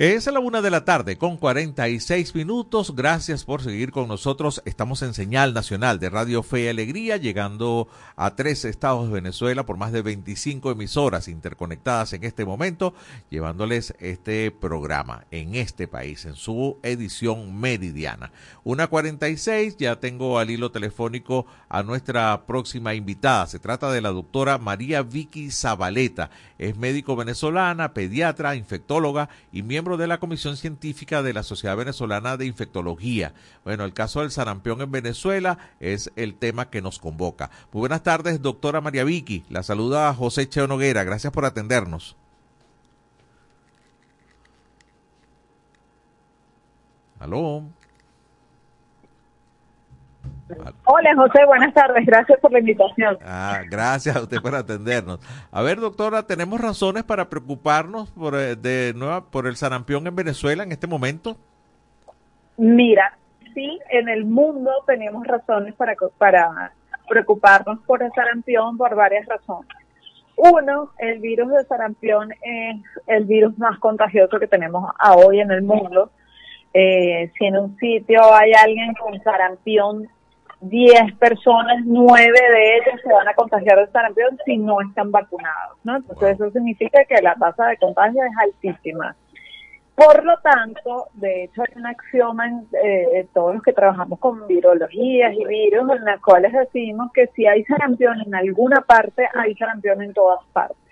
Es 0.00 0.26
a 0.26 0.32
la 0.32 0.40
una 0.40 0.62
de 0.62 0.70
la 0.70 0.86
tarde 0.86 1.18
con 1.18 1.36
46 1.36 2.34
minutos. 2.34 2.96
Gracias 2.96 3.44
por 3.44 3.62
seguir 3.62 3.90
con 3.90 4.08
nosotros. 4.08 4.62
Estamos 4.64 5.02
en 5.02 5.12
señal 5.12 5.52
nacional 5.52 6.00
de 6.00 6.08
Radio 6.08 6.42
Fe 6.42 6.62
y 6.62 6.68
Alegría, 6.68 7.18
llegando 7.18 7.86
a 8.16 8.34
tres 8.34 8.64
estados 8.64 9.08
de 9.08 9.12
Venezuela 9.12 9.66
por 9.66 9.76
más 9.76 9.92
de 9.92 10.00
25 10.00 10.70
emisoras 10.70 11.28
interconectadas 11.28 12.14
en 12.14 12.24
este 12.24 12.46
momento, 12.46 12.94
llevándoles 13.28 13.94
este 13.98 14.50
programa 14.50 15.26
en 15.30 15.54
este 15.54 15.86
país, 15.86 16.24
en 16.24 16.34
su 16.34 16.78
edición 16.82 17.60
meridiana. 17.60 18.32
Una 18.64 18.86
46, 18.86 19.76
ya 19.76 19.96
tengo 20.00 20.38
al 20.38 20.50
hilo 20.50 20.70
telefónico 20.70 21.44
a 21.68 21.82
nuestra 21.82 22.46
próxima 22.46 22.94
invitada. 22.94 23.46
Se 23.48 23.58
trata 23.58 23.92
de 23.92 24.00
la 24.00 24.12
doctora 24.12 24.56
María 24.56 25.02
Vicky 25.02 25.50
Zabaleta. 25.50 26.30
Es 26.56 26.78
médico 26.78 27.16
venezolana, 27.16 27.92
pediatra, 27.92 28.56
infectóloga 28.56 29.28
y 29.52 29.62
miembro 29.62 29.89
de 29.96 30.06
la 30.06 30.18
Comisión 30.18 30.56
Científica 30.56 31.22
de 31.22 31.32
la 31.32 31.42
Sociedad 31.42 31.76
Venezolana 31.76 32.36
de 32.36 32.46
Infectología. 32.46 33.34
Bueno, 33.64 33.84
el 33.84 33.92
caso 33.92 34.20
del 34.20 34.30
sarampión 34.30 34.80
en 34.80 34.90
Venezuela 34.90 35.58
es 35.80 36.10
el 36.16 36.34
tema 36.34 36.70
que 36.70 36.82
nos 36.82 36.98
convoca. 36.98 37.50
Muy 37.72 37.80
buenas 37.80 38.02
tardes, 38.02 38.42
doctora 38.42 38.80
María 38.80 39.04
Vicky. 39.04 39.44
La 39.48 39.62
saluda 39.62 40.12
José 40.14 40.48
Cheo 40.48 40.66
Noguera. 40.66 41.04
Gracias 41.04 41.32
por 41.32 41.44
atendernos. 41.44 42.16
Aló. 47.18 47.64
Hola 50.84 51.14
José, 51.16 51.44
buenas 51.46 51.72
tardes, 51.74 52.04
gracias 52.06 52.38
por 52.40 52.52
la 52.52 52.58
invitación. 52.58 53.18
Ah, 53.24 53.60
gracias 53.70 54.16
a 54.16 54.22
usted 54.22 54.38
por 54.40 54.54
atendernos. 54.54 55.20
A 55.50 55.62
ver, 55.62 55.78
doctora, 55.78 56.26
¿tenemos 56.26 56.60
razones 56.60 57.04
para 57.04 57.28
preocuparnos 57.28 58.10
por, 58.10 58.34
eh, 58.34 58.56
de 58.56 58.92
nueva, 58.94 59.24
por 59.24 59.46
el 59.46 59.56
sarampión 59.56 60.06
en 60.06 60.16
Venezuela 60.16 60.62
en 60.62 60.72
este 60.72 60.86
momento? 60.86 61.36
Mira, 62.56 63.16
sí, 63.54 63.78
en 63.90 64.08
el 64.08 64.24
mundo 64.24 64.70
tenemos 64.86 65.26
razones 65.26 65.74
para, 65.74 65.94
para 66.18 66.72
preocuparnos 67.08 67.78
por 67.86 68.02
el 68.02 68.12
sarampión 68.12 68.76
por 68.76 68.94
varias 68.94 69.26
razones. 69.26 69.70
Uno, 70.36 70.90
el 70.98 71.20
virus 71.20 71.50
de 71.52 71.64
sarampión 71.64 72.32
es 72.32 72.76
el 73.06 73.24
virus 73.24 73.58
más 73.58 73.78
contagioso 73.78 74.38
que 74.38 74.46
tenemos 74.46 74.90
a 74.98 75.14
hoy 75.14 75.40
en 75.40 75.50
el 75.50 75.62
mundo 75.62 76.10
Eh, 76.72 77.32
si 77.36 77.46
en 77.46 77.56
un 77.58 77.76
sitio 77.78 78.20
hay 78.32 78.52
alguien 78.52 78.94
con 78.94 79.20
sarampión, 79.22 80.08
10 80.60 81.14
personas, 81.14 81.82
9 81.84 82.32
de 82.32 82.76
ellas 82.76 83.00
se 83.02 83.12
van 83.12 83.28
a 83.28 83.34
contagiar 83.34 83.78
de 83.78 83.90
sarampión 83.92 84.38
si 84.44 84.58
no 84.58 84.80
están 84.80 85.10
vacunados, 85.10 85.78
¿no? 85.84 85.96
Entonces 85.96 86.34
eso 86.34 86.50
significa 86.50 87.04
que 87.04 87.22
la 87.22 87.34
tasa 87.34 87.68
de 87.68 87.78
contagio 87.78 88.22
es 88.24 88.32
altísima. 88.38 89.16
Por 89.94 90.24
lo 90.24 90.38
tanto, 90.38 91.08
de 91.14 91.44
hecho 91.44 91.62
hay 91.62 91.74
un 91.76 91.86
axioma 91.86 92.46
en 92.46 92.66
eh, 92.82 93.26
todos 93.34 93.54
los 93.54 93.62
que 93.62 93.72
trabajamos 93.72 94.18
con 94.18 94.46
virologías 94.46 95.34
y 95.34 95.44
virus 95.44 95.90
en 95.90 96.04
las 96.04 96.20
cuales 96.20 96.52
decimos 96.52 97.10
que 97.12 97.26
si 97.34 97.46
hay 97.46 97.64
sarampión 97.64 98.20
en 98.20 98.34
alguna 98.34 98.80
parte, 98.80 99.28
hay 99.34 99.54
sarampión 99.56 100.00
en 100.02 100.14
todas 100.14 100.40
partes. 100.52 100.89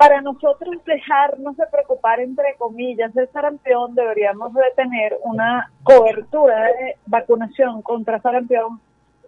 Para 0.00 0.22
nosotros 0.22 0.82
dejarnos 0.86 1.58
de 1.58 1.66
preocupar, 1.66 2.20
entre 2.20 2.54
comillas, 2.56 3.12
del 3.12 3.28
sarampión, 3.32 3.94
deberíamos 3.94 4.54
de 4.54 4.62
tener 4.74 5.18
una 5.24 5.70
cobertura 5.82 6.62
de 6.68 6.96
vacunación 7.04 7.82
contra 7.82 8.18
sarampión 8.22 8.80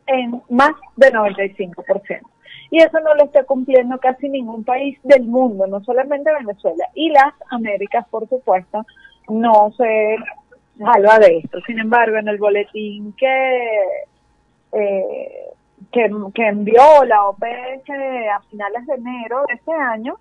en 0.07 0.41
más 0.49 0.73
del 0.97 1.13
95%. 1.13 2.23
Y 2.71 2.79
eso 2.79 3.01
no 3.01 3.15
lo 3.15 3.25
está 3.25 3.45
cumpliendo 3.45 3.99
casi 3.99 4.31
ningún 4.31 4.65
país 4.65 4.99
del 5.03 5.25
mundo, 5.25 5.67
no 5.67 5.85
solamente 5.85 6.33
Venezuela. 6.33 6.89
Y 6.95 7.11
las 7.11 7.35
Américas, 7.51 8.09
por 8.09 8.27
supuesto, 8.27 8.87
no 9.29 9.73
se 9.77 10.17
salva 10.79 11.19
de 11.19 11.41
esto. 11.45 11.61
Sin 11.67 11.81
embargo, 11.81 12.17
en 12.17 12.29
el 12.29 12.39
boletín 12.39 13.13
que, 13.13 13.69
eh, 14.73 15.51
que, 15.93 16.11
envió 16.47 17.05
la 17.05 17.27
OPS 17.27 17.91
a 18.35 18.41
finales 18.49 18.87
de 18.87 18.95
enero 18.95 19.45
de 19.49 19.55
este 19.57 19.73
año, 19.75 20.17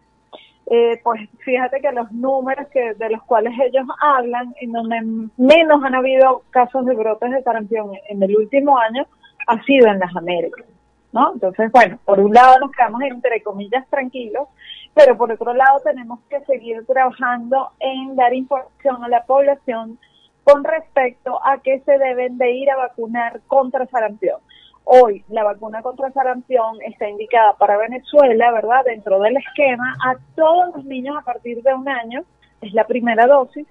eh, 0.67 0.99
pues 1.03 1.29
fíjate 1.39 1.81
que 1.81 1.91
los 1.91 2.11
números 2.11 2.67
que 2.69 2.93
de 2.93 3.09
los 3.09 3.21
cuales 3.23 3.53
ellos 3.59 3.85
hablan, 4.01 4.53
en 4.61 4.71
donde 4.71 5.01
menos 5.37 5.83
han 5.83 5.95
habido 5.95 6.43
casos 6.49 6.85
de 6.85 6.95
brotes 6.95 7.31
de 7.31 7.43
sarampión 7.43 7.91
en 8.09 8.23
el 8.23 8.37
último 8.37 8.77
año, 8.77 9.05
ha 9.47 9.61
sido 9.63 9.87
en 9.87 9.99
las 9.99 10.15
Américas, 10.15 10.65
¿no? 11.11 11.33
Entonces, 11.33 11.71
bueno, 11.71 11.99
por 12.05 12.19
un 12.19 12.33
lado 12.33 12.59
nos 12.59 12.71
quedamos 12.71 13.01
entre 13.01 13.41
comillas 13.41 13.87
tranquilos, 13.89 14.47
pero 14.93 15.17
por 15.17 15.31
otro 15.31 15.53
lado 15.53 15.79
tenemos 15.83 16.19
que 16.29 16.39
seguir 16.41 16.85
trabajando 16.85 17.69
en 17.79 18.15
dar 18.15 18.33
información 18.33 19.03
a 19.03 19.09
la 19.09 19.25
población 19.25 19.97
con 20.43 20.63
respecto 20.63 21.39
a 21.45 21.59
que 21.59 21.79
se 21.81 21.97
deben 21.97 22.37
de 22.37 22.51
ir 22.51 22.69
a 22.71 22.77
vacunar 22.77 23.41
contra 23.47 23.85
sarampión. 23.87 24.39
Hoy 24.83 25.23
la 25.29 25.43
vacuna 25.43 25.81
contra 25.81 26.11
sarampión 26.11 26.81
está 26.81 27.07
indicada 27.07 27.53
para 27.53 27.77
Venezuela, 27.77 28.51
¿verdad? 28.51 28.83
Dentro 28.85 29.19
del 29.19 29.37
esquema 29.37 29.95
a 30.05 30.15
todos 30.35 30.75
los 30.75 30.85
niños 30.85 31.15
a 31.17 31.21
partir 31.23 31.61
de 31.61 31.73
un 31.73 31.87
año, 31.87 32.23
es 32.61 32.73
la 32.73 32.85
primera 32.85 33.27
dosis, 33.27 33.67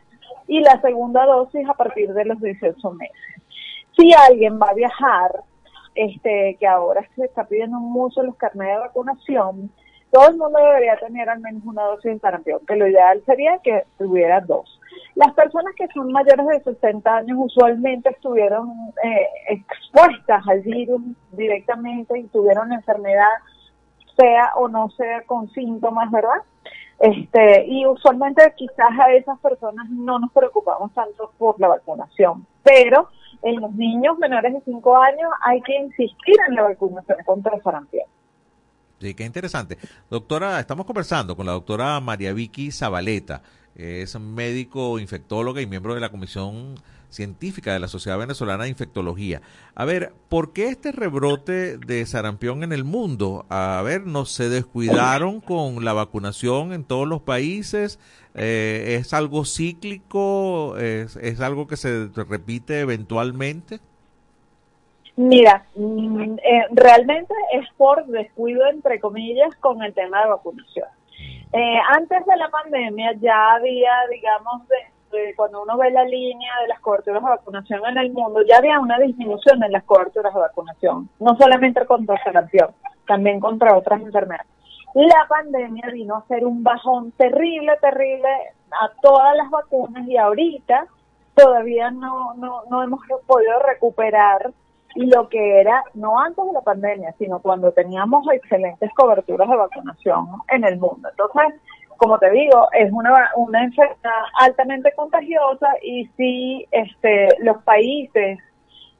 y 0.47 0.61
la 0.61 0.81
segunda 0.81 1.27
dosis 1.27 1.69
a 1.69 1.75
partir 1.75 2.13
de 2.13 2.25
los 2.25 2.41
18 2.41 2.91
meses. 2.93 3.17
Si 3.97 4.13
alguien 4.13 4.59
va 4.61 4.71
a 4.71 4.75
viajar, 4.75 5.43
este, 5.95 6.57
que 6.59 6.67
ahora 6.67 7.07
se 7.15 7.25
está 7.25 7.45
pidiendo 7.45 7.79
mucho 7.79 8.23
los 8.23 8.37
carnets 8.37 8.73
de 8.73 8.79
vacunación, 8.79 9.71
todo 10.11 10.29
el 10.29 10.37
mundo 10.37 10.59
debería 10.59 10.97
tener 10.97 11.29
al 11.29 11.41
menos 11.41 11.63
una 11.65 11.85
dosis 11.85 12.13
de 12.13 12.19
sarampión, 12.19 12.61
que 12.67 12.77
lo 12.77 12.87
ideal 12.87 13.23
sería 13.27 13.59
que 13.59 13.85
tuviera 13.99 14.41
dos. 14.41 14.80
Las 15.21 15.35
personas 15.35 15.75
que 15.77 15.87
son 15.89 16.11
mayores 16.13 16.47
de 16.47 16.63
60 16.73 17.15
años 17.15 17.37
usualmente 17.39 18.09
estuvieron 18.09 18.71
eh, 19.05 19.27
expuestas 19.51 20.43
al 20.49 20.63
virus 20.63 21.03
directamente 21.33 22.19
y 22.19 22.27
tuvieron 22.29 22.73
enfermedad, 22.73 23.29
sea 24.17 24.53
o 24.57 24.67
no 24.69 24.89
sea 24.97 25.21
con 25.27 25.51
síntomas, 25.51 26.11
¿verdad? 26.11 26.41
Este, 26.99 27.67
y 27.67 27.85
usualmente 27.85 28.51
quizás 28.57 28.99
a 28.99 29.13
esas 29.13 29.39
personas 29.41 29.91
no 29.91 30.19
nos 30.19 30.33
preocupamos 30.33 30.91
tanto 30.95 31.31
por 31.37 31.61
la 31.61 31.69
vacunación, 31.69 32.47
pero 32.63 33.11
en 33.43 33.61
los 33.61 33.75
niños 33.75 34.17
menores 34.17 34.55
de 34.55 34.63
5 34.65 34.97
años 34.97 35.31
hay 35.43 35.61
que 35.61 35.77
insistir 35.77 36.37
en 36.49 36.55
la 36.55 36.63
vacunación 36.63 37.19
contra 37.27 37.57
el 37.57 37.63
sarampión. 37.63 38.07
Sí, 38.99 39.13
qué 39.15 39.25
interesante. 39.27 39.77
Doctora, 40.09 40.59
estamos 40.61 40.87
conversando 40.87 41.37
con 41.37 41.45
la 41.45 41.53
doctora 41.53 42.01
María 42.01 42.33
Vicky 42.33 42.71
Zabaleta 42.71 43.43
es 43.75 44.19
médico 44.19 44.99
infectóloga 44.99 45.61
y 45.61 45.67
miembro 45.67 45.95
de 45.95 46.01
la 46.01 46.11
Comisión 46.11 46.75
Científica 47.09 47.73
de 47.73 47.81
la 47.81 47.89
Sociedad 47.89 48.19
Venezolana 48.19 48.65
de 48.65 48.71
Infectología. 48.71 49.43
A 49.75 49.85
ver, 49.85 50.13
¿por 50.29 50.53
qué 50.53 50.69
este 50.69 50.93
rebrote 50.93 51.77
de 51.79 52.07
sarampión 52.07 52.63
en 52.63 52.73
el 52.73 52.85
mundo? 52.85 53.47
A 53.49 53.83
ver, 53.85 54.07
¿no 54.07 54.25
se 54.27 54.49
descuidaron 54.49 55.41
con 55.41 55.85
la 55.85 55.93
vacunación 55.93 56.73
en 56.73 56.85
todos 56.85 57.09
los 57.09 57.21
países? 57.21 57.99
Eh, 58.35 58.97
¿Es 59.01 59.13
algo 59.13 59.45
cíclico? 59.45 60.77
¿Es, 60.79 61.17
¿Es 61.17 61.41
algo 61.41 61.67
que 61.67 61.77
se 61.77 62.09
repite 62.15 62.81
eventualmente? 62.81 63.81
Mira, 65.17 65.67
mm, 65.75 66.39
eh, 66.39 66.67
realmente 66.71 67.35
es 67.53 67.67
por 67.77 68.07
descuido, 68.07 68.67
entre 68.69 69.01
comillas, 69.01 69.55
con 69.57 69.83
el 69.83 69.93
tema 69.93 70.23
de 70.23 70.31
vacunación. 70.31 70.89
Eh, 71.53 71.79
antes 71.97 72.25
de 72.27 72.37
la 72.37 72.49
pandemia 72.49 73.13
ya 73.21 73.55
había, 73.55 73.93
digamos, 74.11 74.63
de, 74.69 75.35
cuando 75.35 75.63
uno 75.63 75.77
ve 75.77 75.91
la 75.91 76.05
línea 76.05 76.53
de 76.63 76.69
las 76.69 76.81
coberturas 76.81 77.23
de 77.23 77.29
vacunación 77.29 77.81
en 77.87 77.99
el 77.99 78.13
mundo, 78.13 78.43
ya 78.49 78.59
había 78.59 78.79
una 78.79 78.99
disminución 78.99 79.63
en 79.65 79.73
las 79.73 79.83
coberturas 79.83 80.33
de 80.33 80.41
vacunación, 80.41 81.09
no 81.19 81.37
solamente 81.37 81.85
contra 81.87 82.23
sarampión, 82.23 82.69
también 83.07 83.41
contra 83.41 83.77
otras 83.77 84.01
enfermedades. 84.01 84.47
La 84.95 85.27
pandemia 85.29 85.89
vino 85.93 86.17
a 86.17 86.27
ser 86.27 86.45
un 86.45 86.63
bajón 86.63 87.13
terrible, 87.13 87.73
terrible 87.81 88.29
a 88.71 88.91
todas 89.03 89.37
las 89.37 89.51
vacunas 89.51 90.07
y 90.07 90.17
ahorita 90.17 90.87
todavía 91.35 91.91
no, 91.91 92.35
no, 92.35 92.63
no 92.71 92.83
hemos 92.83 93.01
podido 93.27 93.59
recuperar 93.61 94.53
lo 94.97 95.29
que 95.29 95.61
era, 95.61 95.83
no 95.95 96.19
antes 96.19 96.45
de 96.45 96.53
la 96.53 96.61
pandemia, 96.63 97.15
sino 97.19 97.41
cuando 97.41 97.73
teníamos 97.73 98.27
excelentes 98.33 98.91
coberturas 98.95 99.49
de 99.49 99.57
vacunación 99.57 100.27
en 100.49 100.65
el 100.65 100.79
mundo. 100.79 101.09
Entonces, 101.09 101.61
como 101.97 102.19
te 102.19 102.31
digo, 102.31 102.69
es 102.73 102.91
una, 102.93 103.31
una 103.37 103.65
enfermedad 103.65 104.23
altamente 104.39 104.93
contagiosa 104.97 105.69
y 105.83 106.07
si 106.17 106.67
este, 106.71 107.29
los 107.41 107.63
países 107.63 108.39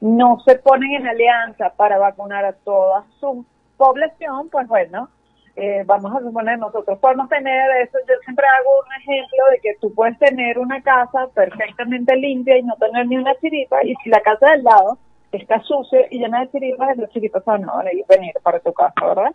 no 0.01 0.39
se 0.41 0.57
ponen 0.57 0.93
en 0.93 1.09
alianza 1.09 1.71
para 1.77 1.99
vacunar 1.99 2.45
a 2.45 2.53
toda 2.53 3.05
su 3.19 3.45
población, 3.77 4.49
pues 4.51 4.69
bueno, 4.69 5.09
eh, 5.57 5.83
vamos 5.87 6.15
a 6.15 6.21
suponer, 6.21 6.59
nosotros 6.59 6.99
podemos 6.99 7.29
tener 7.29 7.71
eso, 7.83 7.99
yo 8.09 8.15
siempre 8.25 8.47
hago 8.47 8.71
un 8.81 9.03
ejemplo 9.03 9.45
de 9.51 9.61
que 9.61 9.75
tú 9.81 9.93
puedes 9.95 10.19
tener 10.19 10.59
una 10.59 10.81
casa 10.83 11.29
perfectamente 11.35 12.15
limpia 12.17 12.59
y 12.59 12.63
no 12.63 12.75
tener 12.77 13.07
ni 13.07 13.17
una 13.17 13.35
chiripa, 13.37 13.83
y 13.85 13.95
si 14.03 14.11
la 14.11 14.21
casa 14.21 14.51
del 14.51 14.63
lado 14.63 14.99
está 15.33 15.61
sucio 15.63 16.01
y 16.11 16.19
llena 16.19 16.41
de 16.41 16.51
chiripas, 16.51 16.97
los 16.97 17.11
chiripas 17.11 17.45
van 17.45 17.69
a 17.69 17.83
venir 18.09 18.35
para 18.43 18.61
tu 18.61 18.73
casa, 18.73 18.95
¿verdad? 19.01 19.35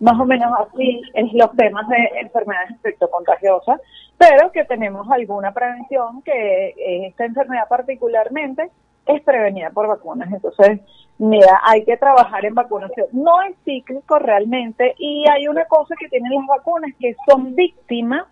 Más 0.00 0.18
o 0.18 0.24
menos 0.24 0.50
así 0.58 1.02
es 1.14 1.32
los 1.32 1.52
temas 1.56 1.88
de 1.88 2.20
enfermedades 2.20 2.70
infectocontagiosas, 2.70 3.80
pero 4.16 4.50
que 4.52 4.64
tenemos 4.64 5.10
alguna 5.10 5.52
prevención 5.52 6.22
que 6.22 6.74
esta 7.06 7.24
enfermedad 7.24 7.68
particularmente 7.68 8.70
es 9.06 9.22
prevenida 9.22 9.70
por 9.70 9.86
vacunas. 9.86 10.32
Entonces, 10.32 10.80
mira, 11.18 11.60
hay 11.64 11.84
que 11.84 11.96
trabajar 11.96 12.44
en 12.44 12.54
vacunación. 12.54 13.06
No 13.12 13.42
es 13.42 13.56
cíclico 13.64 14.18
realmente 14.18 14.94
y 14.98 15.24
hay 15.28 15.48
una 15.48 15.64
cosa 15.66 15.94
que 15.98 16.08
tienen 16.08 16.32
las 16.34 16.46
vacunas 16.46 16.92
que 16.98 17.14
son 17.28 17.54
víctimas 17.54 18.26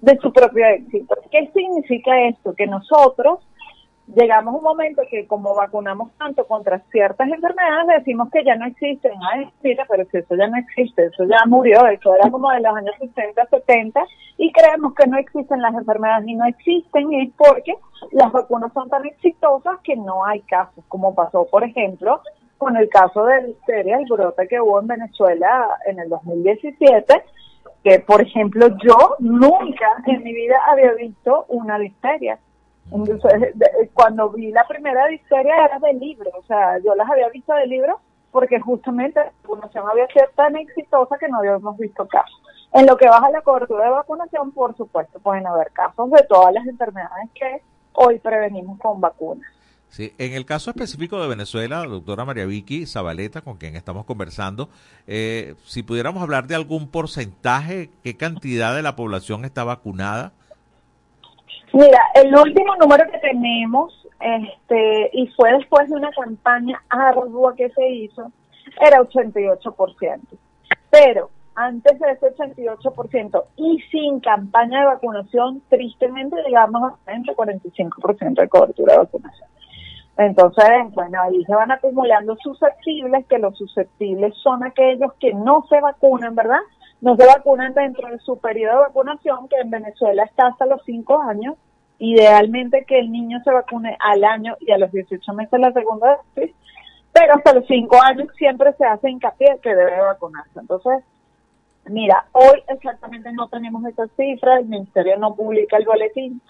de 0.00 0.16
su 0.18 0.32
propio 0.32 0.66
éxito. 0.66 1.16
¿Qué 1.30 1.50
significa 1.54 2.28
esto? 2.28 2.54
Que 2.54 2.66
nosotros 2.66 3.40
llegamos 4.14 4.54
un 4.54 4.62
momento 4.62 5.02
que 5.10 5.26
como 5.26 5.54
vacunamos 5.54 6.10
tanto 6.16 6.46
contra 6.46 6.78
ciertas 6.90 7.28
enfermedades, 7.28 7.98
decimos 7.98 8.28
que 8.32 8.44
ya 8.44 8.56
no 8.56 8.66
existen. 8.66 9.12
Ay, 9.32 9.50
mira, 9.62 9.84
pero 9.88 10.04
si 10.10 10.18
eso 10.18 10.34
ya 10.34 10.46
no 10.46 10.56
existe, 10.56 11.06
eso 11.06 11.24
ya 11.24 11.44
murió, 11.46 11.86
eso 11.86 12.14
era 12.14 12.30
como 12.30 12.50
de 12.50 12.60
los 12.60 12.76
años 12.76 12.94
60, 12.98 13.46
70, 13.46 14.00
y 14.38 14.52
creemos 14.52 14.94
que 14.94 15.06
no 15.06 15.18
existen 15.18 15.60
las 15.60 15.74
enfermedades 15.74 16.26
y 16.28 16.34
no 16.34 16.46
existen 16.46 17.12
es 17.12 17.30
porque 17.36 17.74
las 18.12 18.32
vacunas 18.32 18.72
son 18.72 18.88
tan 18.88 19.04
exitosas 19.06 19.78
que 19.82 19.96
no 19.96 20.24
hay 20.24 20.40
casos, 20.42 20.84
como 20.88 21.14
pasó, 21.14 21.46
por 21.50 21.64
ejemplo, 21.64 22.22
con 22.56 22.76
el 22.76 22.88
caso 22.88 23.24
de 23.24 23.42
listeria, 23.48 23.98
el 23.98 24.06
brote 24.06 24.48
que 24.48 24.60
hubo 24.60 24.80
en 24.80 24.88
Venezuela 24.88 25.68
en 25.86 25.98
el 26.00 26.08
2017, 26.08 27.22
que 27.84 28.00
por 28.00 28.20
ejemplo 28.20 28.68
yo 28.82 29.16
nunca 29.20 29.86
en 30.06 30.24
mi 30.24 30.32
vida 30.32 30.56
había 30.68 30.92
visto 30.94 31.44
una 31.48 31.78
listeria 31.78 32.38
entonces, 32.90 33.54
cuando 33.94 34.30
vi 34.30 34.50
la 34.50 34.66
primera 34.66 35.10
historia 35.12 35.64
era 35.64 35.78
de 35.78 35.92
libro, 35.94 36.30
o 36.38 36.42
sea, 36.44 36.78
yo 36.78 36.94
las 36.94 37.08
había 37.08 37.28
visto 37.28 37.52
de 37.54 37.66
libro 37.66 38.00
porque 38.30 38.60
justamente 38.60 39.20
la 39.20 39.32
vacunación 39.42 39.84
había 39.90 40.06
sido 40.08 40.26
tan 40.34 40.56
exitosa 40.56 41.16
que 41.18 41.28
no 41.28 41.38
habíamos 41.38 41.76
visto 41.78 42.06
casos. 42.06 42.40
En 42.72 42.86
lo 42.86 42.96
que 42.96 43.08
baja 43.08 43.30
la 43.30 43.40
cobertura 43.40 43.84
de 43.84 43.90
vacunación, 43.90 44.52
por 44.52 44.76
supuesto, 44.76 45.18
pueden 45.20 45.46
haber 45.46 45.70
casos 45.72 46.10
de 46.10 46.22
todas 46.28 46.52
las 46.52 46.66
enfermedades 46.66 47.30
que 47.34 47.62
hoy 47.92 48.18
prevenimos 48.18 48.78
con 48.78 49.00
vacunas. 49.00 49.46
Sí, 49.90 50.12
en 50.18 50.34
el 50.34 50.44
caso 50.44 50.70
específico 50.70 51.20
de 51.20 51.28
Venezuela, 51.28 51.82
doctora 51.84 52.26
María 52.26 52.44
Vicky 52.44 52.84
Zabaleta, 52.84 53.40
con 53.40 53.56
quien 53.56 53.74
estamos 53.74 54.04
conversando, 54.04 54.68
eh, 55.06 55.54
si 55.64 55.82
pudiéramos 55.82 56.22
hablar 56.22 56.46
de 56.46 56.54
algún 56.54 56.88
porcentaje, 56.88 57.90
¿qué 58.04 58.16
cantidad 58.16 58.74
de 58.74 58.82
la 58.82 58.96
población 58.96 59.46
está 59.46 59.64
vacunada? 59.64 60.32
Mira, 61.72 62.00
el 62.14 62.34
último 62.34 62.76
número 62.76 63.04
que 63.10 63.18
tenemos, 63.18 64.06
este, 64.20 65.10
y 65.12 65.26
fue 65.28 65.52
después 65.52 65.88
de 65.88 65.96
una 65.96 66.10
campaña 66.12 66.82
ardua 66.88 67.54
que 67.54 67.70
se 67.70 67.88
hizo, 67.88 68.32
era 68.80 69.00
88%. 69.00 70.20
Pero 70.90 71.30
antes 71.54 71.98
de 71.98 72.12
ese 72.12 72.34
88% 72.36 73.44
y 73.56 73.80
sin 73.90 74.20
campaña 74.20 74.80
de 74.80 74.86
vacunación, 74.86 75.62
tristemente 75.68 76.36
llegamos 76.44 76.94
a 77.06 77.12
entre 77.12 77.34
45% 77.34 78.40
de 78.40 78.48
cobertura 78.48 78.92
de 78.92 78.98
vacunación. 79.00 79.48
Entonces, 80.16 80.64
bueno, 80.94 81.22
ahí 81.22 81.44
se 81.44 81.54
van 81.54 81.70
acumulando 81.70 82.36
susceptibles, 82.42 83.26
que 83.26 83.38
los 83.38 83.56
susceptibles 83.56 84.34
son 84.42 84.64
aquellos 84.64 85.12
que 85.14 85.32
no 85.32 85.64
se 85.68 85.80
vacunan, 85.80 86.34
¿verdad? 86.34 86.58
No 87.00 87.16
se 87.16 87.26
vacunan 87.26 87.74
dentro 87.74 88.08
de 88.08 88.18
su 88.18 88.38
periodo 88.38 88.78
de 88.78 88.86
vacunación, 88.88 89.48
que 89.48 89.56
en 89.56 89.70
Venezuela 89.70 90.24
está 90.24 90.48
hasta 90.48 90.66
los 90.66 90.82
5 90.84 91.22
años. 91.22 91.56
Idealmente 91.98 92.84
que 92.84 92.98
el 92.98 93.10
niño 93.10 93.40
se 93.44 93.52
vacune 93.52 93.96
al 94.00 94.24
año 94.24 94.56
y 94.60 94.70
a 94.70 94.78
los 94.78 94.90
18 94.92 95.32
meses 95.34 95.60
la 95.60 95.72
segunda 95.72 96.18
dosis, 96.34 96.54
pero 97.12 97.34
hasta 97.34 97.54
los 97.54 97.66
5 97.66 98.02
años 98.02 98.28
siempre 98.36 98.72
se 98.74 98.84
hace 98.84 99.10
hincapié 99.10 99.58
que 99.62 99.74
debe 99.74 100.00
vacunarse. 100.00 100.60
Entonces, 100.60 101.02
mira, 101.86 102.26
hoy 102.32 102.62
exactamente 102.68 103.32
no 103.32 103.48
tenemos 103.48 103.84
esas 103.84 104.10
cifras, 104.16 104.60
el 104.60 104.66
ministerio 104.66 105.18
no 105.18 105.34
publica 105.34 105.76
el 105.76 105.86
boletín, 105.86 106.40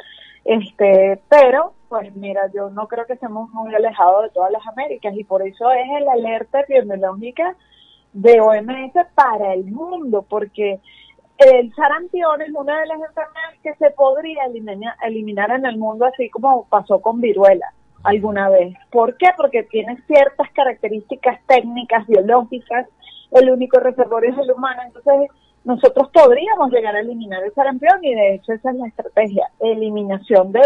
este, 0.44 1.20
pero 1.28 1.72
pues 1.88 2.14
mira, 2.14 2.50
yo 2.52 2.70
no 2.70 2.86
creo 2.86 3.06
que 3.06 3.14
estemos 3.14 3.50
muy 3.50 3.74
alejados 3.74 4.24
de 4.24 4.30
todas 4.30 4.52
las 4.52 4.66
Américas 4.66 5.14
y 5.16 5.24
por 5.24 5.46
eso 5.46 5.70
es 5.72 5.86
el 5.98 6.08
alerta 6.08 6.60
epidemiológica 6.60 7.56
de 8.12 8.40
OMS 8.40 8.92
para 9.14 9.54
el 9.54 9.64
mundo, 9.66 10.24
porque 10.28 10.80
el 11.38 11.72
sarampión 11.74 12.42
es 12.42 12.50
una 12.52 12.80
de 12.80 12.86
las 12.86 13.00
enfermedades 13.00 13.60
que 13.62 13.74
se 13.74 13.90
podría 13.92 14.44
eliminar, 14.44 14.96
eliminar 15.02 15.50
en 15.52 15.66
el 15.66 15.78
mundo, 15.78 16.06
así 16.06 16.28
como 16.30 16.66
pasó 16.68 17.00
con 17.00 17.20
viruela 17.20 17.72
alguna 18.02 18.48
vez. 18.48 18.74
¿Por 18.90 19.16
qué? 19.16 19.28
Porque 19.36 19.62
tiene 19.64 19.96
ciertas 20.06 20.50
características 20.52 21.40
técnicas, 21.46 22.06
biológicas, 22.06 22.86
el 23.30 23.50
único 23.50 23.78
reservorio 23.78 24.30
es 24.30 24.38
el 24.38 24.50
humano, 24.52 24.82
entonces 24.86 25.30
nosotros 25.64 26.08
podríamos 26.12 26.72
llegar 26.72 26.96
a 26.96 27.00
eliminar 27.00 27.42
el 27.44 27.52
sarampión 27.52 28.02
y 28.02 28.14
de 28.14 28.34
hecho 28.34 28.52
esa 28.52 28.70
es 28.70 28.76
la 28.76 28.86
estrategia, 28.88 29.50
eliminación 29.60 30.50
de 30.52 30.62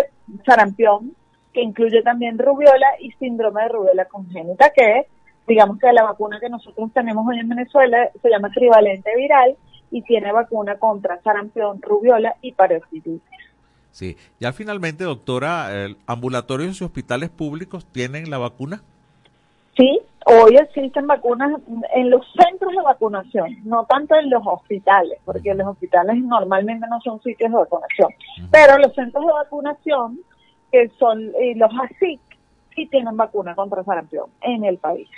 sarampión, 0.47 1.15
que 1.53 1.61
incluye 1.61 2.03
también 2.03 2.39
rubiola 2.39 2.87
y 3.01 3.11
síndrome 3.13 3.63
de 3.63 3.69
rubiola 3.69 4.05
congénita, 4.07 4.71
que 4.71 5.07
digamos 5.47 5.79
que 5.79 5.93
la 5.93 6.05
vacuna 6.05 6.41
que 6.41 6.49
nosotros 6.49 6.91
tenemos 6.93 7.27
hoy 7.27 7.39
en 7.39 7.49
Venezuela 7.49 8.11
se 8.21 8.31
llama 8.31 8.51
trivalente 8.51 9.11
viral 9.17 9.57
y 9.91 10.03
tiene 10.03 10.33
vacuna 10.33 10.79
contra 10.79 11.21
sarampión, 11.23 11.81
rubiola 11.83 12.37
y 12.41 12.53
parasitis. 12.53 13.21
Sí, 13.91 14.17
ya 14.41 14.53
finalmente, 14.53 15.05
doctora, 15.05 15.69
¿ambulatorios 16.07 16.81
y 16.81 16.85
hospitales 16.85 17.29
públicos 17.29 17.85
tienen 17.87 18.31
la 18.31 18.39
vacuna? 18.39 18.83
Sí, 19.77 20.01
hoy 20.27 20.57
existen 20.57 21.07
vacunas 21.07 21.61
en 21.95 22.11
los 22.11 22.25
centros 22.35 22.73
de 22.73 22.83
vacunación, 22.83 23.57
no 23.65 23.85
tanto 23.85 24.15
en 24.15 24.31
los 24.31 24.43
hospitales, 24.47 25.19
porque 25.25 25.55
los 25.55 25.67
hospitales 25.67 26.17
normalmente 26.23 26.87
no 26.89 27.01
son 27.01 27.23
sitios 27.23 27.51
de 27.51 27.57
vacunación, 27.57 28.09
pero 28.51 28.79
los 28.79 28.95
centros 28.95 29.27
de 29.27 29.33
vacunación, 29.33 30.21
que 30.71 30.89
son 30.99 31.33
los 31.57 31.71
ASIC, 31.83 32.21
sí 32.75 32.87
tienen 32.87 33.17
vacuna 33.17 33.55
contra 33.55 33.85
sarampión 33.85 34.31
en 34.41 34.65
el 34.65 34.79
país. 34.79 35.09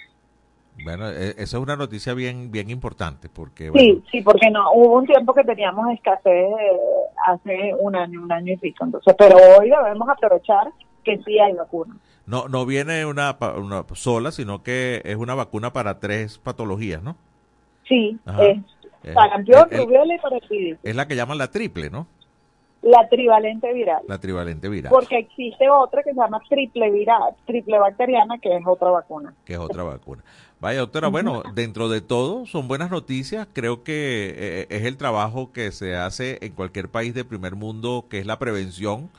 Bueno, 0.85 1.09
e, 1.09 1.31
esa 1.31 1.43
es 1.43 1.55
una 1.55 1.77
noticia 1.77 2.13
bien 2.13 2.51
bien 2.51 2.69
importante 2.71 3.29
porque 3.29 3.71
sí 3.75 4.03
sí 4.11 4.21
porque 4.21 4.51
no 4.51 4.71
hubo 4.73 4.99
un 4.99 5.07
tiempo 5.07 5.33
que 5.33 5.43
teníamos 5.43 5.91
escasez 5.95 6.27
eh, 6.27 6.79
hace 7.27 7.75
un 7.79 7.97
año 7.97 8.23
un 8.23 8.31
año 8.31 8.53
y 8.53 8.57
pico 8.59 8.85
entonces 8.85 9.15
pero 9.19 9.37
hoy 9.59 9.71
debemos 9.71 10.09
aprovechar 10.09 10.69
que 11.03 11.19
sí 11.25 11.39
hay 11.39 11.55
vacuna 11.55 11.97
no 12.27 12.49
no 12.49 12.67
viene 12.67 13.07
una, 13.07 13.37
una 13.57 13.85
sola 13.95 14.31
sino 14.31 14.63
que 14.63 15.01
es 15.05 15.17
una 15.17 15.35
vacuna 15.35 15.73
para 15.73 15.99
tres 16.01 16.39
patologías 16.39 17.03
no 17.03 17.17
sí 17.89 18.19
es 18.39 18.59
sarampión 19.15 19.69
rubiola 19.71 20.15
y 20.15 20.19
parasitis 20.19 20.79
es 20.83 20.97
la 20.97 21.09
que 21.09 21.17
llaman 21.17 21.39
la 21.39 21.51
triple 21.51 21.89
no 21.89 22.07
la 22.85 23.09
trivalente 23.09 23.73
viral. 23.73 24.03
La 24.07 24.19
trivalente 24.19 24.69
viral. 24.69 24.93
Porque 24.93 25.19
existe 25.19 25.71
otra 25.71 26.03
que 26.03 26.11
se 26.11 26.17
llama 26.17 26.41
triple 26.49 26.91
viral, 26.91 27.35
triple 27.47 27.79
bacteriana, 27.79 28.39
que 28.39 28.55
es 28.55 28.63
otra 28.67 28.91
vacuna. 28.91 29.33
Que 29.47 29.55
es 29.55 29.59
otra 29.59 29.85
vacuna. 29.85 30.23
Vaya, 30.65 30.81
doctora, 30.81 31.09
bueno, 31.09 31.43
dentro 31.55 31.91
de 31.91 32.01
todo 32.01 32.47
son 32.47 32.69
buenas 32.69 32.91
noticias. 32.91 33.47
Creo 33.53 33.83
que 33.85 34.35
eh, 34.35 34.67
es 34.71 34.85
el 34.87 34.97
trabajo 34.97 35.53
que 35.53 35.71
se 35.73 35.95
hace 35.95 36.39
en 36.41 36.53
cualquier 36.53 36.89
país 36.89 37.13
de 37.13 37.23
primer 37.23 37.55
mundo, 37.55 38.07
que 38.09 38.19
es 38.19 38.25
la 38.25 38.39
prevención. 38.39 39.11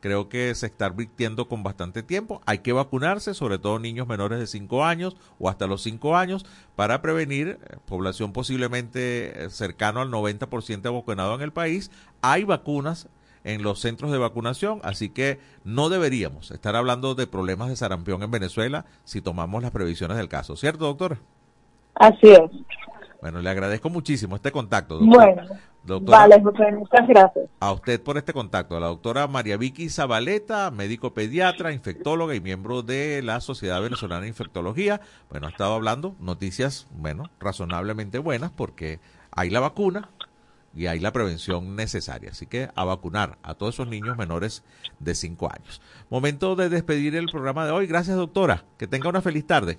Creo 0.00 0.30
que 0.30 0.54
se 0.54 0.64
está 0.64 0.86
advirtiendo 0.86 1.46
con 1.46 1.62
bastante 1.62 2.02
tiempo. 2.02 2.40
Hay 2.46 2.60
que 2.60 2.72
vacunarse, 2.72 3.34
sobre 3.34 3.58
todo 3.58 3.78
niños 3.78 4.08
menores 4.08 4.38
de 4.38 4.46
5 4.46 4.82
años 4.82 5.14
o 5.38 5.50
hasta 5.50 5.66
los 5.66 5.82
5 5.82 6.16
años, 6.16 6.46
para 6.74 7.02
prevenir 7.02 7.58
eh, 7.60 7.76
población 7.84 8.32
posiblemente 8.32 9.44
eh, 9.44 9.50
cercano 9.50 10.00
al 10.00 10.08
90% 10.10 10.90
vacunado 10.90 11.34
en 11.34 11.42
el 11.42 11.52
país. 11.52 11.90
Hay 12.22 12.44
vacunas 12.44 13.08
en 13.44 13.62
los 13.62 13.80
centros 13.80 14.10
de 14.10 14.18
vacunación, 14.18 14.80
así 14.82 15.10
que 15.10 15.38
no 15.64 15.90
deberíamos 15.90 16.50
estar 16.50 16.74
hablando 16.76 17.14
de 17.14 17.26
problemas 17.26 17.68
de 17.68 17.76
sarampión 17.76 18.22
en 18.22 18.30
Venezuela 18.30 18.86
si 19.04 19.20
tomamos 19.20 19.62
las 19.62 19.70
previsiones 19.70 20.16
del 20.16 20.28
caso, 20.28 20.56
¿cierto, 20.56 20.86
doctora? 20.86 21.18
Así 21.94 22.30
es. 22.30 22.50
Bueno, 23.20 23.40
le 23.40 23.48
agradezco 23.48 23.88
muchísimo 23.88 24.36
este 24.36 24.52
contacto. 24.52 24.98
Doctora. 24.98 25.48
Bueno, 25.86 26.04
vale, 26.04 26.38
muchas 26.40 27.06
gracias. 27.06 27.46
A 27.60 27.72
usted 27.72 28.02
por 28.02 28.16
este 28.16 28.32
contacto, 28.32 28.76
a 28.76 28.80
la 28.80 28.86
doctora 28.86 29.26
María 29.28 29.56
Vicky 29.56 29.88
Zabaleta, 29.88 30.70
médico 30.70 31.14
pediatra, 31.14 31.72
infectóloga 31.72 32.34
y 32.34 32.40
miembro 32.40 32.82
de 32.82 33.22
la 33.22 33.40
Sociedad 33.40 33.80
Venezolana 33.82 34.22
de 34.22 34.28
Infectología. 34.28 35.00
Bueno, 35.30 35.46
ha 35.46 35.50
estado 35.50 35.74
hablando 35.74 36.16
noticias, 36.20 36.86
bueno, 36.90 37.30
razonablemente 37.38 38.18
buenas 38.18 38.50
porque 38.50 39.00
hay 39.30 39.50
la 39.50 39.60
vacuna, 39.60 40.08
y 40.74 40.86
hay 40.86 40.98
la 40.98 41.12
prevención 41.12 41.76
necesaria. 41.76 42.30
Así 42.30 42.46
que 42.46 42.68
a 42.74 42.84
vacunar 42.84 43.38
a 43.42 43.54
todos 43.54 43.74
esos 43.74 43.88
niños 43.88 44.16
menores 44.16 44.62
de 44.98 45.14
5 45.14 45.52
años. 45.52 45.80
Momento 46.10 46.56
de 46.56 46.68
despedir 46.68 47.14
el 47.16 47.26
programa 47.26 47.64
de 47.66 47.72
hoy. 47.72 47.86
Gracias, 47.86 48.16
doctora. 48.16 48.64
Que 48.76 48.86
tenga 48.86 49.08
una 49.08 49.22
feliz 49.22 49.46
tarde. 49.46 49.78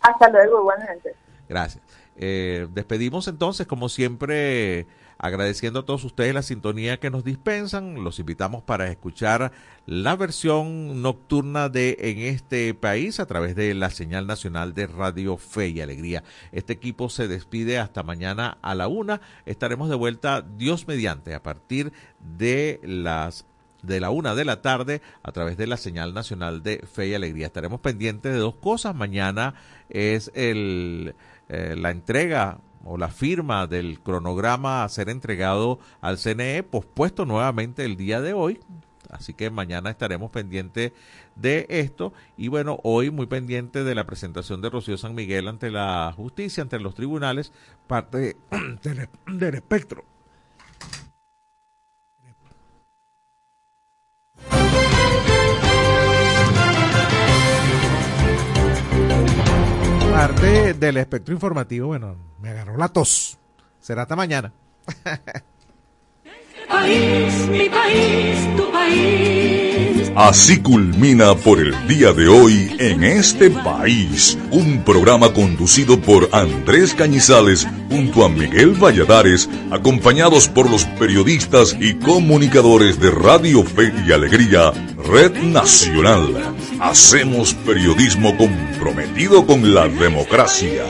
Hasta 0.00 0.28
luego, 0.30 0.60
igualmente. 0.60 1.14
Gracias. 1.48 1.82
Eh, 2.16 2.66
despedimos 2.72 3.28
entonces, 3.28 3.66
como 3.66 3.88
siempre, 3.88 4.86
agradeciendo 5.22 5.78
a 5.80 5.84
todos 5.84 6.04
ustedes 6.04 6.34
la 6.34 6.42
sintonía 6.42 6.98
que 6.98 7.08
nos 7.08 7.24
dispensan. 7.24 8.02
Los 8.02 8.18
invitamos 8.18 8.62
para 8.64 8.88
escuchar 8.88 9.52
la 9.86 10.16
versión 10.16 11.00
nocturna 11.00 11.68
de 11.68 11.96
En 12.00 12.18
este 12.18 12.74
país 12.74 13.20
a 13.20 13.26
través 13.26 13.54
de 13.54 13.72
la 13.74 13.90
señal 13.90 14.26
nacional 14.26 14.74
de 14.74 14.88
Radio 14.88 15.36
Fe 15.36 15.68
y 15.68 15.80
Alegría. 15.80 16.24
Este 16.50 16.72
equipo 16.72 17.08
se 17.08 17.28
despide 17.28 17.78
hasta 17.78 18.02
mañana 18.02 18.58
a 18.62 18.74
la 18.74 18.88
una. 18.88 19.20
Estaremos 19.46 19.88
de 19.88 19.94
vuelta, 19.94 20.42
Dios 20.42 20.88
mediante, 20.88 21.34
a 21.34 21.42
partir 21.42 21.92
de 22.36 22.80
las 22.82 23.46
de 23.82 23.98
la 23.98 24.10
una 24.10 24.36
de 24.36 24.44
la 24.44 24.62
tarde 24.62 25.02
a 25.24 25.32
través 25.32 25.56
de 25.56 25.66
la 25.66 25.76
señal 25.76 26.14
nacional 26.14 26.62
de 26.62 26.84
Fe 26.92 27.08
y 27.08 27.14
Alegría. 27.14 27.46
Estaremos 27.46 27.80
pendientes 27.80 28.32
de 28.32 28.38
dos 28.38 28.54
cosas. 28.56 28.94
Mañana 28.94 29.54
es 29.88 30.32
el 30.34 31.14
eh, 31.48 31.76
la 31.76 31.90
entrega 31.90 32.58
o 32.84 32.96
la 32.96 33.08
firma 33.08 33.66
del 33.66 34.00
cronograma 34.00 34.84
a 34.84 34.88
ser 34.88 35.08
entregado 35.08 35.78
al 36.00 36.18
CNE, 36.18 36.62
pospuesto 36.62 37.24
nuevamente 37.24 37.84
el 37.84 37.96
día 37.96 38.20
de 38.20 38.32
hoy. 38.32 38.60
Así 39.10 39.34
que 39.34 39.50
mañana 39.50 39.90
estaremos 39.90 40.30
pendientes 40.30 40.92
de 41.36 41.66
esto. 41.68 42.12
Y 42.36 42.48
bueno, 42.48 42.78
hoy 42.82 43.10
muy 43.10 43.26
pendiente 43.26 43.84
de 43.84 43.94
la 43.94 44.06
presentación 44.06 44.62
de 44.62 44.70
Rocío 44.70 44.96
San 44.96 45.14
Miguel 45.14 45.48
ante 45.48 45.70
la 45.70 46.12
justicia, 46.16 46.62
ante 46.62 46.80
los 46.80 46.94
tribunales, 46.94 47.52
parte 47.86 48.36
del, 48.82 49.08
del 49.26 49.54
espectro 49.54 50.04
parte 60.12 60.74
del 60.74 60.98
espectro 60.98 61.32
informativo, 61.34 61.88
bueno, 61.88 62.16
me 62.40 62.50
agarró 62.50 62.76
la 62.76 62.88
tos. 62.88 63.38
Será 63.80 64.02
hasta 64.02 64.14
mañana. 64.14 64.52
país, 66.68 67.48
mi 67.48 67.68
país, 67.68 68.56
tu 68.56 68.70
país. 68.70 70.12
Así 70.14 70.58
culmina 70.58 71.34
por 71.34 71.58
el 71.58 71.74
día 71.88 72.12
de 72.12 72.28
hoy 72.28 72.76
en 72.78 73.02
este 73.02 73.48
país, 73.50 74.36
un 74.50 74.84
programa 74.84 75.32
conducido 75.32 75.98
por 75.98 76.28
Andrés 76.32 76.92
Cañizales 76.92 77.66
junto 77.90 78.24
a 78.24 78.28
Miguel 78.28 78.74
Valladares, 78.74 79.48
acompañados 79.70 80.48
por 80.48 80.70
los 80.70 80.84
periodistas 80.84 81.74
y 81.80 81.94
comunicadores 81.94 83.00
de 83.00 83.10
Radio 83.10 83.64
Fe 83.64 83.90
y 84.06 84.12
Alegría, 84.12 84.72
Red 85.10 85.42
Nacional. 85.44 86.54
Hacemos 86.78 87.54
periodismo 87.54 88.36
comprometido 88.82 89.46
con 89.46 89.72
la 89.72 89.86
democracia. 89.86 90.84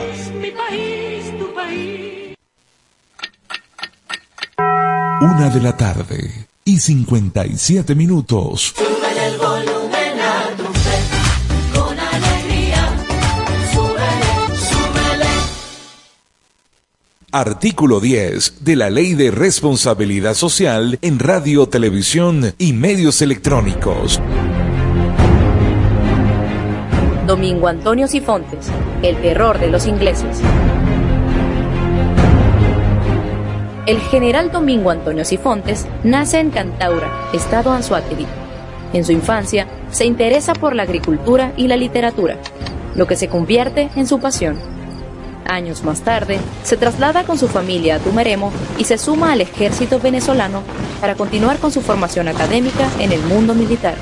Una 5.21 5.49
de 5.49 5.61
la 5.61 5.77
tarde, 5.77 6.47
y 6.65 6.79
57 6.79 7.93
minutos. 7.93 8.73
Súbele 8.75 9.27
el 9.27 9.37
volumen 9.37 10.19
a 10.19 10.57
tu 10.57 10.63
fe, 10.73 11.77
con 11.77 11.99
alegría. 11.99 12.97
Súbele, 13.73 14.57
súbele. 14.57 15.29
Artículo 17.31 17.99
10 17.99 18.65
de 18.65 18.75
la 18.75 18.89
Ley 18.89 19.13
de 19.13 19.29
Responsabilidad 19.29 20.33
Social 20.33 20.97
en 21.03 21.19
Radio, 21.19 21.67
Televisión 21.67 22.55
y 22.57 22.73
Medios 22.73 23.21
Electrónicos. 23.21 24.19
Domingo 27.33 27.67
Antonio 27.67 28.07
Sifontes, 28.07 28.67
el 29.01 29.19
terror 29.19 29.57
de 29.57 29.67
los 29.67 29.87
ingleses. 29.87 30.39
El 33.87 33.99
general 34.01 34.51
Domingo 34.51 34.91
Antonio 34.91 35.25
Sifontes 35.25 35.87
nace 36.03 36.39
en 36.39 36.51
Cantaura, 36.51 37.09
estado 37.33 37.71
Anzoátegui. 37.71 38.27
En 38.93 39.03
su 39.03 39.13
infancia 39.13 39.65
se 39.89 40.05
interesa 40.05 40.53
por 40.53 40.75
la 40.75 40.83
agricultura 40.83 41.53
y 41.57 41.67
la 41.67 41.75
literatura, 41.75 42.37
lo 42.93 43.07
que 43.07 43.15
se 43.15 43.29
convierte 43.29 43.89
en 43.95 44.05
su 44.05 44.19
pasión. 44.19 44.59
Años 45.47 45.83
más 45.83 46.01
tarde, 46.01 46.37
se 46.61 46.77
traslada 46.77 47.23
con 47.23 47.39
su 47.39 47.47
familia 47.47 47.95
a 47.95 47.99
Tumeremo 47.99 48.53
y 48.77 48.83
se 48.83 48.99
suma 48.99 49.31
al 49.31 49.41
ejército 49.41 49.99
venezolano 49.99 50.61
para 51.01 51.15
continuar 51.15 51.57
con 51.57 51.71
su 51.71 51.81
formación 51.81 52.27
académica 52.27 52.87
en 52.99 53.11
el 53.11 53.23
mundo 53.23 53.55
militar. 53.55 53.95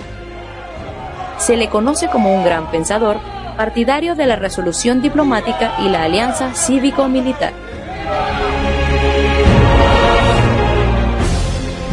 Se 1.41 1.57
le 1.57 1.69
conoce 1.69 2.07
como 2.07 2.35
un 2.35 2.45
gran 2.45 2.69
pensador, 2.69 3.17
partidario 3.57 4.13
de 4.13 4.27
la 4.27 4.35
resolución 4.35 5.01
diplomática 5.01 5.73
y 5.79 5.89
la 5.89 6.03
alianza 6.03 6.53
cívico-militar. 6.53 7.51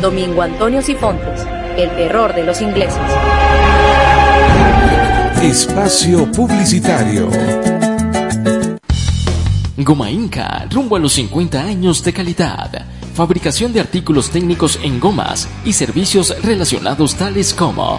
Domingo 0.02 0.42
Antonio 0.42 0.82
Sifontes, 0.82 1.46
el 1.78 1.88
terror 1.96 2.34
de 2.34 2.44
los 2.44 2.60
ingleses. 2.60 3.00
Espacio 5.42 6.30
Publicitario. 6.30 7.30
Goma 9.78 10.10
Inca, 10.10 10.66
rumbo 10.70 10.96
a 10.96 10.98
los 10.98 11.14
50 11.14 11.58
años 11.58 12.04
de 12.04 12.12
calidad. 12.12 12.84
Fabricación 13.14 13.72
de 13.72 13.80
artículos 13.80 14.28
técnicos 14.28 14.78
en 14.82 15.00
gomas 15.00 15.48
y 15.64 15.72
servicios 15.72 16.36
relacionados 16.42 17.14
tales 17.14 17.54
como 17.54 17.98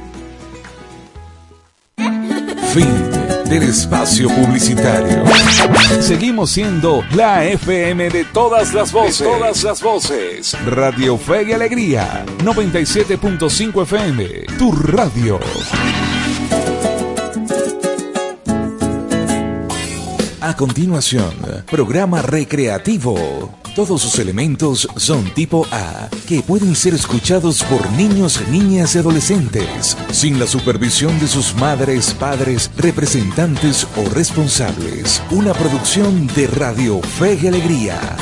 Del 3.51 3.63
espacio 3.63 4.29
publicitario. 4.29 5.25
Seguimos 5.99 6.51
siendo 6.51 7.03
la 7.13 7.43
FM 7.43 8.09
de 8.09 8.23
todas 8.23 8.73
las 8.73 8.93
voces. 8.93 9.19
De 9.19 9.25
todas 9.25 9.63
las 9.63 9.83
voces. 9.83 10.57
Radio 10.65 11.17
Fe 11.17 11.43
y 11.49 11.51
Alegría. 11.51 12.25
97.5 12.45 13.83
FM. 13.83 14.25
Tu 14.57 14.71
radio. 14.71 15.37
A 20.39 20.55
continuación, 20.55 21.35
programa 21.69 22.21
recreativo. 22.21 23.60
Todos 23.75 24.01
sus 24.01 24.19
elementos 24.19 24.85
son 24.97 25.23
tipo 25.33 25.65
A, 25.71 26.09
que 26.27 26.41
pueden 26.41 26.75
ser 26.75 26.93
escuchados 26.93 27.63
por 27.63 27.89
niños, 27.91 28.41
niñas 28.49 28.95
y 28.95 28.97
adolescentes, 28.97 29.97
sin 30.11 30.39
la 30.39 30.45
supervisión 30.45 31.17
de 31.21 31.27
sus 31.27 31.55
madres, 31.55 32.13
padres, 32.13 32.69
representantes 32.75 33.87
o 33.95 34.09
responsables. 34.09 35.23
Una 35.31 35.53
producción 35.53 36.27
de 36.27 36.47
Radio 36.47 37.01
Fe 37.01 37.39
y 37.41 37.47
Alegría. 37.47 38.17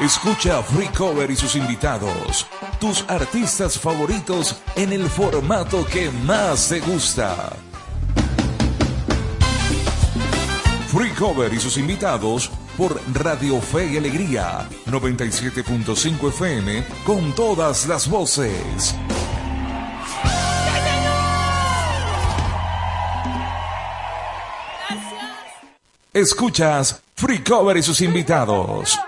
Escucha 0.00 0.62
Free 0.62 0.88
Cover 0.88 1.30
y 1.30 1.36
sus 1.36 1.54
invitados, 1.54 2.46
tus 2.80 3.04
artistas 3.08 3.78
favoritos 3.78 4.56
en 4.74 4.94
el 4.94 5.06
formato 5.08 5.84
que 5.84 6.10
más 6.10 6.70
te 6.70 6.80
gusta. 6.80 7.52
Free 10.92 11.08
Cover 11.12 11.54
y 11.54 11.58
sus 11.58 11.78
invitados 11.78 12.50
por 12.76 13.00
Radio 13.14 13.58
Fe 13.62 13.92
y 13.92 13.96
Alegría 13.96 14.68
97.5 14.84 16.28
FM 16.28 16.84
con 17.06 17.34
todas 17.34 17.86
las 17.86 18.10
voces. 18.10 18.94
Escuchas 26.12 27.02
Free 27.14 27.42
Cover 27.42 27.78
y 27.78 27.82
sus 27.82 28.02
invitados. 28.02 28.98